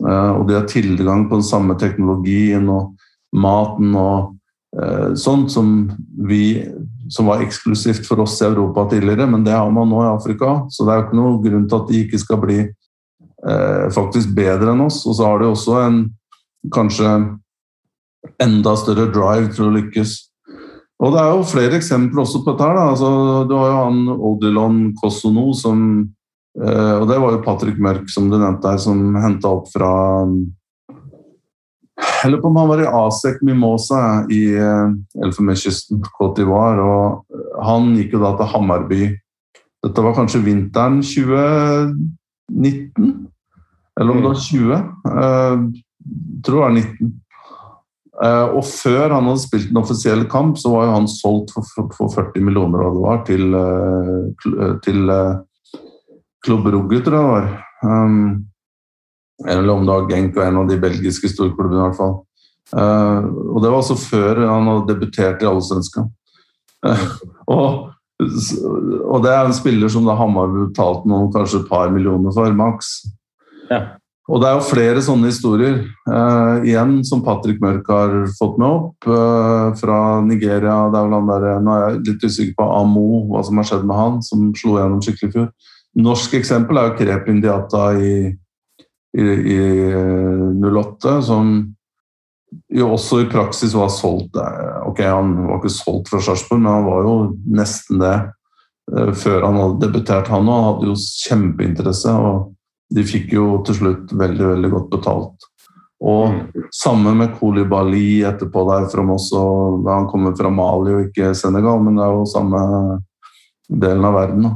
og 0.04 0.48
de 0.48 0.54
har 0.56 0.64
tilgang 0.66 1.28
på 1.28 1.36
den 1.38 1.46
samme 1.46 1.76
teknologien 1.78 2.66
og 2.68 2.96
maten 3.30 3.92
og 3.94 4.33
sånt 5.14 5.52
som 5.54 5.68
vi 6.26 6.64
som 7.08 7.26
var 7.26 7.42
eksklusivt 7.44 8.06
for 8.06 8.20
oss 8.24 8.40
i 8.42 8.46
Europa 8.46 8.88
tidligere, 8.90 9.26
men 9.26 9.44
det 9.44 9.52
har 9.52 9.70
man 9.70 9.88
nå 9.88 10.02
i 10.04 10.10
Afrika. 10.10 10.64
Så 10.70 10.84
det 10.84 10.92
er 10.92 11.00
jo 11.00 11.06
ikke 11.06 11.20
noe 11.20 11.40
grunn 11.44 11.66
til 11.68 11.80
at 11.80 11.90
de 11.90 12.02
ikke 12.04 12.20
skal 12.20 12.40
bli 12.42 12.58
eh, 12.64 13.86
faktisk 13.94 14.34
bedre 14.36 14.72
enn 14.72 14.84
oss. 14.86 15.02
Og 15.06 15.18
så 15.18 15.28
har 15.28 15.42
de 15.42 15.50
også 15.50 15.78
en 15.82 15.98
kanskje 16.74 17.10
enda 18.40 18.72
større 18.80 19.10
drive 19.12 19.52
til 19.52 19.68
å 19.68 19.74
lykkes. 19.74 20.16
Og 21.04 21.12
det 21.12 21.20
er 21.20 21.32
jo 21.34 21.46
flere 21.48 21.78
eksempler 21.78 22.24
også 22.24 22.40
på 22.44 22.54
dette. 22.54 22.68
her. 22.70 22.82
Altså, 22.94 23.08
du 23.48 23.56
har 23.58 23.70
jo 23.70 23.80
han 23.82 24.02
Odilon 24.14 24.82
Kosono 25.00 25.50
som 25.58 25.80
eh, 26.56 26.94
Og 27.00 27.08
det 27.10 27.20
var 27.20 27.36
jo 27.36 27.44
Patrick 27.44 27.78
Mørk, 27.78 28.08
som 28.08 28.30
du 28.30 28.38
nevnte 28.38 28.70
her, 28.70 28.80
som 28.80 29.18
henta 29.20 29.52
opp 29.58 29.68
fra 29.74 29.92
Jeg 32.24 32.32
lurer 32.32 32.40
på 32.40 32.48
om 32.48 32.56
han 32.56 32.70
var 32.70 32.80
i 32.80 32.86
Asek 32.88 33.42
Mimosa 33.44 33.98
i 34.32 34.56
eh, 34.56 34.92
Elfenbenskysten, 35.26 36.00
Côte 36.16 36.40
d'Ivoire. 36.40 36.80
Og 36.84 37.24
han 37.66 37.90
gikk 37.98 38.14
jo 38.16 38.20
da 38.22 38.30
til 38.38 38.48
Hammarby. 38.54 39.00
Dette 39.84 40.04
var 40.06 40.16
kanskje 40.16 40.46
vinteren 40.46 40.96
2019? 41.04 43.28
Eller 44.00 44.10
om 44.10 44.18
det 44.22 44.30
var 44.30 44.40
20? 44.40 44.64
Jeg 44.64 44.78
tror 46.46 46.56
det 46.56 46.62
var 46.62 46.72
19. 46.78 47.12
Uh, 48.14 48.46
og 48.54 48.62
før 48.62 49.10
han 49.10 49.26
hadde 49.26 49.42
spilt 49.42 49.70
en 49.72 49.82
offisiell 49.82 50.22
kamp, 50.30 50.54
så 50.56 50.70
var 50.70 50.86
jo 50.86 50.94
han 50.94 51.08
solgt 51.10 51.50
for, 51.52 51.66
for 51.92 52.08
40 52.14 52.46
millioner 52.46 52.78
det 52.86 53.02
var, 53.02 53.18
til, 53.26 53.44
til 54.86 55.00
Klubb 56.46 56.64
Rugge, 56.70 57.02
tror 57.02 57.18
jeg 57.18 57.20
det 57.20 57.34
var. 57.34 57.46
Eller 59.44 59.72
om 59.74 59.84
det 59.84 59.94
var 59.94 60.10
Genk 60.10 60.38
og 60.38 60.44
en 60.46 60.60
av 60.62 60.68
de 60.70 60.78
belgiske 60.80 61.30
storklubbene, 61.32 61.80
i 61.80 61.84
hvert 61.88 61.98
fall. 61.98 62.14
Uh, 62.74 63.26
og 63.54 63.58
det 63.62 63.70
var 63.70 63.80
altså 63.82 63.96
før 64.00 64.40
han 64.48 64.70
hadde 64.70 64.94
debutert 64.94 65.42
i 65.44 65.48
Allsvenskan. 65.48 66.08
og, 67.54 67.90
og 68.20 69.18
det 69.24 69.34
er 69.34 69.42
en 69.44 69.56
spiller 69.56 69.92
som 69.92 70.08
da 70.08 70.16
Hamar 70.18 70.50
betalte 70.52 71.10
noen 71.10 71.30
kanskje 71.34 71.62
et 71.62 71.68
par 71.68 71.92
millioner 71.92 72.34
for, 72.34 72.56
maks. 72.56 72.96
Ja. 73.70 73.84
Og 74.32 74.40
det 74.40 74.48
er 74.48 74.54
jo 74.56 74.64
flere 74.64 75.02
sånne 75.04 75.28
historier. 75.28 75.82
Uh, 76.08 76.64
igjen 76.64 76.96
som 77.04 77.20
Patrick 77.24 77.60
Mørk 77.60 77.88
har 77.92 78.14
fått 78.38 78.56
med 78.60 78.68
opp 78.70 79.08
uh, 79.10 79.74
fra 79.76 79.98
Nigeria. 80.24 80.86
det 80.88 80.96
er 80.96 81.10
vel 81.10 81.16
han 81.18 81.28
der, 81.28 81.46
Nå 81.60 81.74
er 81.74 81.84
jeg 81.84 82.04
litt 82.08 82.24
usikker 82.24 82.56
på 82.62 82.70
Amo, 82.78 83.04
hva 83.28 83.44
som 83.44 83.60
har 83.60 83.68
skjedd 83.68 83.84
med 83.84 84.00
han, 84.00 84.22
som 84.24 84.48
slo 84.56 84.78
gjennom 84.78 85.04
skikkelig 85.04 85.28
i 85.28 85.34
fjor. 85.36 85.50
Norsk 86.04 86.38
eksempel 86.40 86.80
er 86.80 86.88
jo 86.88 86.96
Krep 87.02 87.28
Diata 87.44 87.84
i, 88.00 88.14
i, 89.14 89.26
i 89.54 89.60
08, 90.64 91.18
som 91.22 91.54
jo 92.74 92.88
også 92.94 93.22
i 93.22 93.28
praksis 93.30 93.74
var 93.74 93.90
solgt. 93.92 94.38
Ok, 94.86 95.02
Han 95.02 95.36
var 95.48 95.60
ikke 95.60 95.74
solgt 95.74 96.10
fra 96.10 96.22
Sarpsborg, 96.22 96.62
men 96.62 96.72
han 96.72 96.88
var 96.88 97.06
jo 97.06 97.14
nesten 97.54 98.02
det 98.02 98.14
uh, 98.92 99.12
før 99.16 99.46
han 99.46 99.58
hadde 99.60 99.86
debutert, 99.86 100.30
han 100.32 100.50
òg. 100.50 100.68
Hadde 100.68 100.92
jo 100.92 100.98
kjempeinteresse. 100.98 102.14
og 102.14 102.52
de 102.94 103.02
fikk 103.06 103.32
jo 103.34 103.58
til 103.66 103.78
slutt 103.78 104.12
veldig, 104.14 104.46
veldig 104.54 104.70
godt 104.70 104.90
betalt. 104.92 105.48
Og 106.04 106.34
mm. 106.34 106.68
samme 106.74 107.14
med 107.16 107.32
Kolibali 107.38 108.22
etterpå 108.26 108.64
der 108.68 108.88
fra 108.92 109.04
også. 109.14 109.42
Han 109.88 110.08
kommer 110.10 110.34
fra 110.36 110.50
Mali 110.52 110.92
og 110.92 111.08
ikke 111.08 111.32
Senegal, 111.38 111.80
men 111.82 111.96
det 111.98 112.04
er 112.04 112.18
jo 112.18 112.26
samme 112.28 112.64
delen 113.68 114.04
av 114.04 114.18
verden. 114.18 114.50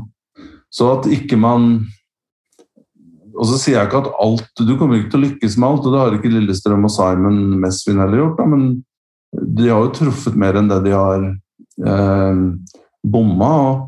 Så 0.69 0.91
at 0.99 1.09
ikke 1.09 1.39
man 1.41 1.87
Og 3.39 3.47
så 3.47 3.59
sier 3.61 3.77
jeg 3.79 3.89
ikke 3.89 4.01
at 4.03 4.15
alt 4.25 4.63
Du 4.67 4.73
kommer 4.79 4.99
ikke 4.99 5.13
til 5.13 5.21
å 5.21 5.27
lykkes 5.29 5.59
med 5.59 5.69
alt, 5.69 5.85
og 5.87 5.95
det 5.95 6.01
har 6.03 6.17
ikke 6.17 6.33
Lillestrøm 6.33 6.89
og 6.89 6.93
Simon 6.93 7.39
Mesvin 7.63 8.01
heller 8.03 8.25
gjort, 8.25 8.41
da, 8.41 8.49
men 8.51 8.65
de 9.59 9.69
har 9.69 9.85
jo 9.85 9.95
truffet 9.95 10.39
mer 10.41 10.57
enn 10.59 10.71
det 10.71 10.81
de 10.87 10.97
har 10.97 11.29
eh, 11.29 12.43
bomma. 13.07 13.53
og 13.69 13.87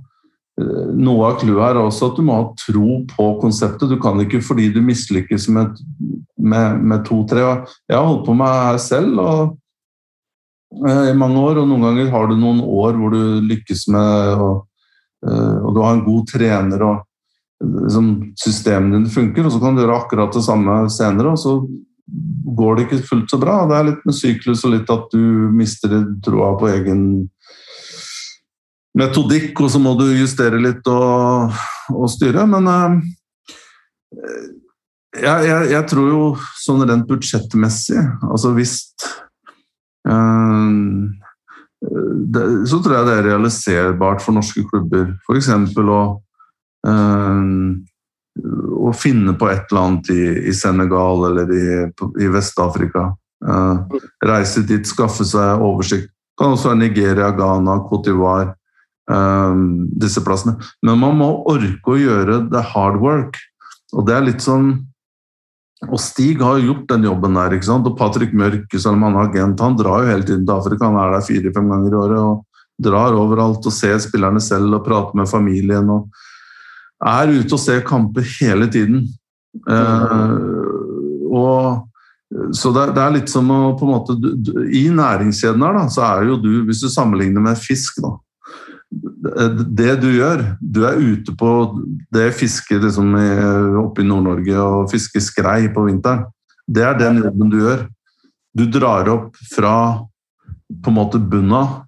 noe 0.60 1.30
av 1.30 1.38
clouet 1.40 1.62
er 1.70 1.78
også 1.80 2.10
at 2.10 2.18
du 2.18 2.24
må 2.26 2.36
ha 2.36 2.46
tro 2.58 3.00
på 3.08 3.26
konseptet. 3.42 3.90
Du 3.90 3.98
kan 4.02 4.20
ikke 4.22 4.42
fordi 4.44 4.68
du 4.74 4.80
mislykkes 4.84 5.48
med, 5.54 5.78
med, 6.36 6.82
med 6.84 7.04
to-tre. 7.06 7.44
Jeg 7.88 7.96
har 7.96 8.06
holdt 8.06 8.26
på 8.26 8.36
med 8.36 8.56
her 8.68 8.80
selv 8.82 9.22
og, 9.22 9.54
eh, 10.86 11.10
i 11.12 11.16
mange 11.16 11.40
år, 11.40 11.62
og 11.62 11.70
noen 11.70 11.86
ganger 11.88 12.10
har 12.14 12.28
du 12.28 12.36
noen 12.36 12.60
år 12.64 12.98
hvor 12.98 13.14
du 13.14 13.22
lykkes 13.46 13.86
med 13.94 14.34
og, 14.36 14.66
eh, 15.26 15.56
og 15.60 15.76
du 15.76 15.82
har 15.84 15.96
en 15.96 16.04
god 16.06 16.28
trener 16.34 16.86
og 16.88 17.06
liksom, 17.60 18.10
systemene 18.40 18.98
dine 18.98 19.12
funker, 19.12 19.46
og 19.46 19.54
så 19.54 19.60
kan 19.62 19.76
du 19.76 19.84
gjøre 19.84 19.98
akkurat 20.00 20.34
det 20.34 20.44
samme 20.46 20.82
senere, 20.92 21.34
og 21.34 21.40
så 21.40 21.56
går 22.56 22.76
det 22.76 22.86
ikke 22.86 23.06
fullt 23.06 23.30
så 23.30 23.38
bra. 23.40 23.60
Det 23.68 23.76
er 23.76 23.88
litt 23.90 24.06
med 24.08 24.16
syklus 24.16 24.64
og 24.66 24.74
litt 24.74 24.90
at 24.90 25.12
du 25.12 25.50
mister 25.54 25.94
troa 26.24 26.54
på 26.58 26.70
egen 26.72 27.04
metodikk, 28.98 29.54
og 29.62 29.70
så 29.70 29.80
må 29.82 29.94
du 29.98 30.08
justere 30.18 30.58
litt 30.62 30.88
og, 30.90 31.54
og 31.94 32.10
styre. 32.10 32.46
Men 32.50 32.66
uh, 32.66 32.98
jeg, 35.14 35.46
jeg, 35.46 35.70
jeg, 35.74 35.84
tror 35.90 36.10
jo 36.10 36.24
sånn 36.58 36.84
rent 36.86 37.08
budsjettmessig 37.08 37.98
Altså 38.30 38.52
hvis 38.54 38.74
uh, 40.06 40.70
det, 41.80 42.44
Så 42.70 42.78
tror 42.78 42.94
jeg 42.94 43.08
det 43.08 43.16
er 43.16 43.28
realiserbart 43.32 44.22
for 44.24 44.36
norske 44.36 44.64
klubber. 44.70 45.14
F.eks. 45.26 45.50
å 45.80 46.02
å 48.80 48.92
finne 48.96 49.34
på 49.36 49.48
et 49.50 49.66
eller 49.68 49.82
annet 49.82 50.12
i, 50.14 50.22
i 50.48 50.54
Senegal 50.56 51.26
eller 51.30 51.50
i, 51.52 51.66
i 52.24 52.30
Vest-Afrika. 52.32 53.10
reise 54.24 54.62
dit, 54.68 54.86
skaffe 54.86 55.24
seg 55.24 55.60
oversikt. 55.60 56.08
Det 56.08 56.40
kan 56.40 56.54
også 56.54 56.70
være 56.70 56.80
Nigeria, 56.80 57.30
Ghana, 57.36 57.82
Cote 57.88 58.08
d'Ivoire. 58.08 58.54
Ehm, 59.10 59.88
disse 59.98 60.22
plassene. 60.24 60.56
Men 60.86 61.00
man 61.00 61.18
må 61.18 61.30
orke 61.50 61.94
å 61.94 61.98
gjøre 61.98 62.44
the 62.52 62.62
hard 62.72 63.00
work. 63.02 63.38
Og 63.96 64.06
det 64.06 64.16
er 64.16 64.26
litt 64.28 64.44
sånn 64.44 64.72
og 65.88 65.96
Stig 65.96 66.42
har 66.44 66.58
gjort 66.60 66.90
den 66.90 67.06
jobben 67.08 67.38
der. 67.38 67.54
ikke 67.56 67.70
sant? 67.70 67.86
Og 67.88 67.96
Patrick 67.96 68.34
Mørk, 68.36 68.66
selv 68.74 68.98
om 68.98 69.06
han 69.06 69.14
er 69.16 69.30
agent, 69.30 69.62
han 69.64 69.78
drar 69.78 70.02
jo 70.04 70.10
hele 70.10 70.26
tiden 70.28 70.42
til 70.44 70.52
Afrika. 70.52 70.90
Han 70.90 70.98
er 71.00 71.14
der 71.14 71.24
fire-fem 71.24 71.70
ganger 71.72 71.94
i 71.94 72.00
året 72.02 72.18
og 72.20 72.66
drar 72.84 73.16
overalt 73.16 73.64
og 73.64 73.72
ser 73.72 73.96
spillerne 74.04 74.42
selv 74.44 74.76
og 74.76 74.84
prater 74.84 75.16
med 75.16 75.30
familien. 75.30 75.88
og 75.88 76.12
Er 77.00 77.32
ute 77.32 77.56
og 77.56 77.62
ser 77.62 77.84
kamper 77.86 78.26
hele 78.40 78.68
tiden. 78.72 79.06
Uh, 79.68 80.36
og 81.30 81.86
så 82.54 82.70
det, 82.74 82.92
det, 82.94 83.02
er 83.02 83.14
litt 83.16 83.30
som 83.30 83.48
å 83.50 83.72
på 83.78 83.86
en 83.86 83.90
måte 83.90 84.14
I 84.70 84.84
næringskjeden 84.94 85.64
her, 85.66 85.78
da, 85.80 85.86
så 85.90 86.04
er 86.06 86.28
jo 86.28 86.36
du, 86.38 86.50
hvis 86.68 86.82
du 86.84 86.86
sammenligner 86.92 87.42
med 87.42 87.58
fisk, 87.58 87.98
da, 88.04 88.12
det 88.90 89.96
du 90.02 90.08
gjør 90.10 90.44
Du 90.58 90.80
er 90.86 90.98
ute 90.98 91.34
på 91.38 91.50
det 92.14 92.30
fisket 92.38 92.82
liksom, 92.82 93.14
oppe 93.82 94.02
i 94.02 94.06
Nord-Norge 94.06 94.62
og 94.62 94.90
fisker 94.90 95.22
skrei 95.22 95.68
på 95.74 95.84
vinteren. 95.86 96.24
Det 96.66 96.86
er 96.86 96.98
den 96.98 97.20
jobben 97.24 97.50
du 97.52 97.58
gjør. 97.60 97.84
Du 98.54 98.64
drar 98.70 99.10
opp 99.10 99.38
fra 99.52 99.74
på 100.70 100.90
en 100.90 100.96
måte 100.96 101.18
bunna, 101.18 101.86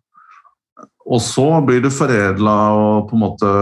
og 1.13 1.21
så 1.21 1.47
blir 1.67 1.83
det 1.85 1.93
foredla, 1.93 2.57
og 2.73 3.09
på 3.11 3.17
en 3.17 3.25
måte 3.27 3.53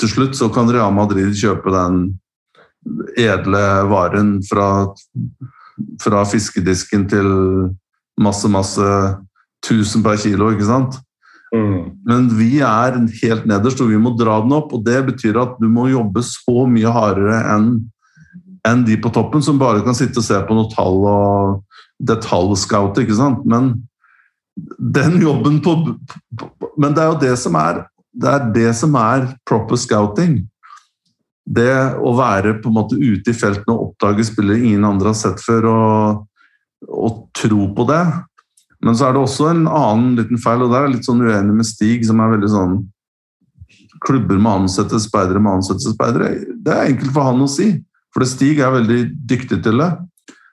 til 0.00 0.10
slutt 0.12 0.36
så 0.36 0.50
kan 0.52 0.68
Real 0.72 0.92
Madrid 0.92 1.32
kjøpe 1.38 1.72
den 1.72 2.02
edle 3.18 3.64
varen 3.88 4.38
fra, 4.44 4.68
fra 6.02 6.24
fiskedisken 6.28 7.06
til 7.08 7.28
masse, 8.20 8.48
masse 8.52 8.88
tusen 9.64 10.04
per 10.04 10.20
kilo, 10.20 10.52
ikke 10.52 10.68
sant? 10.68 10.98
Mm. 11.54 11.96
Men 12.04 12.28
vi 12.36 12.58
er 12.60 12.98
helt 13.22 13.46
nederst, 13.48 13.80
og 13.80 13.88
vi 13.92 14.00
må 14.00 14.12
dra 14.18 14.38
den 14.44 14.52
opp. 14.52 14.74
og 14.76 14.84
Det 14.84 15.00
betyr 15.06 15.38
at 15.40 15.56
du 15.62 15.68
må 15.72 15.88
jobbe 15.88 16.22
så 16.26 16.66
mye 16.68 16.92
hardere 16.92 17.40
enn 17.54 17.70
enn 18.66 18.82
de 18.84 18.98
på 19.00 19.08
toppen, 19.14 19.40
som 19.40 19.56
bare 19.56 19.80
kan 19.86 19.96
sitte 19.96 20.20
og 20.20 20.26
se 20.26 20.36
på 20.44 20.56
noe 20.56 20.68
tall 20.74 20.98
og 21.08 21.78
detaljscoute. 22.04 23.04
ikke 23.04 23.16
sant? 23.16 23.46
Men 23.48 23.70
den 24.78 25.20
jobben 25.22 25.60
på, 25.62 25.74
på, 26.38 26.72
Men 26.76 26.94
det 26.94 27.02
er 27.04 27.12
jo 27.12 27.20
det 27.22 27.34
som 27.40 27.56
er 27.58 27.84
det 28.18 28.30
er 28.30 28.46
det 28.54 28.70
som 28.74 28.96
er 28.98 29.28
proper 29.46 29.78
scouting. 29.78 30.40
Det 31.48 31.72
å 32.02 32.12
være 32.18 32.56
på 32.62 32.70
en 32.70 32.78
måte 32.80 32.98
ute 32.98 33.30
i 33.30 33.36
felten 33.36 33.70
og 33.72 33.88
oppdage 33.88 34.26
spillere 34.26 34.58
ingen 34.58 34.86
andre 34.88 35.12
har 35.12 35.18
sett 35.18 35.42
før, 35.44 35.68
og, 35.70 36.24
og 36.88 37.20
tro 37.36 37.68
på 37.76 37.86
det. 37.88 38.02
Men 38.84 38.98
så 38.98 39.08
er 39.08 39.14
det 39.14 39.22
også 39.22 39.48
en 39.52 39.64
annen 39.66 40.16
liten 40.18 40.40
feil, 40.42 40.64
og 40.64 40.72
der 40.72 40.82
er 40.82 40.88
jeg 40.88 40.96
litt 40.96 41.08
sånn 41.08 41.22
uenig 41.24 41.56
med 41.60 41.68
Stig, 41.68 42.06
som 42.06 42.22
er 42.22 42.34
veldig 42.36 42.54
sånn 42.54 42.78
Klubber 43.98 44.38
med 44.38 44.62
ansette 44.62 44.94
speidere 45.02 45.40
med 45.42 45.58
ansette 45.58 45.90
speidere. 45.90 46.28
Det 46.62 46.70
er 46.70 46.90
enkelt 46.92 47.10
for 47.16 47.26
han 47.26 47.40
å 47.42 47.48
si, 47.50 47.72
for 48.14 48.22
Stig 48.30 48.60
er 48.62 48.70
veldig 48.70 48.98
dyktig 49.26 49.58
til 49.64 49.82
det. 49.82 49.88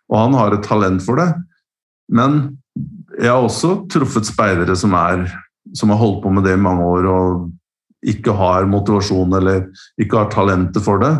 Og 0.09 0.17
han 0.17 0.37
har 0.37 0.55
et 0.55 0.65
talent 0.65 1.03
for 1.05 1.21
det. 1.21 1.27
Men 2.09 2.55
jeg 3.19 3.31
har 3.31 3.43
også 3.43 3.85
truffet 3.91 4.27
speidere 4.27 4.75
som, 4.79 4.95
er, 4.97 5.27
som 5.77 5.93
har 5.93 6.01
holdt 6.01 6.21
på 6.23 6.33
med 6.33 6.45
det 6.47 6.55
i 6.57 6.61
mange 6.61 6.83
år 6.83 7.07
og 7.11 7.45
ikke 8.05 8.35
har 8.37 8.67
motivasjon 8.69 9.33
eller 9.39 9.65
ikke 10.01 10.19
har 10.19 10.33
talentet 10.33 10.83
for 10.85 11.01
det. 11.01 11.13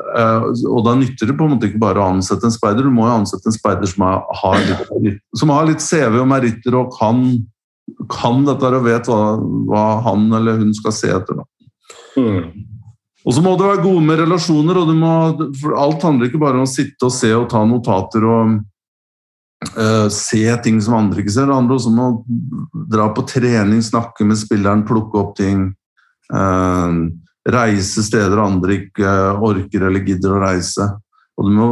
Uh, 0.00 0.48
og 0.70 0.84
da 0.86 0.94
nytter 0.96 1.28
det 1.28 1.36
på 1.36 1.44
en 1.44 1.54
måte 1.54 1.68
ikke 1.68 1.82
bare 1.82 2.00
å 2.00 2.10
ansette 2.14 2.46
en 2.48 2.54
speider, 2.54 2.86
du 2.86 2.92
må 2.94 3.04
jo 3.06 3.18
ansette 3.20 3.50
en 3.50 3.54
speider 3.54 3.88
som 3.90 4.06
har 4.40 4.58
litt, 5.04 5.20
som 5.36 5.52
har 5.52 5.68
litt 5.68 5.84
CV 5.84 6.16
og 6.22 6.28
meritter 6.30 6.76
og 6.78 6.94
kan, 6.96 7.22
kan 8.10 8.42
dette 8.48 8.72
og 8.78 8.86
vet 8.86 9.10
hva, 9.10 9.36
hva, 9.68 9.84
han 10.08 10.26
eller 10.40 10.60
hun 10.62 10.72
skal 10.76 10.96
se 10.96 11.12
etter. 11.12 11.44
Mm. 12.16 12.66
Og 13.28 13.36
så 13.36 13.44
må 13.44 13.52
du 13.58 13.66
være 13.66 13.84
gode 13.84 14.02
med 14.06 14.22
relasjoner, 14.22 14.80
og 14.80 14.92
må, 14.96 15.14
for 15.60 15.76
alt 15.76 16.06
handler 16.08 16.30
ikke 16.30 16.40
bare 16.40 16.56
om 16.56 16.64
å 16.64 16.70
sitte 16.70 17.10
og 17.10 17.14
se 17.14 17.34
og 17.36 17.50
ta 17.52 17.60
notater 17.68 18.24
og 18.24 18.56
uh, 19.76 20.08
se 20.12 20.44
ting 20.64 20.80
som 20.82 20.98
andre 20.98 21.22
ikke 21.22 21.34
ser. 21.34 21.48
Det 21.50 21.56
handler 21.56 21.78
også 21.78 21.92
om 21.92 22.00
å 22.04 22.10
dra 22.92 23.10
på 23.14 23.26
trening, 23.28 23.82
snakke 23.84 24.26
med 24.28 24.40
spilleren, 24.40 24.86
plukke 24.88 25.20
opp 25.20 25.36
ting. 25.40 25.68
Uh, 26.32 27.10
reise 27.50 28.04
steder 28.04 28.40
andre 28.40 28.82
ikke 28.82 29.12
orker 29.40 29.86
eller 29.88 30.04
gidder 30.06 30.36
å 30.36 30.42
reise. 30.42 30.90
Og, 31.40 31.48
må, 31.56 31.66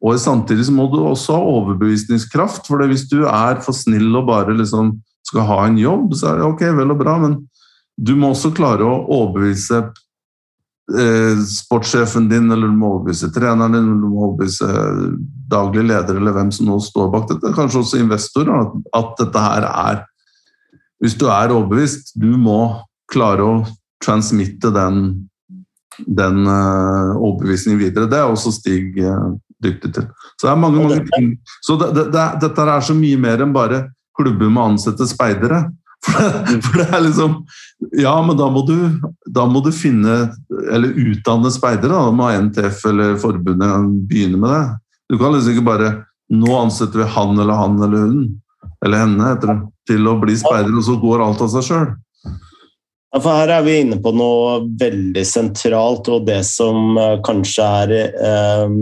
og, 0.00 0.14
samtidig 0.20 0.70
må 0.72 0.86
du 0.92 1.02
også 1.04 1.36
ha 1.36 1.48
overbevisningskraft, 1.58 2.68
for 2.68 2.84
hvis 2.88 3.04
du 3.10 3.26
er 3.28 3.60
for 3.64 3.76
snill 3.76 4.08
og 4.16 4.28
bare 4.30 4.56
liksom 4.56 4.94
skal 5.26 5.48
ha 5.48 5.58
en 5.66 5.76
jobb, 5.80 6.14
så 6.16 6.32
er 6.32 6.40
det 6.40 6.46
ok, 6.48 6.62
vel 6.78 6.94
og 6.94 7.02
bra, 7.02 7.18
men 7.20 7.36
du 8.00 8.14
må 8.16 8.32
også 8.32 8.54
klare 8.56 8.86
å 8.88 9.02
overbevise 9.12 9.82
eh, 9.82 9.90
sportssjefen 11.48 12.28
din, 12.28 12.50
eller 12.50 12.68
du 12.68 12.76
må 12.76 12.88
overbevise 12.96 13.30
treneren 13.32 13.72
din, 13.72 13.84
eller 13.86 14.00
du 14.02 14.08
må 14.10 14.24
overbevise 14.26 14.66
daglig 15.50 15.84
leder, 15.86 16.18
eller 16.18 16.34
hvem 16.36 16.50
som 16.52 16.66
nå 16.68 16.78
står 16.82 17.10
bak 17.12 17.28
dette. 17.30 17.52
Kanskje 17.56 17.82
også 17.82 18.00
investorer. 18.02 18.64
At, 18.64 18.74
at 18.98 19.12
dette 19.22 19.44
her 19.44 19.68
er 19.68 20.02
Hvis 21.02 21.16
du 21.18 21.26
er 21.26 21.50
overbevist, 21.50 22.12
du 22.14 22.36
må 22.38 22.78
klare 23.10 23.42
å 23.42 23.54
transmitte 24.02 24.70
den, 24.70 25.00
den 26.06 26.44
uh, 26.46 27.16
overbevisningen 27.18 27.80
videre. 27.80 28.06
Det 28.10 28.20
er 28.20 28.30
også 28.30 28.52
Stig 28.54 29.00
uh, 29.02 29.32
dyktig 29.62 29.90
til. 29.96 30.06
Så 30.36 30.46
det 30.46 30.52
er 30.52 30.60
mange, 30.62 30.78
mange 30.78 31.02
ting. 31.10 31.32
Så 31.62 31.74
det, 31.80 31.90
det, 31.96 32.04
det, 32.14 32.26
dette 32.44 32.68
er 32.70 32.86
så 32.86 32.94
mye 32.94 33.18
mer 33.18 33.42
enn 33.42 33.54
bare 33.54 33.84
klubber 34.18 34.50
med 34.50 34.74
ansatte 34.74 35.08
speidere. 35.10 35.64
For 36.02 36.60
for 36.66 36.80
det, 36.80 36.88
er 36.90 37.04
liksom 37.04 37.34
Ja, 37.94 38.16
men 38.26 38.36
da 38.36 38.48
må 38.50 38.64
du, 38.66 38.76
da 39.30 39.46
må 39.46 39.62
du 39.62 39.70
finne 39.74 40.32
Eller 40.72 40.96
utdanne 40.98 41.50
speidere. 41.54 41.94
Da 41.94 42.10
må 42.14 42.30
NTF 42.48 42.84
eller 42.90 43.18
forbundet 43.22 43.90
begynne 44.10 44.40
med 44.42 44.50
det. 44.50 44.64
Du 45.12 45.18
kan 45.20 45.34
liksom 45.34 45.54
ikke 45.54 45.68
bare 45.68 45.92
Nå 46.32 46.56
ansetter 46.56 47.02
vi 47.02 47.10
han 47.14 47.38
eller 47.38 47.58
han 47.60 47.76
eller 47.84 48.06
hun, 48.06 48.20
eller 48.84 49.02
henne, 49.02 49.34
etter, 49.34 49.58
til 49.84 50.06
å 50.08 50.14
bli 50.16 50.32
speider, 50.40 50.72
og 50.72 50.86
så 50.86 50.94
går 50.96 51.20
alt 51.20 51.42
av 51.44 51.50
seg 51.52 51.66
sjøl. 51.66 51.90
Ja, 53.12 53.18
for 53.18 53.36
Her 53.36 53.52
er 53.58 53.66
vi 53.66 53.74
inne 53.82 53.98
på 54.00 54.14
noe 54.16 54.62
veldig 54.80 55.24
sentralt, 55.28 56.08
og 56.08 56.24
det 56.24 56.38
som 56.48 56.96
uh, 56.96 57.18
kanskje 57.26 57.66
er 57.82 57.92
eh, 58.00 58.78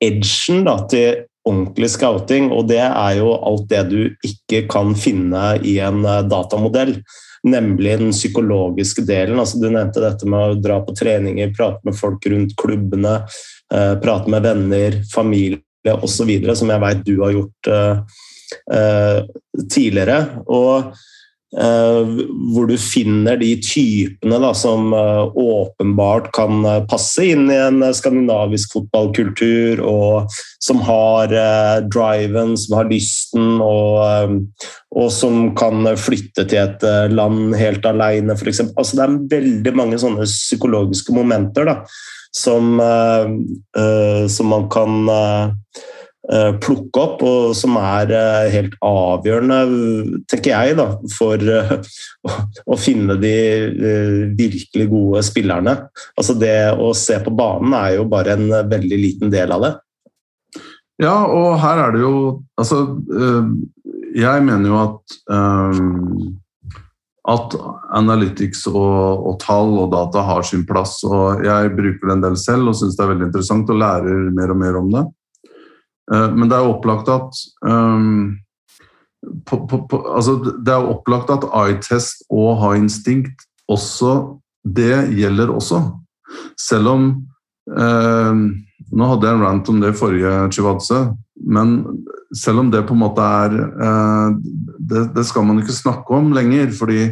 edgen 0.00 0.64
da, 0.64 0.78
til 0.88 1.26
ordentlig 1.48 1.90
scouting. 1.94 2.50
Og 2.54 2.68
det 2.70 2.82
er 2.82 3.18
jo 3.20 3.32
alt 3.36 3.66
det 3.70 3.82
du 3.90 4.00
ikke 4.26 4.64
kan 4.70 4.94
finne 4.98 5.54
i 5.66 5.78
en 5.82 6.04
uh, 6.06 6.20
datamodell. 6.26 6.96
Nemlig 7.46 7.96
den 8.02 8.12
psykologiske 8.12 9.06
delen. 9.08 9.40
Altså, 9.40 9.60
du 9.60 9.70
nevnte 9.70 10.02
dette 10.04 10.28
med 10.28 10.40
å 10.40 10.60
dra 10.60 10.80
på 10.84 10.94
treninger, 10.96 11.54
prate 11.56 11.80
med 11.88 11.96
folk 11.96 12.26
rundt 12.28 12.56
klubbene, 12.60 13.20
uh, 13.72 13.94
prate 14.02 14.32
med 14.32 14.44
venner, 14.44 15.00
familie 15.14 15.96
osv., 15.96 16.34
som 16.52 16.74
jeg 16.74 16.84
vet 16.84 17.06
du 17.06 17.14
har 17.22 17.38
gjort 17.38 17.70
tidligere. 19.70 20.16
Og 20.50 20.90
hvor 21.50 22.68
du 22.70 22.76
finner 22.78 23.38
de 23.40 23.56
typene 23.58 24.38
da, 24.38 24.52
som 24.54 24.92
uh, 24.94 25.26
åpenbart 25.34 26.28
kan 26.36 26.62
uh, 26.62 26.84
passe 26.86 27.24
inn 27.32 27.50
i 27.50 27.58
en 27.58 27.82
skandinavisk 27.96 28.76
fotballkultur, 28.76 29.82
og 29.82 30.30
som 30.62 30.82
har 30.86 31.34
driven, 31.90 32.54
som 32.60 32.76
har 32.78 32.90
lysten, 32.90 33.58
og, 33.64 34.36
og, 34.94 35.08
som 35.10 35.50
kan 35.58 35.88
flytte 35.98 36.44
til 36.46 36.62
et 36.62 36.84
land 37.10 37.56
helt 37.58 37.86
alene, 37.88 38.36
f.eks. 38.36 38.62
Altså, 38.76 38.98
det 38.98 39.06
er 39.06 39.20
veldig 39.34 39.74
mange 39.74 40.00
sånne 40.02 40.28
psykologiske 40.28 41.16
momenter 41.16 41.66
da, 41.66 41.78
som, 42.36 42.76
som 44.30 44.52
man 44.52 44.68
kan 44.70 45.10
Eh, 45.10 45.99
plukke 46.60 47.00
opp, 47.00 47.22
og 47.24 47.54
som 47.56 47.78
er 47.80 48.10
eh, 48.12 48.48
helt 48.52 48.74
avgjørende, 48.84 49.60
tenker 50.28 50.52
jeg, 50.52 50.76
da, 50.78 50.88
for 51.16 51.40
eh, 51.40 51.72
å 52.72 52.78
finne 52.78 53.16
de 53.20 53.36
virkelig 54.38 54.88
gode 54.90 55.22
spillerne. 55.26 55.76
Altså 56.20 56.36
Det 56.38 56.56
å 56.76 56.92
se 56.96 57.16
på 57.24 57.32
banen 57.34 57.74
er 57.78 57.96
jo 57.96 58.08
bare 58.10 58.36
en 58.36 58.50
veldig 58.70 59.00
liten 59.00 59.32
del 59.32 59.56
av 59.56 59.64
det. 59.64 59.72
Ja, 61.00 61.16
og 61.24 61.56
her 61.62 61.78
er 61.86 61.94
det 61.94 62.02
jo 62.02 62.14
Altså, 62.60 62.82
jeg 64.12 64.42
mener 64.44 64.68
jo 64.68 64.80
at 64.82 65.14
at 67.30 67.54
analytics 67.96 68.64
og, 68.70 69.26
og, 69.28 69.34
tall 69.42 69.72
og 69.78 69.90
data 69.92 70.22
har 70.24 70.44
sin 70.46 70.66
plass. 70.68 70.98
og 71.04 71.44
Jeg 71.44 71.72
bruker 71.76 72.08
det 72.08 72.14
en 72.16 72.24
del 72.24 72.36
selv 72.40 72.72
og 72.72 72.78
syns 72.78 72.96
det 72.98 73.04
er 73.04 73.10
veldig 73.12 73.28
interessant 73.28 73.72
og 73.72 73.80
lærer 73.80 74.30
mer 74.36 74.52
og 74.54 74.60
mer 74.60 74.78
om 74.80 74.88
det. 74.92 75.04
Eh, 76.10 76.28
men 76.34 76.50
det 76.50 76.58
er 76.58 76.66
jo 76.66 76.74
opplagt 76.74 77.10
at 77.12 77.42
um, 77.66 78.36
på, 79.46 79.60
på, 79.68 79.82
på, 79.90 80.00
altså 80.16 80.38
Det 80.64 80.72
er 80.72 80.90
opplagt 80.90 81.30
at 81.32 81.46
eye-test 81.52 82.24
og 82.32 82.54
ha 82.62 82.72
instinkt 82.78 83.44
også 83.68 84.38
Det 84.64 85.10
gjelder 85.14 85.52
også. 85.54 85.82
Selv 86.58 86.94
om 86.94 87.08
um, 87.70 88.44
Nå 88.90 89.06
hadde 89.12 89.28
jeg 89.28 89.38
en 89.38 89.44
rant 89.44 89.68
om 89.70 89.80
det 89.82 89.92
i 89.92 89.98
forrige 89.98 90.30
Chivadze, 90.50 91.00
men 91.46 91.76
selv 92.34 92.64
om 92.64 92.70
det 92.72 92.80
på 92.88 92.96
en 92.96 93.02
måte 93.04 93.22
er 93.22 93.52
uh, 93.54 94.32
det, 94.78 95.04
det, 95.14 95.22
skal 95.28 95.44
man 95.46 95.60
ikke 95.60 95.76
snakke 95.76 96.16
om 96.16 96.32
lenger, 96.34 96.72
fordi 96.74 97.04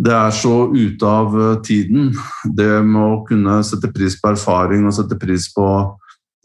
det 0.00 0.14
er 0.14 0.32
så 0.32 0.70
ute 0.72 1.08
av 1.08 1.36
tiden. 1.66 2.08
Det 2.56 2.70
med 2.86 3.02
å 3.02 3.20
kunne 3.28 3.58
sette 3.68 3.90
pris 3.92 4.16
på 4.20 4.32
erfaring 4.32 4.88
og 4.88 4.96
sette 4.96 5.18
pris 5.20 5.50
på 5.52 5.68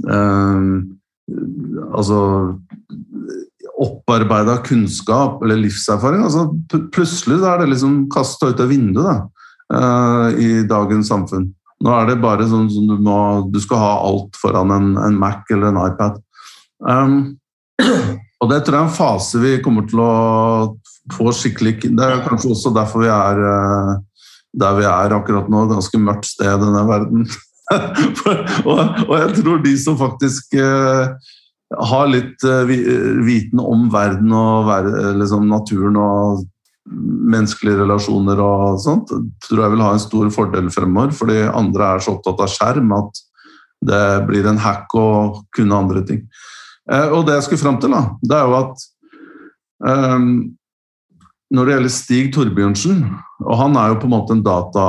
uh, 0.10 0.68
altså 1.92 2.22
opparbeida 3.82 4.58
kunnskap 4.66 5.42
eller 5.44 5.62
livserfaring. 5.64 6.24
Altså, 6.26 6.48
plutselig 6.94 7.40
er 7.42 7.62
det 7.62 7.72
liksom 7.72 8.06
kasta 8.14 8.52
ut 8.52 8.62
av 8.62 8.70
vinduet 8.72 9.08
da, 9.08 9.16
uh, 9.74 10.28
i 10.38 10.62
dagens 10.70 11.10
samfunn. 11.12 11.50
Nå 11.82 11.94
er 11.98 12.12
det 12.12 12.20
bare 12.22 12.46
sånn 12.46 12.68
som 12.70 12.86
du 12.86 13.00
må 13.02 13.16
Du 13.50 13.56
skal 13.58 13.80
ha 13.82 13.94
alt 14.06 14.36
foran 14.38 14.70
en, 14.76 14.92
en 15.02 15.16
Mac 15.18 15.50
eller 15.50 15.72
en 15.72 15.80
iPad. 15.82 16.20
Um, 16.86 17.16
og 18.42 18.52
det 18.52 18.62
tror 18.62 18.78
jeg 18.78 18.84
er 18.84 18.86
en 18.86 18.94
fase 18.94 19.42
vi 19.42 19.56
kommer 19.66 19.88
til 19.90 20.04
å 20.04 20.12
få 21.16 21.34
skikkelig 21.34 21.80
Det 21.98 22.06
er 22.06 22.22
kanskje 22.26 22.52
også 22.54 22.74
derfor 22.76 23.02
vi 23.06 23.10
er 23.10 23.42
uh, 23.42 23.96
der 24.62 24.78
vi 24.78 24.86
er 24.86 25.16
akkurat 25.16 25.50
nå. 25.50 25.66
Ganske 25.72 26.02
mørkt 26.02 26.30
sted 26.30 26.52
i 26.52 26.62
denne 26.62 26.86
verden. 26.86 27.26
og, 28.68 28.80
og, 29.08 29.14
jeg 29.16 29.36
tror 29.40 29.62
de 29.64 29.74
som 29.80 29.98
faktisk 29.98 30.58
har 31.80 32.10
litt 32.12 32.44
uh, 32.44 32.66
viten 32.68 33.62
om 33.64 33.88
verden 33.94 34.34
og 34.36 34.72
liksom 35.20 35.48
naturen 35.50 36.00
og 36.00 36.46
menneskelige 36.92 37.84
relasjoner 37.84 38.40
og 38.44 38.80
sånt, 38.84 39.12
tror 39.46 39.64
jeg 39.64 39.74
vil 39.76 39.84
ha 39.86 39.92
en 39.96 40.04
stor 40.04 40.32
fordel 40.34 40.72
fremover. 40.74 41.14
Fordi 41.16 41.44
andre 41.48 41.94
er 41.94 42.04
så 42.04 42.16
opptatt 42.18 42.42
av 42.44 42.52
skjerm 42.52 42.96
at 42.98 43.22
det 43.82 44.06
blir 44.28 44.48
en 44.50 44.62
hack 44.62 44.94
å 44.98 45.10
kunne 45.56 45.78
andre 45.78 46.04
ting. 46.08 46.26
Uh, 46.92 47.14
og 47.18 47.28
det 47.28 47.38
jeg 47.38 47.50
skulle 47.50 47.64
fram 47.64 47.80
til, 47.82 47.94
da, 47.94 48.04
det 48.26 48.38
er 48.38 48.50
jo 48.50 48.58
at 48.58 48.88
um, 49.86 50.32
når 51.52 51.68
det 51.68 51.76
gjelder 51.76 51.94
Stig 51.94 52.32
Torbjørnsen, 52.36 53.04
og 53.44 53.58
han 53.60 53.76
er 53.80 53.92
jo 53.92 54.00
på 54.02 54.08
en 54.08 54.14
måte 54.14 54.36
en 54.36 54.44
data 54.46 54.86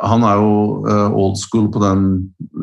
han 0.00 0.24
er 0.24 0.40
jo 0.40 0.52
uh, 0.86 1.12
old 1.12 1.36
school 1.38 1.68
den, 1.74 2.04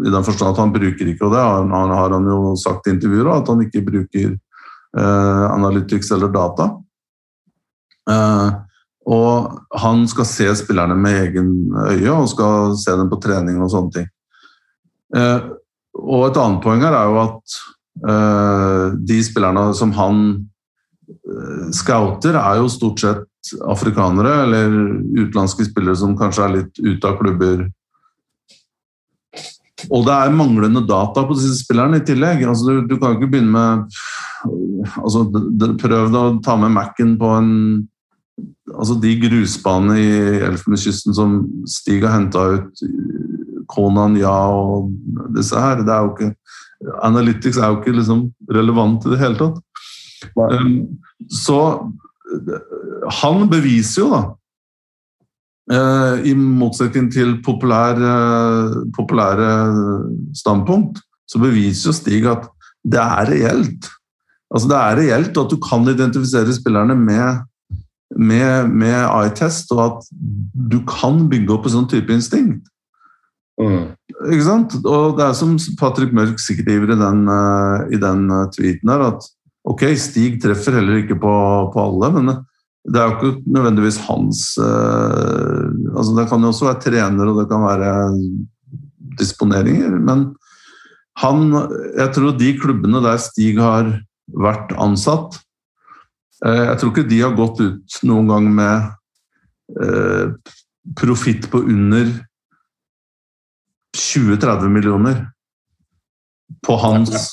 i 0.06 0.12
den 0.14 0.26
forstand 0.26 0.54
at 0.56 0.62
han 0.62 0.74
bruker 0.74 1.10
ikke 1.12 1.28
og 1.28 1.36
det. 1.36 1.44
Han, 1.44 1.74
han 1.74 1.94
har 1.94 2.16
han 2.16 2.30
jo 2.30 2.56
sagt 2.60 2.88
i 2.88 2.96
intervjuer 2.96 3.30
at 3.36 3.52
han 3.52 3.62
ikke 3.66 3.84
bruker 3.86 4.32
eh, 4.34 5.44
analytics 5.52 6.10
eller 6.16 6.32
data. 6.34 6.70
Eh, 8.10 8.48
og 9.08 9.60
han 9.84 10.06
skal 10.10 10.28
se 10.28 10.48
spillerne 10.64 10.98
med 11.00 11.20
egen 11.28 11.52
øye 11.78 12.16
og 12.16 12.30
skal 12.32 12.74
se 12.80 12.96
dem 12.98 13.12
på 13.12 13.20
trening 13.24 13.62
og 13.62 13.72
sånne 13.72 13.94
ting. 13.94 14.10
og 15.98 16.24
et 16.26 16.40
annet 16.42 16.64
poeng 16.64 16.82
her 16.84 16.96
er 16.98 17.08
jo 17.08 17.20
at 17.22 18.98
de 19.08 19.20
spillerne 19.24 19.70
som 19.78 19.94
han 19.96 20.18
scouter, 21.72 22.36
er 22.36 22.60
jo 22.60 22.68
stort 22.68 23.00
sett 23.00 23.24
afrikanere 23.70 24.34
eller 24.45 24.78
utenlandske 25.18 25.68
spillere 25.68 25.98
som 26.00 26.16
kanskje 26.20 26.45
er 26.45 26.56
litt 26.58 26.80
ute 26.82 27.10
av 27.10 27.20
klubber. 27.22 27.68
Og 29.93 30.08
det 30.08 30.14
er 30.14 30.34
manglende 30.34 30.82
data 30.89 31.24
på 31.28 31.36
disse 31.38 31.60
spillerne 31.60 32.00
i 32.00 32.06
tillegg. 32.06 32.41
Altså, 32.50 32.66
du, 32.66 32.88
du, 32.89 32.95
kan 32.98 33.16
ikke 33.16 33.30
begynne 33.30 33.54
med 33.54 34.00
altså, 35.04 35.28
Prøv 35.78 36.18
å 36.18 36.24
ta 36.45 36.58
med 36.60 36.74
Mac-en 36.74 37.14
på 37.20 37.30
en 37.38 37.52
altså, 38.74 38.98
De 39.04 39.14
grusbanene 39.22 40.00
i 40.02 40.10
Elfenbenskysten 40.50 41.16
som 41.18 41.39
Stig 41.70 42.02
har 42.06 42.18
henta 42.18 42.48
ut, 42.58 42.84
Konan 43.70 44.18
Ja 44.18 44.34
og 44.50 44.89
disse 45.36 45.60
her 45.60 45.84
det 45.84 45.93
er 45.93 46.06
jo 46.06 46.14
ikke, 46.16 46.32
Analytics 47.06 47.62
er 47.62 47.72
jo 47.72 47.80
ikke 47.82 47.95
liksom 48.00 48.28
relevant 48.54 49.06
i 49.06 49.14
det 49.14 49.22
hele 49.22 49.38
tatt. 49.39 49.62
Um, 50.38 51.00
så 51.30 51.60
han 53.21 53.47
beviser 53.51 54.01
jo, 54.03 54.09
da 54.11 54.21
eh, 55.73 56.30
I 56.32 56.34
motsetning 56.38 57.09
til 57.13 57.38
populære, 57.45 58.13
populære 58.95 59.51
standpunkt, 60.36 61.01
så 61.28 61.41
beviser 61.43 61.89
jo 61.91 61.95
Stig 61.95 62.28
at 62.30 62.47
det 62.88 63.01
er 63.03 63.32
reelt. 63.32 63.89
Altså 64.53 64.69
det 64.71 64.78
er 64.80 64.99
reelt 65.01 65.38
at 65.38 65.51
du 65.51 65.57
kan 65.59 65.88
identifisere 65.88 66.55
spillerne 66.55 66.95
med, 66.95 67.43
med, 68.15 68.67
med 68.71 68.99
eye-test, 69.03 69.71
og 69.75 69.84
at 69.86 70.09
du 70.71 70.80
kan 70.88 71.25
bygge 71.30 71.53
opp 71.53 71.67
en 71.67 71.80
sånn 71.80 71.89
type 71.91 72.13
instinkt. 72.13 72.69
Mm. 73.59 73.95
Ikke 74.32 74.45
sant? 74.45 74.78
Og 74.86 75.17
det 75.17 75.25
er 75.25 75.36
som 75.36 75.57
Patrick 75.80 76.13
Mørk 76.15 76.39
i 76.39 76.61
den, 76.63 77.23
uh, 77.28 77.84
i 77.91 77.99
den 77.99 78.30
uh, 78.32 78.45
tweeten 78.53 78.93
her, 78.93 79.03
at 79.11 79.28
ok, 79.68 79.84
Stig 79.99 80.39
treffer 80.43 80.80
heller 80.80 81.01
ikke 81.01 81.18
på, 81.20 81.34
på 81.74 81.84
alle, 81.84 82.11
men 82.15 82.32
det 82.88 83.01
er 83.01 83.09
jo 83.09 83.15
ikke 83.18 83.51
nødvendigvis 83.51 83.97
hans 84.05 84.41
eh, 84.63 85.63
altså 85.91 86.13
Det 86.15 86.28
kan 86.30 86.43
jo 86.43 86.51
også 86.53 86.70
være 86.70 86.84
trener, 86.86 87.32
og 87.32 87.41
det 87.41 87.47
kan 87.51 87.65
være 87.65 87.93
disponeringer, 89.20 89.97
men 89.99 90.30
han 91.18 91.49
Jeg 91.97 92.13
tror 92.13 92.38
de 92.38 92.53
klubbene 92.61 93.01
der 93.03 93.18
Stig 93.18 93.57
har 93.57 93.89
vært 94.28 94.74
ansatt. 94.78 95.39
Eh, 96.45 96.63
jeg 96.70 96.78
tror 96.80 96.91
ikke 96.93 97.09
de 97.09 97.22
har 97.24 97.36
gått 97.36 97.61
ut 97.63 97.99
noen 98.07 98.30
gang 98.30 98.49
med 98.53 98.91
eh, 99.82 100.36
profitt 100.95 101.49
på 101.51 101.63
under 101.65 102.11
20-30 103.97 104.70
millioner 104.72 105.26
på 106.63 106.78
hans 106.80 107.32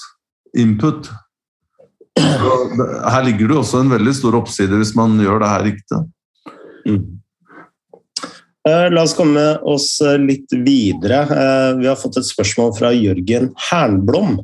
input. 0.56 1.10
Her 2.20 3.24
ligger 3.26 3.50
det 3.50 3.58
også 3.58 3.82
en 3.82 3.92
veldig 3.92 4.14
stor 4.16 4.38
oppside 4.38 4.78
hvis 4.78 4.94
man 4.98 5.16
gjør 5.22 5.42
det 5.42 5.50
her 5.50 5.64
riktig. 5.66 6.00
Mm. 6.84 7.02
Eh, 8.68 8.86
la 8.94 9.02
oss 9.02 9.16
komme 9.18 9.42
oss 9.68 9.88
litt 10.22 10.54
videre. 10.64 11.24
Vi 11.80 11.88
har 11.88 11.98
fått 12.00 12.20
et 12.20 12.28
spørsmål 12.28 12.72
fra 12.78 12.92
Jørgen 12.94 13.50
Hernblom. 13.68 14.38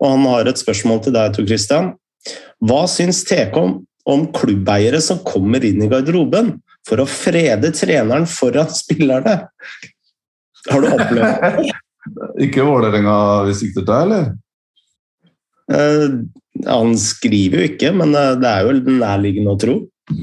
Og 0.00 0.06
han 0.06 0.24
har 0.30 0.48
et 0.48 0.62
spørsmål 0.62 1.02
til 1.04 1.16
deg, 1.16 1.34
Tor 1.36 1.48
Christian. 1.48 1.92
Hva 2.64 2.84
syns 2.90 3.22
TK 3.28 3.58
om, 3.60 3.76
om 4.08 4.24
klubbeiere 4.34 5.00
som 5.04 5.20
kommer 5.26 5.64
inn 5.66 5.82
i 5.84 5.90
garderoben 5.90 6.56
for 6.88 7.02
å 7.02 7.08
frede 7.08 7.70
treneren 7.76 8.26
foran 8.30 8.70
spillerne? 8.72 9.40
Har 10.68 10.82
du 10.82 10.90
opplevd 10.90 11.44
det? 11.44 11.68
Ikke 12.46 12.64
Vålerenga 12.64 13.14
vi 13.48 13.56
sikter 13.58 13.84
til, 13.84 13.96
eller? 14.06 14.30
Uh, 15.68 16.24
han 16.66 16.94
skriver 16.98 17.60
jo 17.60 17.70
ikke, 17.72 17.92
men 17.96 18.14
uh, 18.16 18.34
det 18.40 18.50
er 18.50 18.66
jo 18.66 18.98
nærliggende 18.98 19.54
å 19.54 19.60
tro. 19.60 19.74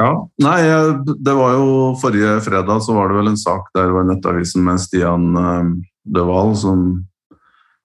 ja. 0.00 0.10
Nei, 0.44 0.58
det 1.04 1.34
var 1.36 1.56
jo 1.58 1.66
forrige 2.00 2.38
fredag 2.46 2.80
så 2.86 2.96
var 2.96 3.10
det 3.10 3.18
vel 3.20 3.34
en 3.34 3.40
sak 3.40 3.68
der 3.76 3.92
var 3.92 4.08
Nettavisen 4.08 4.64
med 4.66 4.80
Stian 4.80 5.34
uh, 5.36 5.74
Døvald 6.04 6.56
som 6.62 6.86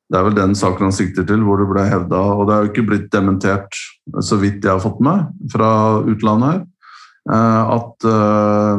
det 0.10 0.18
er 0.18 0.26
vel 0.26 0.38
den 0.38 0.56
saken 0.58 0.88
han 0.88 0.96
sikter 0.96 1.26
til, 1.30 1.44
hvor 1.46 1.62
det 1.62 1.68
ble 1.70 1.86
hevda 1.86 2.20
Og 2.34 2.48
det 2.50 2.56
er 2.56 2.64
jo 2.64 2.72
ikke 2.72 2.88
blitt 2.90 3.12
dementert, 3.14 3.78
så 4.26 4.40
vidt 4.42 4.66
jeg 4.66 4.74
har 4.74 4.82
fått 4.82 5.02
med 5.06 5.30
fra 5.54 5.70
utlandet 6.02 6.50
her, 6.50 6.62
eh, 7.30 7.74
at, 7.78 8.08
eh, 8.10 8.78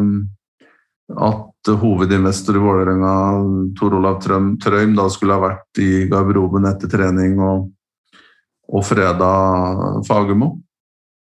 at 1.60 1.74
hovedinvestor 1.80 2.56
i 2.56 2.62
Vålerenga, 2.62 3.12
Tor 3.78 3.94
Olav 3.94 4.20
Trøm, 4.22 4.54
Trøim, 4.60 4.94
da 4.96 5.08
skulle 5.12 5.36
ha 5.36 5.42
vært 5.42 5.80
i 5.82 6.06
garderoben 6.08 6.68
etter 6.70 6.90
trening 6.90 7.38
og, 7.44 7.68
og 8.70 8.84
freda 8.86 9.30
Fagermo. 10.08 10.54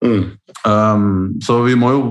Mm. 0.06 0.38
Um, 0.64 1.40
så 1.44 1.60
vi 1.66 1.76
må 1.76 1.92
jo, 1.92 2.04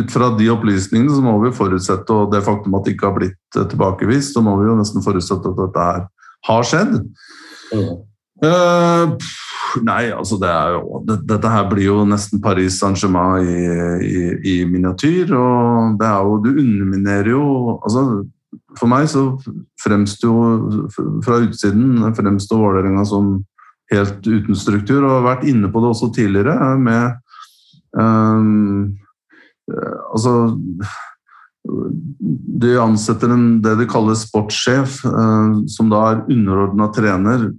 ut 0.00 0.10
fra 0.10 0.32
de 0.38 0.48
opplysningene, 0.50 1.12
så 1.14 1.22
må 1.22 1.36
vi 1.44 1.52
forutsette, 1.54 2.14
og 2.14 2.32
det 2.34 2.42
faktum 2.46 2.74
at 2.78 2.86
det 2.86 2.96
ikke 2.96 3.10
har 3.10 3.18
blitt 3.18 3.60
tilbakevist, 3.60 4.34
så 4.34 4.42
må 4.44 4.56
vi 4.60 4.66
jo 4.70 4.78
nesten 4.78 5.04
forutsette 5.04 5.52
at 5.52 5.60
dette 5.60 5.90
her 5.90 6.06
har 6.48 6.66
skjedd. 6.66 6.96
Mm. 7.76 7.92
Uh, 8.40 9.30
nei, 9.86 10.10
altså 10.14 10.38
det 10.40 10.50
jo 10.74 11.00
det, 11.06 11.16
Dette 11.30 11.52
her 11.52 11.68
blir 11.70 11.86
jo 11.86 12.02
nesten 12.08 12.42
Paris 12.42 12.78
Saint-Germain 12.80 13.46
i, 13.46 13.60
i, 14.06 14.22
i, 14.52 14.56
miniatyr. 14.68 15.32
Og 15.36 15.96
det 16.00 16.08
er 16.08 16.26
jo 16.26 16.38
Du 16.44 16.50
underminerer 16.52 17.32
jo 17.32 17.44
altså 17.78 18.04
For 18.78 18.90
meg 18.90 19.08
så 19.10 19.24
fremstår 19.82 20.26
jo 20.26 20.88
fra 21.24 21.40
utsiden 21.44 22.02
fremstår 22.16 22.64
Vålerenga 22.64 23.04
som 23.06 23.38
helt 23.90 24.22
uten 24.22 24.54
struktur, 24.54 25.02
og 25.02 25.16
har 25.16 25.24
vært 25.32 25.48
inne 25.50 25.70
på 25.70 25.82
det 25.82 25.88
også 25.90 26.12
tidligere 26.14 26.76
med 26.78 27.16
um, 27.98 28.92
Altså 30.14 30.34
de 32.60 32.76
ansetter 32.80 33.32
en, 33.32 33.60
det 33.62 33.74
de 33.80 33.86
kaller 33.90 34.16
sportssjef, 34.18 35.02
eh, 35.04 35.58
som 35.70 35.90
da 35.92 36.00
er 36.08 36.22
underordna 36.32 36.88
trener. 36.94 37.50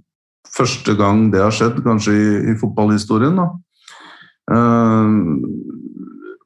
Første 0.52 0.96
gang 0.98 1.28
det 1.32 1.42
har 1.42 1.54
skjedd, 1.54 1.78
kanskje 1.84 2.14
i, 2.16 2.26
i 2.52 2.56
fotballhistorien. 2.60 3.38
Eh, 4.52 5.14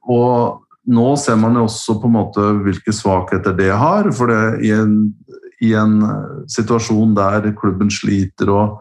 og 0.07 0.63
nå 0.87 1.07
ser 1.19 1.39
man 1.41 1.57
jo 1.59 1.65
også 1.67 1.97
på 1.99 2.11
en 2.11 2.15
måte 2.15 2.45
hvilke 2.63 2.95
svakheter 2.95 3.57
det 3.59 3.73
har. 3.75 4.11
For 4.15 4.31
det, 4.31 4.67
i, 4.69 4.71
en, 4.77 5.01
i 5.65 5.73
en 5.79 5.99
situasjon 6.53 7.17
der 7.17 7.51
klubben 7.59 7.91
sliter 7.91 8.53
og 8.55 8.79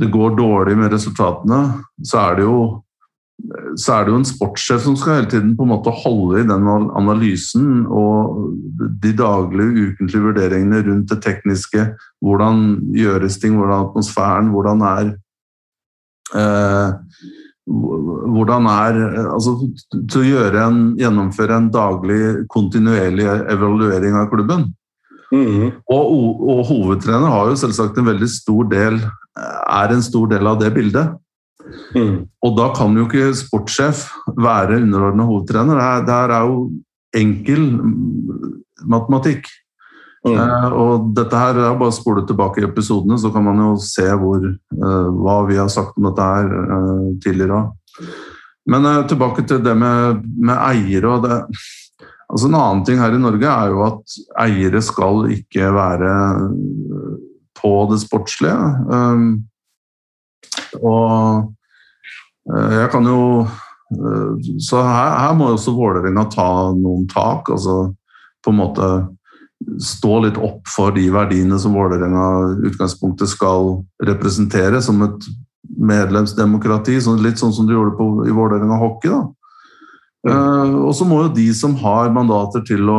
det 0.00 0.10
går 0.12 0.36
dårlig 0.38 0.76
med 0.78 0.92
resultatene, 0.92 1.60
så 2.04 2.20
er 2.22 2.38
det 2.38 2.46
jo 2.46 2.60
så 3.78 3.94
er 3.94 4.06
det 4.06 4.12
jo 4.12 4.18
en 4.20 4.28
sportssjef 4.28 4.82
som 4.84 4.96
skal 4.98 5.20
hele 5.20 5.30
tiden 5.32 5.52
på 5.56 5.64
en 5.66 5.72
måte 5.72 5.92
holde 6.02 6.42
i 6.42 6.46
den 6.48 6.66
analysen 6.98 7.84
og 7.86 8.54
de 9.02 9.12
daglige, 9.16 9.90
ukentlige 9.90 10.24
vurderingene 10.24 10.82
rundt 10.86 11.12
det 11.12 11.20
tekniske. 11.24 11.86
Hvordan 12.24 12.64
gjøres 12.96 13.38
ting, 13.42 13.56
hvordan 13.58 13.86
atmosfæren, 13.88 14.50
hvordan 14.54 14.84
er 14.86 15.12
eh, 16.34 16.98
hvordan 17.70 18.66
er 18.66 18.96
altså, 19.30 19.54
Til 20.10 20.34
å 20.34 20.44
en, 20.64 20.78
gjennomføre 20.98 21.56
en 21.56 21.70
daglig, 21.70 22.20
kontinuerlig 22.50 23.28
evaluering 23.52 24.16
av 24.18 24.30
klubben. 24.32 24.66
Mm. 25.30 25.70
Og, 25.86 26.40
og 26.50 26.64
hovedtrener 26.66 27.30
har 27.30 27.52
jo 27.52 27.58
selvsagt 27.60 27.98
en 28.00 28.08
veldig 28.10 28.30
stor 28.30 28.66
del 28.72 28.98
er 29.40 29.94
en 29.94 30.02
stor 30.02 30.30
del 30.30 30.48
av 30.50 30.58
det 30.60 30.72
bildet. 30.74 31.14
Mm. 31.94 32.26
Og 32.46 32.56
da 32.58 32.68
kan 32.76 32.94
jo 32.96 33.06
ikke 33.06 33.30
sportssjef 33.38 34.06
være 34.38 34.80
underordna 34.82 35.26
hovedtrener. 35.28 35.80
Det 36.06 36.14
her 36.14 36.34
er 36.36 36.46
jo 36.48 36.60
enkel 37.16 37.66
matematikk. 38.86 39.48
Mm. 40.26 40.36
Eh, 40.36 40.72
og 40.76 41.10
dette 41.16 41.38
her 41.40 41.56
er 41.56 41.76
bare 41.80 41.92
å 41.92 41.96
spole 41.96 42.26
tilbake 42.28 42.60
i 42.60 42.66
episodene, 42.68 43.18
så 43.20 43.30
kan 43.32 43.46
man 43.46 43.60
jo 43.62 43.74
se 43.82 44.04
hvor, 44.20 44.42
eh, 44.44 45.10
hva 45.16 45.36
vi 45.48 45.56
har 45.60 45.70
sagt 45.72 45.96
om 45.96 46.10
dette 46.10 46.30
her 46.32 46.50
eh, 46.60 47.06
tidligere. 47.24 47.62
Men 48.70 48.88
tilbake 49.08 49.46
til 49.48 49.62
det 49.64 49.72
med, 49.74 50.20
med 50.36 50.54
eiere. 50.54 51.08
og 51.08 51.24
det, 51.24 51.38
altså 52.28 52.46
En 52.46 52.58
annen 52.58 52.82
ting 52.86 53.00
her 53.00 53.16
i 53.16 53.20
Norge 53.20 53.48
er 53.48 53.72
jo 53.72 53.80
at 53.86 54.18
eiere 54.44 54.82
skal 54.84 55.24
ikke 55.32 55.72
være 55.74 56.12
på 57.60 57.72
det 57.90 57.98
sportslige. 58.04 58.68
Um, 58.92 59.32
og 60.84 61.48
Eh, 61.50 61.59
jeg 62.48 62.88
kan 62.92 63.04
jo 63.06 63.20
eh, 63.44 64.52
Så 64.62 64.80
her, 64.80 65.16
her 65.20 65.34
må 65.36 65.50
også 65.52 65.74
Vålerenga 65.76 66.24
ta 66.32 66.50
noen 66.76 67.08
tak. 67.10 67.50
altså 67.50 67.92
på 68.40 68.52
en 68.54 68.56
måte 68.56 68.86
stå 69.84 70.22
litt 70.24 70.38
opp 70.40 70.68
for 70.72 70.94
de 70.96 71.04
verdiene 71.12 71.58
som 71.60 71.74
Vålerenga 71.76 72.62
utgangspunktet 72.70 73.28
skal 73.28 73.82
representere 74.08 74.80
som 74.80 75.02
et 75.04 75.28
medlemsdemokrati. 75.76 76.96
Litt 77.20 77.42
sånn 77.42 77.52
som 77.52 77.68
du 77.68 77.74
gjorde 77.74 77.92
på, 77.98 78.08
i 78.24 78.34
Vålerenga 78.34 78.80
hockey. 78.80 79.12
da. 79.12 79.20
Mm. 80.20 80.32
Uh, 80.32 80.74
og 80.84 80.94
så 80.96 81.06
må 81.08 81.22
jo 81.22 81.34
de 81.36 81.46
som 81.56 81.74
har 81.80 82.10
mandater 82.12 82.60
til 82.68 82.90
å 82.92 82.98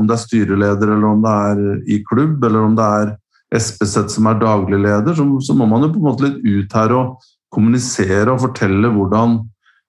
Om 0.00 0.08
det 0.08 0.18
er 0.18 0.20
styreleder, 0.20 0.90
eller 0.92 1.06
om 1.08 1.22
det 1.24 1.32
er 1.32 1.62
i 1.88 2.02
klubb, 2.04 2.44
eller 2.44 2.66
om 2.66 2.74
det 2.76 2.88
er 2.98 3.14
SPZ 3.56 4.12
som 4.12 4.28
er 4.28 4.40
daglig 4.40 4.80
leder, 4.82 5.14
så, 5.16 5.24
så 5.40 5.56
må 5.56 5.64
man 5.68 5.86
jo 5.86 5.94
på 5.94 6.00
en 6.02 6.08
måte 6.10 6.26
litt 6.26 6.42
ut 6.44 6.74
her 6.76 6.92
og 6.92 7.28
kommunisere 7.54 8.32
og 8.32 8.42
fortelle 8.46 8.90
hvordan 8.92 9.38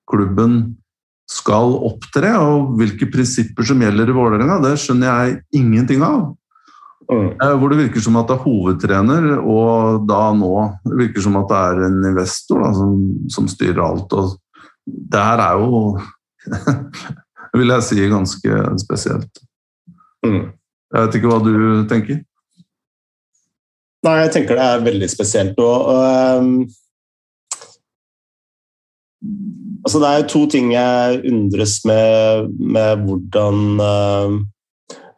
klubben 0.10 0.60
skal 1.30 1.76
opptre, 1.86 2.32
og 2.41 2.74
hvilke 2.80 3.07
prinsipper 3.14 3.68
som 3.68 3.82
gjelder 3.84 4.10
i 4.10 4.16
Vålerenga, 4.18 4.57
det 4.64 4.74
skjønner 4.82 5.10
jeg 5.10 5.41
ingenting 5.60 6.01
av. 6.05 6.32
Mm. 7.10 7.30
Eh, 7.41 7.55
hvor 7.57 7.72
det 7.72 7.80
virker 7.84 8.03
som 8.05 8.18
at 8.20 8.30
det 8.30 8.36
er 8.38 8.45
hovedtrener, 8.45 9.28
og 9.41 10.05
da 10.10 10.30
nå 10.38 10.53
virker 10.99 11.26
som 11.26 11.38
at 11.39 11.49
det 11.49 11.60
er 11.68 11.84
en 11.88 11.99
investor 12.12 12.64
da, 12.64 12.72
som, 12.78 12.95
som, 13.34 13.49
styrer 13.49 13.82
alt. 13.86 14.14
Og 14.14 14.36
det 14.86 15.22
her 15.26 15.43
er 15.45 15.62
jo, 15.62 15.93
vil 17.60 17.76
jeg 17.76 17.88
si, 17.88 18.01
ganske 18.10 18.64
spesielt. 18.82 19.45
Mm. 20.26 20.49
Jeg 20.89 21.05
vet 21.05 21.18
ikke 21.20 21.30
hva 21.30 21.39
du 21.45 21.55
tenker? 21.89 22.22
Nei, 24.05 24.16
jeg 24.24 24.32
tenker 24.34 24.57
det 24.57 24.66
er 24.66 24.86
veldig 24.86 25.10
spesielt. 25.12 25.57
Og, 25.62 25.89
og 25.93 26.53
Altså, 29.84 29.99
det 29.99 30.09
er 30.09 30.30
to 30.32 30.45
ting 30.51 30.72
jeg 30.74 31.20
undres 31.28 31.80
med, 31.88 32.53
med 32.59 33.03
hvordan 33.05 33.82
uh, 33.84 34.38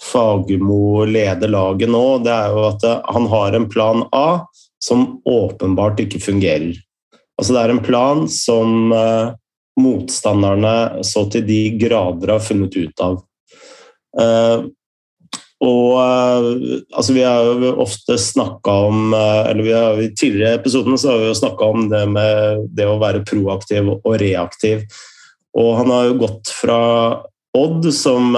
Fagermo 0.01 1.05
leder 1.05 1.51
laget 1.51 1.91
nå. 1.93 2.05
Det 2.25 2.33
er 2.33 2.55
jo 2.55 2.63
at 2.71 2.87
uh, 2.87 3.01
han 3.13 3.27
har 3.29 3.57
en 3.57 3.67
plan 3.69 4.05
A, 4.17 4.41
som 4.81 5.21
åpenbart 5.29 6.01
ikke 6.01 6.21
fungerer. 6.23 6.73
Altså 7.37 7.53
det 7.53 7.61
er 7.61 7.73
en 7.75 7.83
plan 7.85 8.25
som 8.29 8.93
uh, 8.93 9.33
motstanderne 9.81 11.03
så 11.05 11.25
til 11.31 11.45
de 11.47 11.61
grader 11.81 12.35
har 12.35 12.43
funnet 12.43 12.77
ut 12.77 13.05
av. 13.05 13.21
Uh, 14.17 14.69
og 15.61 15.97
uh, 15.97 16.79
altså 16.97 17.13
Vi 17.13 17.23
har 17.25 17.45
jo 17.45 17.73
ofte 17.83 18.17
snakka 18.17 18.75
om 18.89 19.13
eller 19.13 19.61
vi 19.61 19.73
har, 19.75 19.99
I 20.01 20.11
tidligere 20.17 20.59
episoder 20.59 20.97
så 20.97 21.13
har 21.13 21.21
vi 21.21 21.29
jo 21.29 21.37
snakka 21.37 21.71
om 21.75 21.89
det 21.91 22.05
med 22.09 22.67
det 22.77 22.87
å 22.89 22.99
være 23.01 23.25
proaktiv 23.27 23.91
og 23.93 24.13
reaktiv. 24.21 24.87
Og 25.57 25.75
han 25.81 25.91
har 25.91 26.07
jo 26.09 26.21
gått 26.23 26.53
fra 26.55 26.79
Odd, 27.51 27.83
som, 27.91 28.31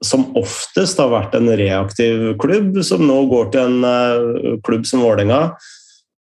som 0.00 0.22
oftest 0.40 0.96
har 0.96 1.10
vært 1.12 1.34
en 1.36 1.50
reaktiv 1.60 2.22
klubb, 2.40 2.78
som 2.80 3.02
nå 3.04 3.18
går 3.28 3.50
til 3.52 3.84
en 3.84 4.62
klubb 4.64 4.88
som 4.88 5.02
Vålerenga, 5.04 5.42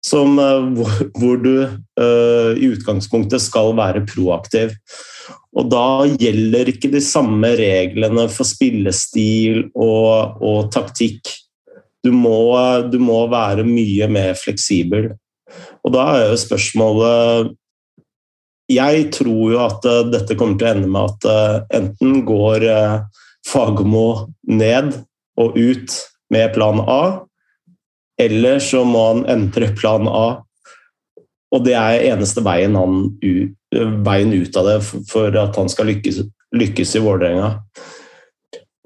som, 0.03 0.35
eh, 0.35 0.83
hvor 1.15 1.39
du 1.39 1.53
i 1.63 2.67
utgangspunktet 2.73 3.39
skal 3.39 3.71
være 3.79 4.03
proaktiv. 4.11 4.75
Og 5.55 5.69
da 5.71 6.05
gjelder 6.19 6.69
ikke 6.73 6.91
de 6.91 7.01
samme 7.03 7.53
reglene 7.57 8.27
for 8.31 8.47
spillestil 8.47 9.67
og, 9.73 10.41
og 10.43 10.71
taktikk. 10.73 11.31
Du 12.05 12.11
må, 12.13 12.35
du 12.91 12.99
må, 13.01 13.23
være 13.31 13.65
mye 13.67 14.09
mer 14.11 14.35
fleksibel. 14.37 15.13
Og 15.85 15.95
da 15.95 16.03
er 16.17 16.25
jo 16.33 16.41
spørsmålet 16.41 17.53
Jeg 18.67 19.05
tror 19.15 19.53
jo 19.53 19.59
at 19.63 19.85
uh, 19.87 20.01
dette 20.11 20.35
kommer 20.35 20.59
til 20.59 20.67
å 20.67 20.73
ende 20.75 20.91
med 20.91 21.13
at 21.13 21.27
uh, 21.31 21.77
enten 21.79 22.25
går 22.27 22.67
Fagermo 23.47 24.27
ned 24.43 24.91
og 25.39 25.55
ut 25.55 25.93
med 26.33 26.51
plan 26.53 26.81
A, 26.83 27.03
eller 28.19 28.59
så 28.59 28.83
må 28.87 29.03
han 29.11 29.23
endre 29.29 29.69
plan 29.77 30.09
A. 30.09 30.27
Og 31.55 31.63
det 31.63 31.77
er 31.79 32.09
eneste 32.09 32.43
veien, 32.43 32.75
han, 32.75 33.05
veien 33.75 34.33
ut 34.33 34.57
av 34.59 34.67
det 34.69 34.79
for 35.09 35.35
at 35.39 35.57
han 35.59 35.69
skal 35.71 35.89
lykkes, 35.91 36.21
lykkes 36.55 36.95
i 36.95 37.03
Vålerenga. 37.03 37.51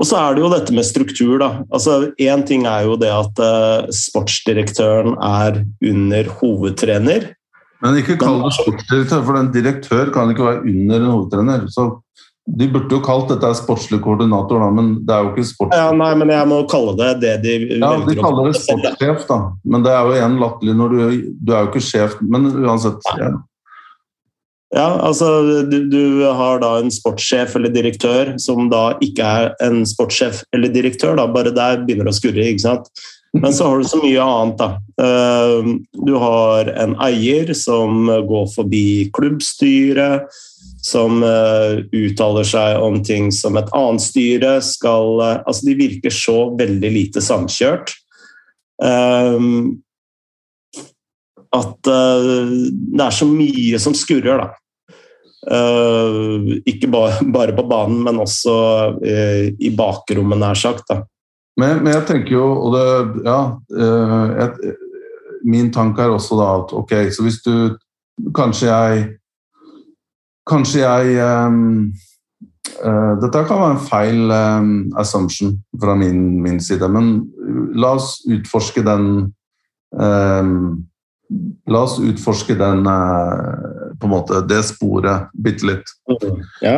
Og 0.01 0.07
så 0.09 0.17
er 0.17 0.33
det 0.33 0.41
jo 0.41 0.49
dette 0.49 0.73
med 0.73 0.87
struktur. 0.87 1.35
da. 1.37 1.51
Altså, 1.69 2.11
Én 2.17 2.41
ting 2.47 2.65
er 2.65 2.87
jo 2.87 2.97
det 2.97 3.11
at 3.13 3.41
uh, 3.41 3.85
sportsdirektøren 3.93 5.13
er 5.21 5.61
under 5.85 6.31
hovedtrener. 6.39 7.29
Men 7.81 7.97
ikke 7.97 8.17
kall 8.21 8.41
det 8.41 8.55
sportsdirektør, 8.57 9.21
for 9.27 9.37
en 9.37 9.51
direktør 9.53 10.09
kan 10.13 10.33
ikke 10.33 10.47
være 10.47 10.63
under 10.65 10.97
en 11.03 11.13
hovedtrener. 11.13 11.67
Så 11.73 11.91
de 12.49 12.65
burde 12.73 12.89
jo 12.89 13.01
kalt 13.05 13.29
dette 13.29 13.51
sportslig 13.59 14.01
koordinator, 14.01 14.59
da, 14.63 14.71
men 14.73 14.89
det 15.05 15.13
er 15.13 15.27
jo 15.27 15.31
ikke 15.35 15.45
sports... 15.45 15.77
Ja, 15.77 15.91
nei, 15.93 16.09
men 16.17 16.33
jeg 16.33 16.49
må 16.49 16.57
kalle 16.69 16.95
det 16.97 17.11
det 17.21 17.35
de 17.45 17.53
Ja, 17.77 17.93
de 18.01 18.17
kaller 18.17 18.49
det 18.49 18.57
sportssjef, 18.57 19.27
da. 19.29 19.39
Men 19.69 19.85
det 19.85 19.93
er 19.93 20.01
jo 20.09 20.17
igjen 20.17 20.39
latterlig 20.41 20.75
når 20.79 20.95
du 20.95 20.99
Du 21.37 21.53
er 21.53 21.61
jo 21.61 21.69
ikke 21.69 21.85
sjef, 21.85 22.17
men 22.25 22.49
uansett. 22.65 23.05
Ja. 23.21 23.35
Ja, 24.71 24.87
altså 25.03 25.27
du, 25.67 25.81
du, 25.91 26.03
har 26.23 26.61
da 26.63 26.77
en 26.79 26.91
sportssjef 26.93 27.57
eller 27.59 27.73
direktør 27.73 28.37
som 28.39 28.69
da 28.71 28.93
ikke 29.03 29.25
er 29.25 29.49
en 29.65 29.81
sportssjef 29.87 30.45
eller 30.55 30.71
direktør, 30.71 31.17
da. 31.19 31.25
Bare 31.27 31.51
der 31.51 31.81
begynner 31.83 32.07
det 32.07 32.13
å 32.13 32.19
skurre, 32.21 32.45
ikke 32.53 32.63
sant. 32.63 32.87
Men 33.35 33.51
så 33.55 33.67
har 33.67 33.79
du 33.79 33.87
så 33.87 33.99
mye 33.99 34.23
annet, 34.23 34.59
da. 34.59 34.69
Eh, 35.03 35.73
du 36.07 36.13
har 36.19 36.71
en 36.71 36.95
eier 37.03 37.51
som 37.55 38.07
går 38.27 38.47
forbi 38.55 38.85
klubbstyret 39.15 40.31
som 40.81 41.21
uh, 41.21 41.77
uttaler 41.93 42.47
seg 42.47 42.81
om 42.81 42.97
ting 43.05 43.29
som 43.33 43.57
et 43.59 43.69
annet 43.77 44.01
styre 44.01 44.55
skal 44.65 45.19
uh, 45.21 45.35
Altså, 45.45 45.67
de 45.69 45.77
virker 45.77 46.13
så 46.13 46.37
veldig 46.57 46.91
lite 46.91 47.21
samkjørt. 47.21 47.93
Um, 48.81 49.83
at 51.53 51.91
uh, 51.91 52.49
det 52.97 53.05
er 53.05 53.13
så 53.13 53.29
mye 53.29 53.81
som 53.83 53.93
skurrer, 53.97 54.41
da. 54.41 54.60
Ikke 55.41 56.87
bare 57.35 57.55
på 57.57 57.63
banen, 57.65 58.03
men 58.05 58.19
også 58.21 58.53
i 59.57 59.71
bakrommet, 59.77 60.37
nær 60.37 60.59
sagt. 60.59 60.85
da. 60.89 61.01
Men, 61.57 61.81
men, 61.83 61.93
jeg 61.95 62.05
tenker 62.07 62.35
jo, 62.35 62.45
og 62.61 62.75
det 62.75 63.25
Ja. 63.25 63.39
Jeg, 63.71 64.75
min 65.45 65.71
tanke 65.73 66.01
er 66.01 66.13
også 66.13 66.37
da 66.37 66.49
at 66.61 66.73
ok, 66.77 66.93
så 67.13 67.23
hvis 67.25 67.41
du 67.45 67.77
Kanskje 68.35 68.69
jeg 68.69 69.07
Kanskje 70.49 70.83
jeg 70.83 71.47
um, 71.47 71.91
uh, 72.85 73.13
Dette 73.21 73.43
kan 73.47 73.61
være 73.61 73.75
en 73.75 73.83
feil 73.85 74.33
um, 74.35 74.71
assumption 74.97 75.55
fra 75.81 75.95
min, 75.95 76.41
min, 76.41 76.59
side, 76.59 76.89
men 76.89 77.31
la 77.77 77.95
oss 77.97 78.21
utforske 78.29 78.83
den 78.85 79.33
um, 79.93 80.81
La 81.71 81.83
oss 81.85 81.99
utforske 82.03 82.57
den 82.59 82.83
uh, 82.87 83.93
på 84.01 84.07
en 84.07 84.11
måte, 84.11 84.41
det 84.49 84.59
sporet 84.67 85.29
bitte 85.45 85.67
litt. 85.69 85.93
Mm, 86.09 86.41
ja. 86.63 86.75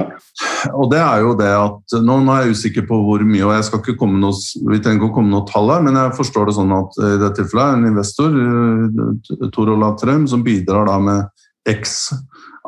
Og 0.75 0.91
det 0.91 0.99
er 1.01 1.23
jo 1.23 1.31
det 1.39 1.49
at 1.49 1.95
Nå, 2.03 2.19
er 2.33 2.43
jeg 2.43 2.57
usikker 2.57 2.85
på 2.89 2.99
hvor 3.05 3.23
mye, 3.25 3.45
og 3.47 3.55
jeg 3.55 3.67
skal 3.69 3.81
ikke 3.81 3.97
komme 4.01 4.21
noe, 4.21 4.35
vi 4.69 4.81
trenger 4.83 4.99
ikke 4.99 5.09
å 5.09 5.15
komme 5.15 5.33
noe 5.33 5.47
tall 5.49 5.71
her, 5.73 5.81
men 5.85 5.97
jeg 5.97 6.17
forstår 6.19 6.49
det 6.49 6.57
sånn 6.59 6.75
at 6.75 6.99
i 6.99 7.11
dette 7.23 7.33
tilfellet 7.39 7.65
er 7.65 7.79
en 7.79 7.89
investor, 7.89 8.37
uh, 8.37 9.49
Tor 9.55 9.73
Olav 9.73 9.97
Trøm, 10.01 10.27
som 10.29 10.45
bidrar 10.45 10.89
da 10.91 10.99
med 11.01 11.45
X 11.69 12.11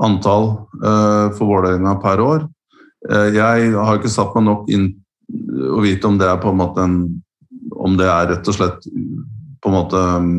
antall 0.01 0.49
for 0.81 1.47
Vålerenga 1.47 1.93
per 2.03 2.19
år. 2.19 2.41
Jeg 3.31 3.69
har 3.75 3.99
ikke 3.99 4.11
satt 4.11 4.33
meg 4.35 4.43
nok 4.47 4.65
inn 4.71 4.89
å 5.75 5.79
vite 5.83 6.07
om 6.07 6.17
det 6.19 6.27
er 6.27 6.39
på 6.41 6.51
en 6.51 6.59
måte 6.59 6.83
en, 6.83 6.97
om 7.75 7.95
det 7.99 8.07
er 8.11 8.29
rett 8.33 8.51
og 8.51 8.57
slett 8.57 8.87
på 9.65 9.71
en 9.71 9.79
måte 9.79 9.97
mm, 10.21 10.37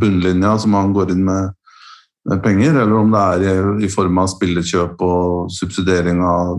bunnlinja 0.00 0.56
som 0.58 0.74
man 0.74 0.90
går 0.96 1.12
inn 1.14 1.22
med, 1.28 1.52
med 2.26 2.42
penger, 2.42 2.74
eller 2.74 2.98
om 2.98 3.14
det 3.14 3.22
er 3.22 3.44
i, 3.46 3.86
i, 3.86 3.90
form 3.92 4.18
av 4.18 4.32
spillekjøp 4.32 4.98
og 5.06 5.52
subsidiering 5.54 6.18
av 6.26 6.58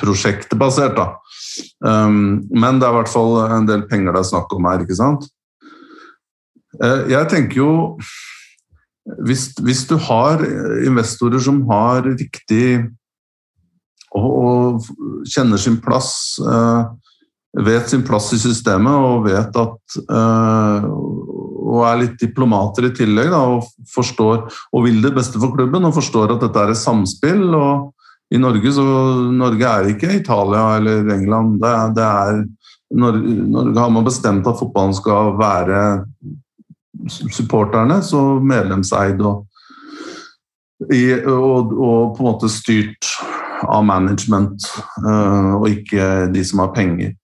prosjektbasert. 0.00 0.96
Da. 0.96 1.10
Um, 1.84 2.46
men 2.48 2.80
det 2.80 2.88
er 2.88 2.96
i 2.96 2.98
hvert 3.02 3.12
fall 3.12 3.36
en 3.44 3.68
del 3.68 3.84
penger 3.90 4.16
det 4.16 4.24
er 4.24 4.30
snakk 4.32 4.56
om 4.56 4.70
her, 4.70 4.86
ikke 4.86 4.96
sant? 4.96 5.28
Uh, 6.80 7.04
jeg 7.12 7.28
tenker 7.30 7.60
jo 7.60 7.72
hvis, 9.28 9.50
hvis, 9.60 9.84
du 9.84 9.98
har 10.00 10.40
investorer 10.80 11.42
som 11.44 11.60
har 11.68 12.06
riktig 12.08 12.86
og, 14.16 14.30
og 14.32 15.26
kjenner 15.28 15.60
sin 15.60 15.76
plass, 15.84 16.40
uh, 16.40 16.88
vet 17.62 17.90
sin 17.90 18.02
plass 18.06 18.32
i 18.34 18.40
systemet 18.42 19.06
og 19.06 19.28
vet 19.28 19.58
at 19.60 19.98
uh, 20.10 20.88
og 21.74 21.82
er 21.88 22.00
litt 22.02 22.20
diplomater 22.20 22.88
i 22.88 22.94
tillegg 22.94 23.30
da, 23.32 23.40
og 23.56 23.66
forstår 23.90 24.44
og 24.46 24.84
vil 24.86 25.00
det 25.04 25.14
beste 25.16 25.40
for 25.42 25.54
klubben 25.54 25.86
og 25.86 25.96
forstår 25.96 26.34
at 26.34 26.44
dette 26.44 26.60
er 26.60 26.74
et 26.74 26.80
samspill. 26.80 27.46
og 27.54 28.34
I 28.34 28.40
Norge 28.42 28.74
så 28.76 28.84
Norge 29.32 29.70
er 29.70 29.90
ikke 29.94 30.12
Italia 30.20 30.66
eller 30.78 31.08
England. 31.14 31.58
Det, 31.62 31.72
det 31.96 32.04
er, 32.04 32.44
Norge, 32.94 33.38
Norge 33.56 33.80
har 33.80 33.96
man 33.96 34.06
bestemt 34.06 34.46
at 34.50 34.60
fotballen 34.60 34.94
skal 34.96 35.34
være 35.40 35.80
supporterne, 37.08 37.98
så 38.02 38.20
medlemseid 38.40 39.20
og, 39.20 39.44
og, 40.84 41.74
og, 41.74 42.14
på 42.14 42.22
en 42.22 42.28
måte 42.28 42.48
styrt 42.52 43.10
av 43.64 43.84
management, 43.86 44.64
uh, 45.00 45.56
og 45.58 45.68
ikke 45.72 46.30
de 46.32 46.42
som 46.44 46.62
har 46.64 46.72
penger. 46.76 47.14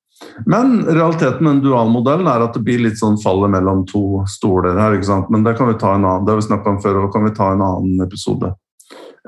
Men 0.47 0.86
realiteten 0.86 1.44
med 1.44 1.52
en 1.52 1.62
dualmodell 1.64 2.26
er 2.28 2.44
at 2.44 2.56
det 2.56 2.62
blir 2.64 2.82
litt 2.84 2.98
sånn 3.01 3.18
fallet 3.22 3.52
mellom 3.52 3.84
to 3.88 4.22
stoler 4.30 4.78
her. 4.78 4.97
ikke 4.97 5.09
sant? 5.09 5.30
Men 5.32 5.44
det 5.47 5.56
kan 5.59 5.70
vi 5.70 5.78
ta 5.80 5.94
en 5.97 6.05
annen, 6.05 6.26
det 6.26 6.34
har 6.34 6.40
vi 6.40 6.48
snakka 6.48 6.74
om 6.74 6.80
før, 6.82 7.05
og 7.05 7.14
kan 7.14 7.26
vi 7.26 7.36
ta 7.36 7.52
en 7.55 7.64
annen 7.64 8.05
episode. 8.05 8.52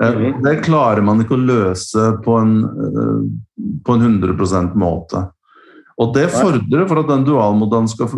Uh, 0.01 0.33
det 0.41 0.57
klarer 0.65 1.05
man 1.05 1.21
ikke 1.21 1.37
å 1.37 1.45
løse 1.45 2.09
på 2.25 2.37
en, 2.39 2.55
uh, 2.65 3.71
på 3.85 3.97
en 3.97 4.05
100% 4.09 4.77
måte. 4.79 5.27
Og 6.01 6.13
det 6.15 6.25
fordrer, 6.33 6.87
for 6.89 7.03
at 7.03 7.11
den 7.11 7.25
dualmodellen 7.27 7.89
skal, 7.91 8.09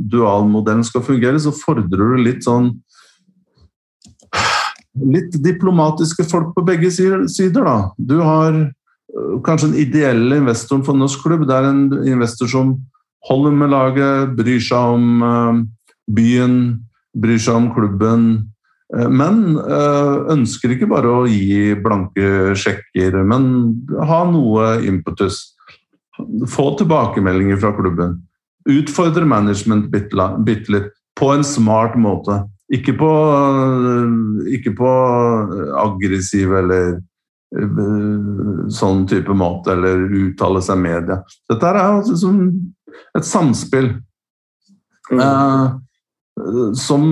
dualmodellen 0.00 0.84
skal 0.86 1.04
fungere, 1.04 1.40
så 1.42 1.52
fordrer 1.52 2.16
du 2.16 2.24
litt 2.24 2.44
sånn 2.46 2.74
Litt 4.96 5.34
diplomatiske 5.44 6.24
folk 6.24 6.54
på 6.56 6.62
begge 6.64 6.88
sider, 6.88 7.26
da. 7.66 7.74
Du 8.00 8.14
har 8.24 8.54
kanskje 9.46 9.70
den 9.70 9.80
ideelle 9.80 10.40
investoren 10.40 10.84
for 10.86 10.98
norsk 10.98 11.24
klubb. 11.24 11.46
Det 11.48 11.56
er 11.56 11.70
en 11.70 11.86
investor 12.06 12.50
som 12.50 12.74
holder 13.28 13.56
med 13.56 13.72
laget, 13.72 14.34
bryr 14.38 14.60
seg 14.62 14.96
om 14.96 15.22
øh, 15.26 15.62
byen, 16.16 16.58
bryr 17.16 17.40
seg 17.42 17.58
om 17.58 17.70
klubben. 17.74 18.26
Øh, 18.94 19.08
men 19.10 19.58
ønsker 20.36 20.74
ikke 20.74 20.90
bare 20.90 21.10
å 21.10 21.24
gi 21.30 21.74
blanke 21.82 22.54
sjekker, 22.58 23.18
men 23.26 23.48
ha 23.98 24.22
noe 24.30 24.76
impetus. 24.86 25.42
Få 26.48 26.70
tilbakemeldinger 26.78 27.58
fra 27.60 27.74
klubben. 27.76 28.20
Utfordre 28.66 29.26
management 29.28 29.90
bitte 29.92 30.72
litt. 30.72 30.92
På 31.16 31.30
en 31.32 31.44
smart 31.46 31.94
måte. 31.96 32.42
Ikke 32.72 32.92
på, 32.98 33.08
ikke 34.50 34.72
på 34.76 34.88
aggressiv 35.80 36.50
eller 36.58 36.96
eh, 36.96 37.02
sånn 38.74 39.06
type 39.08 39.34
måte, 39.36 39.72
eller 39.76 40.06
uttale 40.18 40.62
seg 40.64 40.80
media. 40.82 41.20
Dette 41.48 41.70
er 41.70 41.78
altså 41.80 42.32
et 43.16 43.26
samspill. 43.26 43.92
Mm. 45.12 45.20
Eh, 45.22 45.66
som 46.76 47.04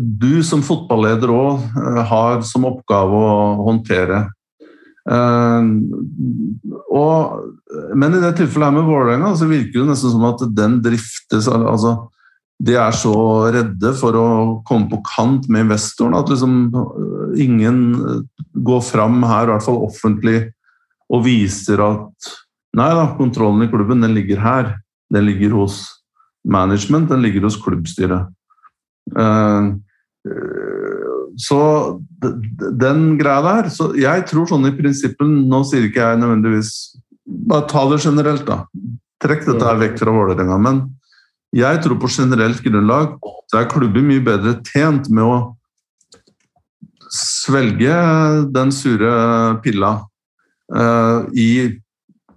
du 0.00 0.42
som 0.42 0.62
fotballeder 0.66 1.30
òg 1.30 1.60
har 2.10 2.40
som 2.42 2.66
oppgave 2.66 3.14
å 3.14 3.34
håndtere. 3.68 4.24
Og, 6.90 7.18
men 7.94 8.16
i 8.16 8.22
det 8.22 8.32
tilfellet 8.40 8.66
her 8.66 8.74
med 8.74 8.88
Vålerenga 8.88 9.30
så 9.38 9.46
virker 9.50 9.78
det 9.78 9.92
nesten 9.92 10.12
som 10.16 10.26
at 10.28 10.42
den 10.56 10.80
driftes 10.82 11.46
altså, 11.46 11.94
De 12.60 12.76
er 12.76 12.92
så 12.96 13.14
redde 13.54 13.92
for 13.96 14.16
å 14.20 14.26
komme 14.68 14.90
på 14.90 15.00
kant 15.06 15.48
med 15.48 15.64
investoren 15.64 16.18
at 16.18 16.28
liksom 16.28 16.68
ingen 17.40 17.80
går 18.52 18.82
fram 18.84 19.22
her, 19.24 19.48
i 19.48 19.52
hvert 19.54 19.64
fall 19.64 19.80
offentlig, 19.86 20.50
og 21.10 21.24
viser 21.26 21.82
at 21.84 22.32
Nei 22.78 22.86
da, 22.94 23.08
kontrollen 23.18 23.64
i 23.64 23.70
klubben 23.70 24.04
den 24.04 24.12
ligger 24.14 24.38
her. 24.38 24.68
Den 25.10 25.24
ligger 25.26 25.56
hos 25.58 25.80
management, 26.46 27.08
den 27.10 27.24
ligger 27.24 27.48
hos 27.48 27.56
klubbstyret. 27.58 28.28
Uh, 29.10 29.74
så 31.40 31.58
den 32.78 33.16
greia 33.18 33.40
der 33.42 33.70
så 33.72 33.88
Jeg 33.96 34.26
tror 34.28 34.44
sånn 34.46 34.68
i 34.68 34.72
prinsippet 34.76 35.24
Nå 35.24 35.62
sier 35.66 35.86
ikke 35.86 36.02
jeg 36.04 36.18
nødvendigvis 36.20 36.70
Bare 37.48 37.64
ta 37.70 37.86
det 37.88 38.02
generelt, 38.04 38.44
da. 38.44 38.58
Trekk 39.24 39.46
dette 39.48 39.64
her 39.64 39.78
vekk 39.80 39.96
fra 40.00 40.12
Vålerenga. 40.14 40.58
Men 40.60 40.80
jeg 41.56 41.80
tror 41.82 41.98
på 41.98 42.10
generelt 42.12 42.60
grunnlag 42.62 43.16
så 43.50 43.60
er 43.60 43.70
klubber 43.70 44.04
mye 44.06 44.22
bedre 44.22 44.58
tjent 44.66 45.08
med 45.10 45.26
å 45.26 45.38
svelge 47.10 47.94
den 48.54 48.70
sure 48.70 49.14
pilla 49.64 49.96
uh, 50.70 51.26
i 51.34 51.50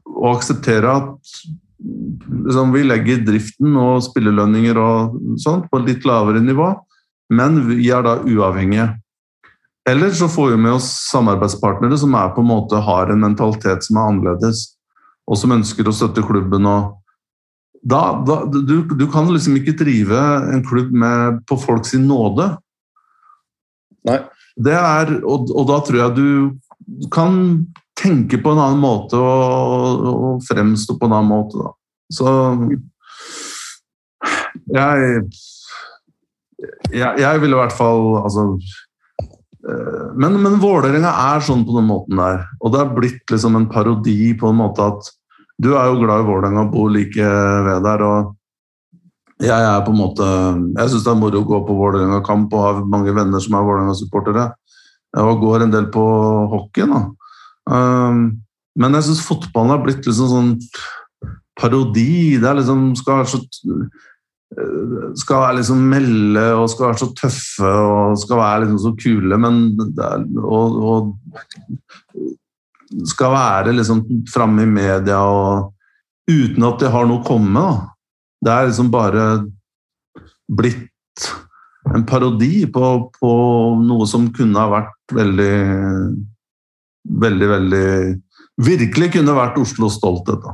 å 0.09 0.31
akseptere 0.33 0.95
at 0.97 1.35
liksom, 2.47 2.73
vi 2.73 2.81
legger 2.87 3.21
driften 3.27 3.77
og 3.77 4.01
spillelønninger 4.07 4.79
og 4.81 5.19
sånt 5.41 5.69
på 5.69 5.83
litt 5.85 6.07
lavere 6.09 6.41
nivå 6.41 6.71
men 7.33 7.61
vi 7.69 7.89
er 7.91 8.03
da 8.05 8.17
uavhengige. 8.21 8.89
Eller 9.89 10.13
så 10.15 10.29
får 10.31 10.53
vi 10.53 10.61
med 10.63 10.77
oss 10.77 10.89
samarbeidspartnere 11.09 11.97
som 11.99 12.13
er 12.15 12.31
på 12.35 12.43
en 12.43 12.51
måte 12.51 12.79
har 12.79 13.11
en 13.11 13.23
mentalitet 13.23 13.83
som 13.83 13.99
er 13.99 14.11
annerledes, 14.11 14.65
og 15.27 15.39
som 15.39 15.55
ønsker 15.55 15.87
å 15.87 15.95
støtte 15.95 16.23
klubben. 16.23 16.65
og 16.65 16.99
da, 17.83 18.01
da, 18.27 18.37
du, 18.47 18.75
du, 18.87 19.05
kan 19.11 19.27
liksom 19.31 19.57
ikke 19.59 19.75
drive 19.79 20.19
en 20.53 20.63
klubb 20.65 20.91
med, 20.95 21.41
på 21.49 21.57
folks 21.59 21.93
nåde. 21.99 22.53
Nei. 24.07 24.19
Det 24.53 24.75
er, 24.77 25.15
og, 25.25 25.49
og, 25.51 25.65
da 25.67 25.79
tror 25.83 25.99
jeg 25.99 26.15
du 26.15 27.07
kan 27.11 27.35
tenke 27.97 28.37
på 28.41 28.53
en 28.53 28.61
annen 28.61 28.81
måte 28.83 29.17
og, 29.17 30.03
og 30.13 30.43
fremstå 30.47 30.95
på 30.99 31.09
en 31.09 31.15
annen 31.17 31.31
måte. 31.31 31.59
Da. 31.59 31.73
Så 32.13 32.27
jeg 34.73 35.23
jeg, 36.93 37.19
jeg 37.19 37.41
ville 37.41 37.57
i 37.57 37.59
hvert 37.59 37.75
fall 37.75 38.19
altså, 38.21 38.45
eh, 39.67 40.05
men, 40.19 40.37
men 40.43 40.59
Vålerenga 40.61 41.11
er 41.33 41.43
sånn 41.43 41.65
på 41.67 41.75
den 41.77 41.89
måten 41.89 42.21
der. 42.21 42.45
Og 42.61 42.73
det 42.73 42.81
er 42.83 42.95
blitt 42.95 43.33
liksom 43.33 43.57
en 43.59 43.69
parodi 43.71 44.33
på 44.39 44.51
en 44.51 44.61
måte 44.61 44.87
at 44.93 45.11
du 45.63 45.73
er 45.73 45.89
jo 45.89 45.99
glad 46.01 46.23
i 46.23 46.27
Vålerenga 46.27 46.65
og 46.65 46.73
bor 46.73 46.91
like 46.93 47.27
ved 47.67 47.85
der. 47.87 48.03
og 48.03 48.33
jeg 49.43 49.65
er 49.67 49.81
på 49.83 49.91
en 49.91 49.99
måte, 49.99 50.25
jeg 50.77 50.89
syns 50.91 51.03
det 51.03 51.11
er 51.11 51.19
moro 51.19 51.41
å 51.41 51.47
gå 51.47 51.59
på 51.67 51.75
Vålerenga-kamp 51.75 52.53
og 52.53 52.63
ha 52.63 52.83
mange 52.87 53.15
venner 53.15 53.43
som 53.43 53.57
er 53.57 53.65
Vålerenga-supportere. 53.67 54.45
Og 55.19 55.41
går 55.41 55.65
en 55.65 55.73
del 55.73 55.89
på 55.93 56.03
hockey. 56.53 56.87
da. 56.89 57.01
Um, 57.69 58.23
men 58.79 58.97
jeg 58.97 59.07
syns 59.07 59.25
fotballen 59.25 59.75
har 59.75 59.83
blitt 59.83 60.07
liksom 60.07 60.29
sånn 60.31 60.53
parodi. 61.59 62.39
Det 62.41 62.49
er 62.49 62.57
liksom 62.61 62.93
skal 62.97 63.21
være 63.21 63.33
så 63.33 63.41
skal 65.17 65.57
liksom 65.57 65.81
melde 65.89 66.43
og 66.53 66.67
skal 66.69 66.91
være 66.91 67.01
så 67.01 67.09
tøffe 67.17 67.69
og 67.69 68.17
skal 68.21 68.41
være 68.41 68.63
liksom 68.63 68.79
så 68.83 68.91
kule, 68.99 69.39
men 69.41 69.61
og, 70.43 70.75
og, 70.77 71.13
skal 73.09 73.33
være 73.33 73.75
liksom 73.77 74.03
framme 74.31 74.65
i 74.65 74.69
media 74.69 75.19
og 75.25 75.71
uten 76.29 76.65
at 76.67 76.79
det 76.81 76.91
har 76.93 77.07
noe 77.07 77.21
å 77.21 77.27
komme 77.27 77.53
med. 77.55 77.87
Det 78.43 78.51
er 78.51 78.67
liksom 78.69 78.91
bare 78.93 79.23
blitt 80.51 81.27
en 81.93 82.05
parodi 82.07 82.65
på, 82.71 82.89
på, 83.17 83.31
noe 83.83 84.07
som 84.07 84.29
kunne 84.35 84.59
ha 84.59 84.69
vært 84.79 85.17
veldig 85.19 85.55
Veldig, 87.03 87.47
veldig 87.49 87.87
Virkelig 88.63 89.09
kunne 89.17 89.33
vært 89.35 89.57
Oslos 89.59 89.97
stolthet. 89.97 90.39
da. 90.39 90.53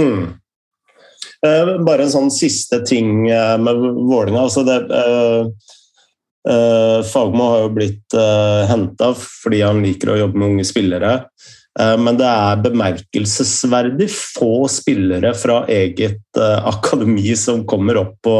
Mm. 0.00 0.22
Eh, 1.44 1.72
bare 1.84 2.06
en 2.06 2.12
sånn 2.14 2.30
siste 2.32 2.78
ting 2.88 3.28
eh, 3.28 3.56
med 3.60 3.82
Vålinga. 4.08 4.46
Altså 4.46 4.64
det, 4.64 4.78
uh, 4.88 5.50
Fagmo 7.04 7.48
har 7.50 7.64
jo 7.64 7.70
blitt 7.76 8.14
uh, 8.16 8.64
henta 8.70 9.10
fordi 9.18 9.58
han 9.64 9.82
liker 9.84 10.12
å 10.12 10.18
jobbe 10.20 10.38
med 10.38 10.52
unge 10.54 10.66
spillere. 10.68 11.12
Uh, 11.78 11.96
men 12.00 12.18
det 12.20 12.28
er 12.28 12.62
bemerkelsesverdig 12.64 14.08
få 14.12 14.68
spillere 14.72 15.34
fra 15.36 15.64
eget 15.72 16.38
akademi 16.38 17.34
som 17.36 17.66
kommer 17.68 18.00
opp 18.04 18.16
på 18.24 18.38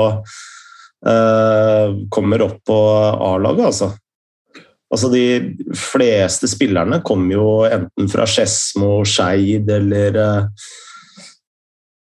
kommer 2.11 2.43
opp 2.43 2.57
på 2.67 2.77
A-laget, 3.23 3.69
altså. 3.69 3.87
Altså 4.91 5.11
De 5.13 5.21
fleste 5.79 6.49
spillerne 6.51 6.99
kommer 7.07 7.37
jo 7.37 7.53
enten 7.69 8.11
fra 8.11 8.27
Skedsmo, 8.27 9.05
Skeid 9.07 9.71
eller 9.71 10.19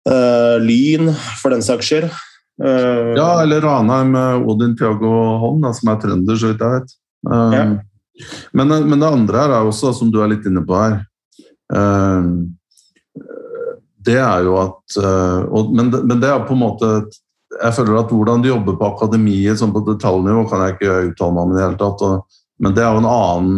Uh, 0.06 0.62
Lyn, 0.62 1.10
for 1.42 1.50
den 1.50 1.66
saks 1.66 1.90
skyld. 1.90 2.12
Uh, 2.64 3.12
ja, 3.18 3.42
eller 3.42 3.62
Ranheim 3.62 4.12
med 4.12 4.48
Odin 4.48 4.78
Tiago 4.78 5.12
Holm, 5.42 5.62
da, 5.62 5.74
som 5.76 5.92
er 5.92 6.00
trønder, 6.00 6.38
så 6.40 6.52
vidt 6.52 6.64
jeg 6.64 6.76
vet. 6.78 6.94
Uh, 7.28 7.56
ja. 7.56 7.66
men, 8.56 8.72
men, 8.88 9.00
det 9.02 9.10
andre 9.10 9.42
her 9.42 9.56
er 9.58 9.68
også, 9.68 9.92
som 9.98 10.12
du 10.12 10.22
er 10.24 10.32
litt 10.32 10.46
inne 10.48 10.62
på 10.64 10.78
her 10.78 11.02
Det 14.06 14.16
er 14.22 14.46
jo 14.46 14.54
at 14.62 14.98
og, 15.02 15.72
men, 15.74 15.90
det, 15.92 16.04
men, 16.06 16.22
det, 16.22 16.30
er 16.30 16.46
på 16.46 16.54
en 16.54 16.62
måte 16.62 16.92
Jeg 17.58 17.74
føler 17.74 17.98
at 17.98 18.14
hvordan 18.14 18.44
de 18.44 18.52
jobber 18.52 18.78
på 18.78 18.92
akademiet 18.94 19.60
sånn 19.60 19.74
på 19.74 19.82
detaljnivå, 19.88 20.46
kan 20.48 20.62
jeg 20.64 20.78
ikke 20.78 21.00
uttale 21.10 21.34
meg 21.34 21.42
om 21.42 21.52
i 21.52 21.58
det 21.58 21.66
hele 21.66 21.80
tatt. 21.82 22.06
Og, 22.06 22.40
men 22.62 22.78
det 22.78 22.86
er 22.86 22.94
jo 22.94 23.02
en 23.02 23.10
annen 23.10 23.58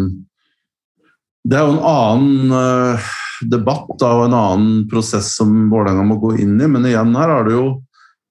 Det 1.43 1.59
er 1.59 1.67
jo 1.67 1.75
en 1.75 1.85
annen 1.91 3.03
debatt 3.51 4.07
og 4.07 4.23
en 4.25 4.37
annen 4.39 4.87
prosess 4.89 5.35
som 5.37 5.51
Vålerenga 5.69 6.07
må 6.07 6.17
gå 6.23 6.37
inn 6.41 6.55
i. 6.57 6.71
Men 6.71 6.87
igjen 6.87 7.13
her 7.19 7.35
er 7.35 7.45
det 7.49 7.57
jo 7.59 7.67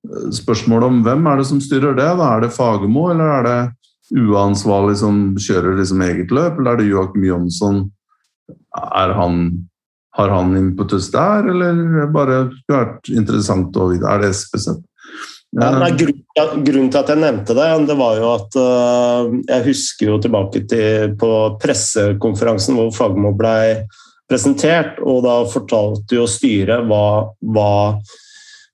eh, 0.07 0.31
spørsmål 0.35 0.89
om 0.89 1.03
hvem 1.07 1.27
er 1.31 1.41
det 1.41 1.49
som 1.51 1.61
styrer 1.63 1.97
det. 1.99 2.09
Da? 2.21 2.31
Er 2.37 2.47
det 2.47 2.55
Fagermo, 2.57 3.09
eller 3.13 3.33
er 3.39 3.47
det 3.47 3.61
uansvarlig 4.17 4.99
som 5.03 5.23
kjører 5.43 5.81
liksom 5.81 6.03
eget 6.07 6.35
løp, 6.35 6.61
eller 6.61 6.75
er 6.75 6.83
det 6.83 6.91
Joakim 6.91 7.25
Jonsson? 7.27 7.81
Han, 8.77 9.41
har 10.17 10.33
han 10.33 10.57
impetus 10.57 11.11
der, 11.15 11.49
eller 11.51 12.11
bare 12.15 12.45
skulle 12.53 12.83
vært 12.83 13.11
interessant 13.11 13.77
å 13.77 13.91
vite? 13.91 14.07
Er 14.07 14.23
det 14.23 14.35
spesielt? 14.39 14.85
Ja, 15.57 15.71
grunnen 16.53 16.91
til 16.93 17.01
at 17.01 17.11
jeg 17.13 17.21
nevnte 17.23 17.55
det, 17.57 17.67
det 17.89 17.95
var 17.97 18.19
jo 18.19 18.33
at 18.35 18.57
uh, 18.61 19.37
jeg 19.47 19.65
husker 19.71 20.11
jo 20.11 20.19
tilbake 20.21 20.67
til 20.69 21.15
på 21.17 21.31
pressekonferansen 21.63 22.77
hvor 22.77 22.91
Fagermo 22.93 23.31
blei 23.37 23.87
presentert, 24.29 24.99
og 25.01 25.23
da 25.25 25.39
fortalte 25.49 26.19
jo 26.19 26.27
styret 26.29 26.85
hva, 26.91 27.31
hva, 27.55 27.71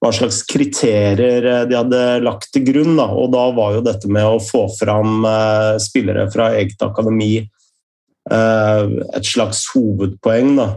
hva, 0.02 0.10
slags 0.10 0.42
kriterier 0.50 1.66
de 1.70 1.78
hadde 1.78 2.02
lagt 2.26 2.50
til 2.54 2.66
grunn. 2.66 2.96
Da. 2.98 3.06
Og 3.14 3.30
da 3.34 3.46
var 3.54 3.76
jo 3.76 3.84
dette 3.86 4.10
med 4.10 4.26
å 4.26 4.42
få 4.42 4.66
fram 4.74 5.22
eh, 5.28 5.76
spillere 5.82 6.26
fra 6.32 6.50
eget 6.58 6.82
akademi 6.82 7.36
eh, 7.38 8.82
et 9.14 9.30
slags 9.30 9.64
hovedpoeng. 9.74 10.56
Da. 10.58 10.68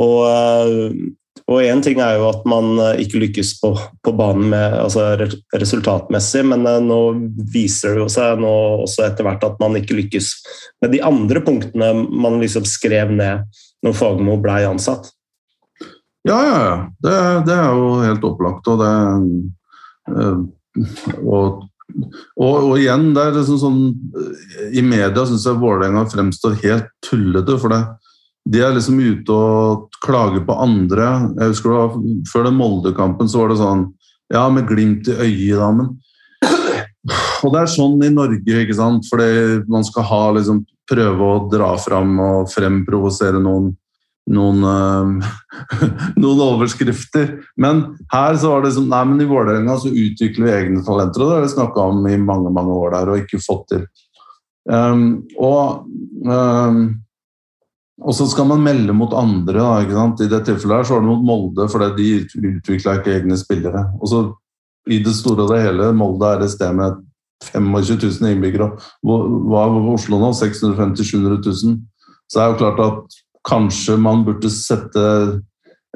Og 0.00 0.18
eh, 0.28 1.68
én 1.70 1.82
ting 1.84 2.00
er 2.02 2.16
jo 2.18 2.28
at 2.30 2.46
man 2.48 2.74
eh, 2.82 3.02
ikke 3.04 3.20
lykkes 3.22 3.52
på, 3.60 3.72
på 4.04 4.14
banen 4.16 4.50
med, 4.52 4.78
altså 4.80 5.14
resultatmessig, 5.56 6.44
men 6.48 6.66
eh, 6.68 6.80
nå 6.84 7.00
viser 7.52 7.96
det 7.96 8.04
jo 8.04 8.08
seg 8.12 8.44
også 8.46 9.06
etter 9.06 9.26
hvert 9.26 9.44
at 9.46 9.60
man 9.62 9.76
ikke 9.78 9.98
lykkes 10.00 10.32
med 10.84 10.96
de 10.96 11.02
andre 11.04 11.44
punktene 11.44 11.92
man 12.08 12.40
liksom 12.42 12.66
skrev 12.68 13.12
ned 13.14 13.46
når 13.84 13.96
Fagermo 13.96 14.40
ble 14.42 14.62
ansatt. 14.66 15.12
Ja, 16.26 16.38
ja, 16.42 16.58
ja. 16.64 16.76
Det, 16.98 17.16
det, 17.46 17.54
er 17.54 17.76
jo 17.76 17.90
helt 18.02 18.24
opplagt. 18.26 18.66
Og 18.72 18.80
det 18.82 18.92
øh, 20.10 20.40
og, 21.22 21.62
og, 22.36 22.56
og, 22.56 22.72
igjen, 22.80 23.12
det 23.16 23.22
er 23.22 23.36
liksom 23.38 23.60
sånn 23.60 23.78
I 24.74 24.82
media 24.84 25.22
syns 25.24 25.46
jeg 25.46 25.60
Vålerenga 25.60 26.02
fremstår 26.10 26.58
helt 26.64 26.90
tullete. 27.06 27.58
For 27.62 27.72
det, 27.72 27.82
de 28.46 28.62
er 28.62 28.74
liksom 28.74 28.98
ute 29.00 29.36
og 29.36 30.00
klager 30.04 30.42
på 30.46 30.58
andre. 30.66 31.12
Jeg 31.38 31.54
husker 31.54 31.76
det 31.76 32.16
Før 32.32 32.48
den 32.48 32.58
Molde-kampen 32.58 33.30
så 33.30 33.44
var 33.44 33.54
det 33.54 33.62
sånn 33.62 33.86
Ja, 34.34 34.48
med 34.50 34.66
glimt 34.66 35.06
i 35.06 35.14
øyet, 35.14 35.62
da, 35.62 35.70
men 35.70 35.94
Og 37.46 37.52
det 37.54 37.60
er 37.62 37.70
sånn 37.70 38.00
i 38.02 38.10
Norge, 38.10 38.62
ikke 38.64 38.74
sant? 38.74 39.06
Fordi 39.06 39.62
man 39.70 39.86
skal 39.86 40.08
ha 40.10 40.22
liksom 40.34 40.64
prøve 40.90 41.26
å 41.26 41.42
dra 41.50 41.72
fram 41.78 42.18
og 42.22 42.50
fremprovosere 42.50 43.38
noen. 43.42 43.72
Noen, 44.32 45.20
noen, 46.22 46.42
overskrifter. 46.48 47.32
Men 47.60 47.84
her 48.12 48.38
så 48.40 48.54
var 48.54 48.66
det 48.66 48.74
som, 48.76 48.88
Nei, 48.90 49.04
men 49.08 49.22
i 49.22 49.28
Vålerenga 49.30 49.78
så 49.82 49.92
utvikler 49.92 50.48
vi 50.48 50.54
egne 50.54 50.84
talenter, 50.86 51.22
og 51.22 51.30
det 51.30 51.38
har 51.38 51.46
vi 51.46 51.54
snakka 51.54 51.88
om 51.92 52.06
i 52.10 52.18
mange 52.20 52.52
mange 52.54 52.76
år 52.82 52.94
der 52.96 53.12
og 53.12 53.24
ikke 53.24 53.42
fått 53.44 53.66
til. 53.74 53.88
Um, 54.66 55.26
og 55.38 55.86
um, 56.26 56.86
og 58.04 58.12
så 58.12 58.26
skal 58.28 58.48
man 58.50 58.64
melde 58.64 58.92
mot 58.92 59.14
andre. 59.16 59.56
Da, 59.56 59.80
ikke 59.80 59.96
sant? 59.96 60.20
I 60.20 60.28
det 60.28 60.42
tilfellet 60.44 60.82
her 60.82 60.88
så 60.88 60.96
var 60.96 61.04
det 61.04 61.10
mot 61.10 61.24
Molde, 61.24 61.68
fordi 61.72 61.86
de 61.96 62.50
utvikla 62.58 62.98
ikke 62.98 63.14
egne 63.14 63.38
spillere. 63.40 63.86
Og 64.00 64.10
så 64.10 64.24
I 64.86 65.00
det 65.02 65.14
store 65.16 65.46
og 65.46 65.54
det 65.54 65.62
hele, 65.64 65.90
Molde 65.96 66.28
er 66.28 66.44
et 66.44 66.52
sted 66.52 66.76
med 66.76 67.00
25 67.42 67.96
000 68.20 68.34
innbyggere. 68.34 68.68
Hva 69.02 69.16
var 69.48 69.78
Oslo 69.94 70.20
nå? 70.20 70.32
650 70.36 71.08
000-700 71.16 71.40
000. 71.40 71.80
Så 72.28 72.38
det 72.38 72.44
er 72.44 72.52
jo 72.52 72.60
klart 72.60 72.82
at 72.84 73.18
kanskje 73.46 73.96
man 74.00 74.24
burde 74.26 74.50
sette 74.52 75.06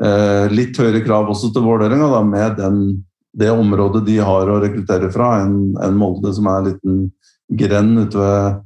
eh, 0.03 0.47
litt 0.53 0.79
høyere 0.79 1.03
krav 1.05 1.31
også 1.33 1.53
til 1.55 1.67
Vålerenga, 1.67 2.23
med 2.27 2.59
den, 2.61 2.81
det 3.37 3.51
området 3.53 4.05
de 4.07 4.19
har 4.23 4.51
å 4.51 4.61
rekruttere 4.63 5.11
fra, 5.13 5.41
enn 5.45 5.77
en 5.83 5.99
Molde, 5.99 6.33
som 6.37 6.51
er 6.51 6.61
en 6.61 6.69
liten 6.71 7.01
grend 7.61 8.05
ute 8.07 8.21
ved 8.21 8.61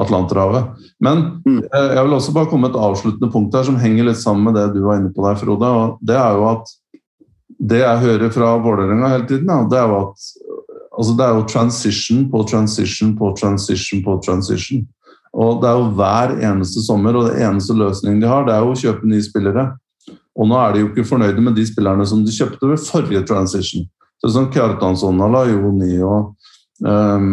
Atlanterhavet. 0.00 0.84
Men 1.04 1.24
mm. 1.44 1.62
eh, 1.68 1.88
jeg 1.96 2.04
vil 2.06 2.16
også 2.16 2.36
bare 2.36 2.50
komme 2.50 2.68
med 2.68 2.76
et 2.76 2.84
avsluttende 2.88 3.32
punkt 3.32 3.56
her 3.56 3.66
som 3.68 3.80
henger 3.80 4.08
litt 4.08 4.20
sammen 4.20 4.48
med 4.48 4.56
det 4.58 4.70
du 4.76 4.84
var 4.86 5.00
inne 5.00 5.12
på 5.14 5.24
der, 5.26 5.40
Frode. 5.40 5.72
og 5.80 5.98
Det 6.06 6.16
er 6.16 6.38
jo 6.38 6.46
at 6.54 6.76
det 7.60 7.82
jeg 7.82 8.04
hører 8.06 8.32
fra 8.32 8.54
Vålerenga 8.64 9.10
hele 9.12 9.26
tiden, 9.28 9.50
det 9.68 9.76
er 9.76 9.90
jo 9.90 9.98
at 10.06 10.30
altså 11.00 11.12
det 11.16 11.24
er 11.24 11.36
jo 11.36 11.48
transition 11.48 12.24
på 12.32 12.42
transition 12.48 13.12
på 13.16 13.34
transition 13.36 14.02
på 14.04 14.16
transition. 14.24 14.86
Og 15.30 15.60
det 15.62 15.68
er 15.70 15.78
jo 15.78 15.92
hver 15.94 16.34
eneste 16.50 16.82
sommer, 16.82 17.16
og 17.16 17.28
det 17.28 17.38
eneste 17.46 17.76
løsningen 17.76 18.20
de 18.22 18.28
har, 18.30 18.44
det 18.46 18.54
er 18.56 18.64
jo 18.64 18.74
å 18.74 18.80
kjøpe 18.80 19.08
nye 19.10 19.24
spillere. 19.24 19.68
Og 20.40 20.48
nå 20.50 20.58
er 20.58 20.74
de 20.74 20.82
jo 20.82 20.90
ikke 20.90 21.06
fornøyde 21.06 21.42
med 21.44 21.56
de 21.58 21.64
spillerne 21.68 22.06
som 22.08 22.24
de 22.24 22.34
kjøpte 22.34 22.70
ved 22.70 22.82
forrige 22.82 23.22
transition. 23.28 23.86
Sånn 24.20 24.34
sånn 24.34 24.50
Kjartansson, 24.52 25.22
Alajoni 25.24 25.94
og 26.04 26.34
um, 26.84 27.30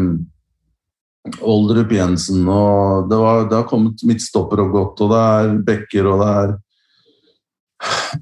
Oldrup 1.44 1.91
Jensen 1.91 2.45
og 2.48 3.10
det, 3.11 3.18
var, 3.19 3.44
det, 3.49 3.57
har 3.57 3.68
kommet 3.68 4.03
midtstopper 4.07 4.61
og 4.64 4.72
godt, 4.76 5.03
og 5.03 5.11
det 5.11 5.24
er 5.26 5.57
Bekker 5.68 6.07
og 6.07 6.24
det 6.24 6.30
er 6.44 6.56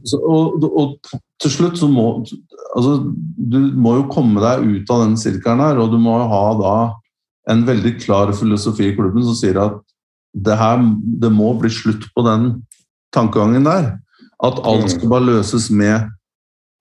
så, 0.03 0.19
og, 0.19 0.65
og, 0.65 1.13
til 1.39 1.51
slutt 1.53 1.77
så 1.79 1.87
må 1.87 2.09
altså, 2.75 2.97
Du 3.37 3.59
må 3.79 3.93
jo 4.01 4.07
komme 4.11 4.41
deg 4.43 4.65
ut 4.65 4.91
av 4.91 5.05
den 5.05 5.15
sirkelen 5.19 5.63
her, 5.63 5.79
og 5.79 5.93
du 5.93 5.99
må 6.01 6.17
jo 6.19 6.25
ha 6.31 6.43
da 6.59 6.75
en 7.51 7.65
veldig 7.67 7.95
klar 8.01 8.33
filosofi 8.35 8.89
i 8.89 8.95
klubben 8.97 9.25
som 9.25 9.37
sier 9.37 9.59
at 9.61 9.77
det, 10.35 10.57
her, 10.59 10.81
det 11.21 11.31
må 11.31 11.53
bli 11.59 11.69
slutt 11.71 12.07
på 12.15 12.25
den 12.25 12.49
tankegangen 13.15 13.67
der. 13.67 13.93
At 14.43 14.59
alt 14.67 14.91
skal 14.91 15.11
bare 15.11 15.29
løses 15.29 15.69
med 15.71 16.09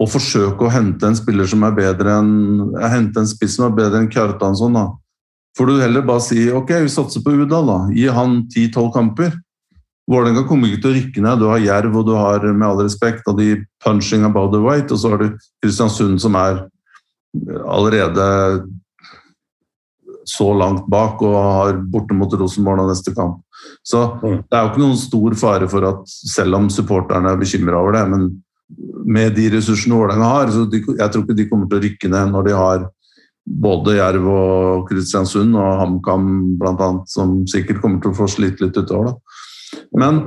å 0.03 0.09
forsøke 0.11 0.67
å 0.67 0.73
hente 0.75 1.07
en 1.07 1.17
spiller 1.17 1.47
som 1.47 1.63
er 1.63 1.77
bedre 1.77 2.17
enn 2.19 2.75
hente 2.83 3.23
en 3.23 3.31
spiss 3.31 3.55
som 3.59 3.69
er 3.69 3.77
bedre 3.77 4.03
enn 4.03 4.11
Kjartansson. 4.11 4.75
da 4.75 4.89
får 5.59 5.67
du 5.67 5.81
heller 5.81 6.03
bare 6.03 6.23
si 6.25 6.45
ok, 6.53 6.71
vi 6.85 6.93
satser 6.93 7.23
på 7.23 7.35
Udal. 7.35 7.67
da. 7.67 7.79
Gi 7.95 8.09
han 8.11 8.43
10-12 8.51 8.93
kamper. 8.95 9.35
Vålerenga 10.11 10.45
kommer 10.49 10.69
ikke 10.69 10.83
til 10.83 10.91
å 10.91 10.97
rykke 10.99 11.25
ned. 11.25 11.41
Du 11.41 11.49
har 11.49 11.63
Jerv 11.63 11.97
og 11.97 12.09
du 12.09 12.15
har 12.19 12.45
med 12.53 12.67
all 12.67 12.83
respekt 12.83 13.29
og 13.31 13.39
de 13.39 13.65
punching 13.85 14.27
about 14.27 14.53
the 14.53 14.61
white, 14.61 14.93
og 14.93 15.01
så 15.01 15.15
har 15.15 15.23
du 15.23 15.39
Kristiansund 15.63 16.21
som 16.21 16.37
er 16.37 16.67
allerede 17.65 18.27
så 20.29 20.47
langt 20.57 20.87
bak 20.91 21.23
og 21.25 21.35
har 21.37 21.79
borte 21.93 22.17
mot 22.17 22.33
Rosenborg 22.41 22.87
neste 22.89 23.15
kamp. 23.17 23.43
Så 23.85 24.01
mm. 24.23 24.41
det 24.49 24.57
er 24.57 24.65
jo 24.65 24.73
ikke 24.73 24.83
noen 24.83 24.99
stor 25.01 25.37
fare 25.41 25.69
for 25.71 25.87
at 25.89 26.03
selv 26.09 26.59
om 26.59 26.71
supporterne 26.73 27.33
er 27.33 27.41
bekymra 27.41 27.81
over 27.81 27.97
det, 27.99 28.05
men 28.13 28.27
med 29.05 29.35
de 29.37 29.51
ressursene 29.53 29.97
Vålerenga 29.97 30.29
har, 30.29 30.53
så 30.53 30.65
de, 30.71 30.81
jeg 30.81 31.13
tror 31.13 31.25
ikke 31.25 31.37
de 31.39 31.49
kommer 31.51 31.69
til 31.69 31.79
å 31.79 31.85
rykke 31.85 32.11
ned 32.13 32.33
når 32.33 32.47
de 32.49 32.55
har 32.57 32.87
både 33.45 33.99
Jerv 33.99 34.29
og 34.33 34.87
Kristiansund 34.89 35.57
og 35.61 35.81
HamKam 35.83 36.29
bl.a., 36.61 36.89
som 37.11 37.43
sikkert 37.51 37.83
kommer 37.83 38.01
til 38.01 38.15
å 38.15 38.19
få 38.23 38.29
slite 38.31 38.65
litt 38.65 38.79
utover. 38.79 39.13
Da. 39.13 39.83
Men 40.01 40.23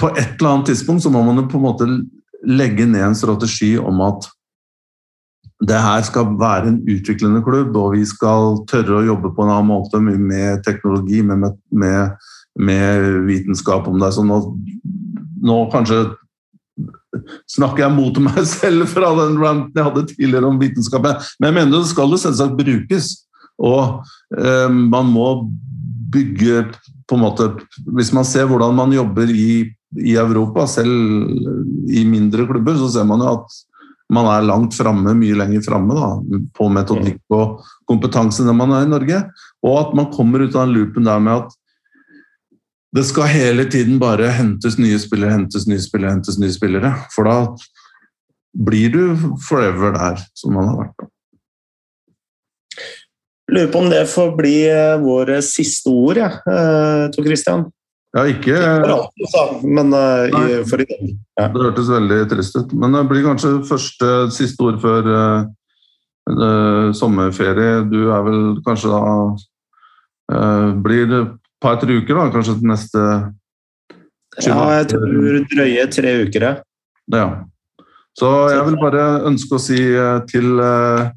på 0.00 0.08
et 0.14 0.38
eller 0.38 0.54
annet 0.54 0.72
tidspunkt 0.72 1.04
så 1.04 1.12
må 1.12 1.22
man 1.26 1.42
jo 1.42 1.48
på 1.50 1.60
en 1.60 1.66
måte 1.66 1.88
legge 2.44 2.86
ned 2.88 3.10
en 3.10 3.18
strategi 3.18 3.74
om 3.80 4.00
at 4.04 4.28
det 5.68 5.80
her 5.80 6.02
skal 6.06 6.34
være 6.40 6.70
en 6.70 6.80
utviklende 6.90 7.42
klubb, 7.44 7.76
og 7.76 7.94
vi 7.94 8.04
skal 8.08 8.60
tørre 8.70 8.98
å 8.98 9.06
jobbe 9.06 9.30
på 9.34 9.44
en 9.44 9.52
annen 9.54 9.70
måte 9.70 10.00
med 10.02 10.64
teknologi, 10.66 11.22
med, 11.24 11.46
med, 11.70 12.28
med 12.58 13.08
vitenskap 13.28 13.88
om 13.90 13.98
det. 14.02 14.10
Så 14.16 14.24
nå, 14.26 14.40
nå 15.44 15.58
kanskje 15.72 16.04
snakker 17.54 17.84
jeg 17.84 17.94
mot 17.94 18.18
meg 18.24 18.40
selv 18.56 18.88
fra 18.90 19.12
den 19.20 19.38
ranten 19.42 19.78
jeg 19.78 19.88
hadde 19.88 20.08
tidligere 20.12 20.50
om 20.50 20.58
vitenskap, 20.60 21.06
Men 21.38 21.50
jeg 21.50 21.58
mener 21.60 21.78
det 21.78 21.92
skal 21.92 22.10
jo 22.10 22.20
selvsagt 22.20 22.58
brukes. 22.58 23.12
Og 23.62 24.02
eh, 24.34 24.68
man 24.70 25.12
må 25.14 25.28
bygge 26.14 26.64
på 27.06 27.16
en 27.16 27.22
måte 27.22 27.46
Hvis 27.94 28.12
man 28.16 28.26
ser 28.26 28.48
hvordan 28.50 28.74
man 28.74 28.92
jobber 28.94 29.30
i, 29.30 29.68
i 30.00 30.16
Europa, 30.18 30.66
selv 30.66 30.90
i 31.86 32.02
mindre 32.08 32.46
klubber, 32.48 32.78
så 32.80 32.90
ser 32.90 33.06
man 33.06 33.22
jo 33.22 33.36
at 33.36 33.62
man 34.12 34.28
er 34.28 34.44
langt 34.44 34.76
framme, 34.76 35.14
mye 35.16 35.36
lenger 35.38 35.62
framme 35.64 36.08
på 36.56 36.68
metodikk 36.72 37.20
og 37.32 37.62
kompetanse 37.88 38.44
enn 38.44 38.56
man 38.56 38.74
er 38.76 38.84
i 38.84 38.90
Norge. 38.90 39.20
Og 39.64 39.78
at 39.80 39.94
man 39.96 40.10
kommer 40.12 40.44
ut 40.44 40.54
av 40.54 40.66
den 40.66 40.74
loopen 40.76 41.08
der 41.08 41.22
med 41.24 41.44
at 41.44 41.56
det 42.94 43.06
skal 43.08 43.26
hele 43.26 43.64
tiden 43.66 43.96
bare 43.98 44.28
hentes 44.36 44.76
nye 44.78 44.98
spillere, 45.02 45.32
hentes 45.34 45.66
nye 45.66 45.82
spillere, 45.82 46.12
hentes 46.14 46.38
nye 46.38 46.52
spillere. 46.54 46.92
For 47.14 47.26
da 47.26 47.38
blir 48.54 48.92
du 48.94 49.32
forever 49.48 49.96
der 49.96 50.22
som 50.38 50.54
man 50.54 50.68
har 50.70 50.84
vært. 50.84 51.08
Lurer 53.50 53.72
på 53.72 53.82
om 53.82 53.90
det 53.92 54.04
får 54.08 54.30
bli 54.38 54.54
eh, 54.70 55.00
våre 55.02 55.40
siste 55.44 55.90
ord, 55.92 56.16
ja, 56.16 56.30
eh, 56.48 57.08
Tor 57.12 57.26
Christian. 57.26 57.66
Ja, 58.14 58.24
ikke 58.30 58.58
Men 59.66 59.90
uh, 59.90 60.28
i, 60.30 60.60
for 60.68 60.82
i 60.82 60.86
dag. 60.86 61.06
Ja. 61.40 61.48
Det 61.50 61.64
hørtes 61.64 61.90
veldig 61.90 62.18
trist 62.30 62.58
ut. 62.60 62.74
Men 62.78 62.94
det 62.94 63.04
blir 63.10 63.26
kanskje 63.26 63.56
første 63.66 64.10
siste 64.34 64.62
ord 64.62 64.78
før 64.82 65.08
uh, 65.10 65.48
uh, 66.30 66.92
sommerferie. 66.94 67.80
Du 67.90 68.12
er 68.14 68.28
vel 68.28 68.44
kanskje 68.66 68.92
da 68.94 69.02
Blir 70.80 71.02
det 71.10 71.18
et 71.20 71.32
par-tre 71.60 71.98
uker, 72.00 72.16
da, 72.16 72.30
kanskje 72.32 72.54
til 72.56 72.70
neste 72.70 73.00
Ja, 74.46 74.60
jeg 74.78 74.86
tror 74.94 75.42
drøye 75.50 75.84
tre 75.92 76.14
uker, 76.24 76.46
ja. 76.46 76.54
ja. 77.12 77.26
Så 78.18 78.30
jeg 78.52 78.62
vil 78.68 78.78
bare 78.78 79.04
ønske 79.28 79.56
å 79.56 79.62
si 79.62 79.78
eh, 79.80 80.20
til 80.30 80.60
eh, 80.62 81.08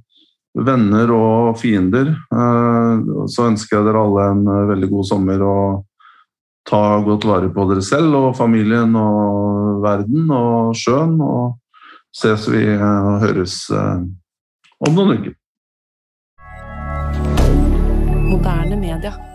venner 0.68 1.11
og 1.14 1.60
fiender 1.61 2.10
eh, 2.10 2.94
Så 3.30 3.49
ønsker 3.52 3.78
jeg 3.78 3.88
dere 3.88 4.02
alle 4.02 4.30
en 4.34 4.41
veldig 4.74 4.90
god 4.95 5.10
sommer 5.11 5.44
og 5.45 5.84
ta 6.68 6.81
godt 7.06 7.27
vare 7.27 7.52
på 7.53 7.68
dere 7.69 7.84
selv 7.85 8.15
og 8.19 8.35
familien 8.38 8.95
og 8.99 9.81
verden 9.85 10.31
og 10.31 10.76
sjøen. 10.77 11.15
Og 11.22 11.57
ses 12.18 12.48
vi 12.52 12.65
og 12.76 13.22
høres 13.23 13.61
om 13.72 14.94
noen 14.94 15.18
uker. 15.18 15.38
Moderne 18.27 18.76
media. 18.76 19.27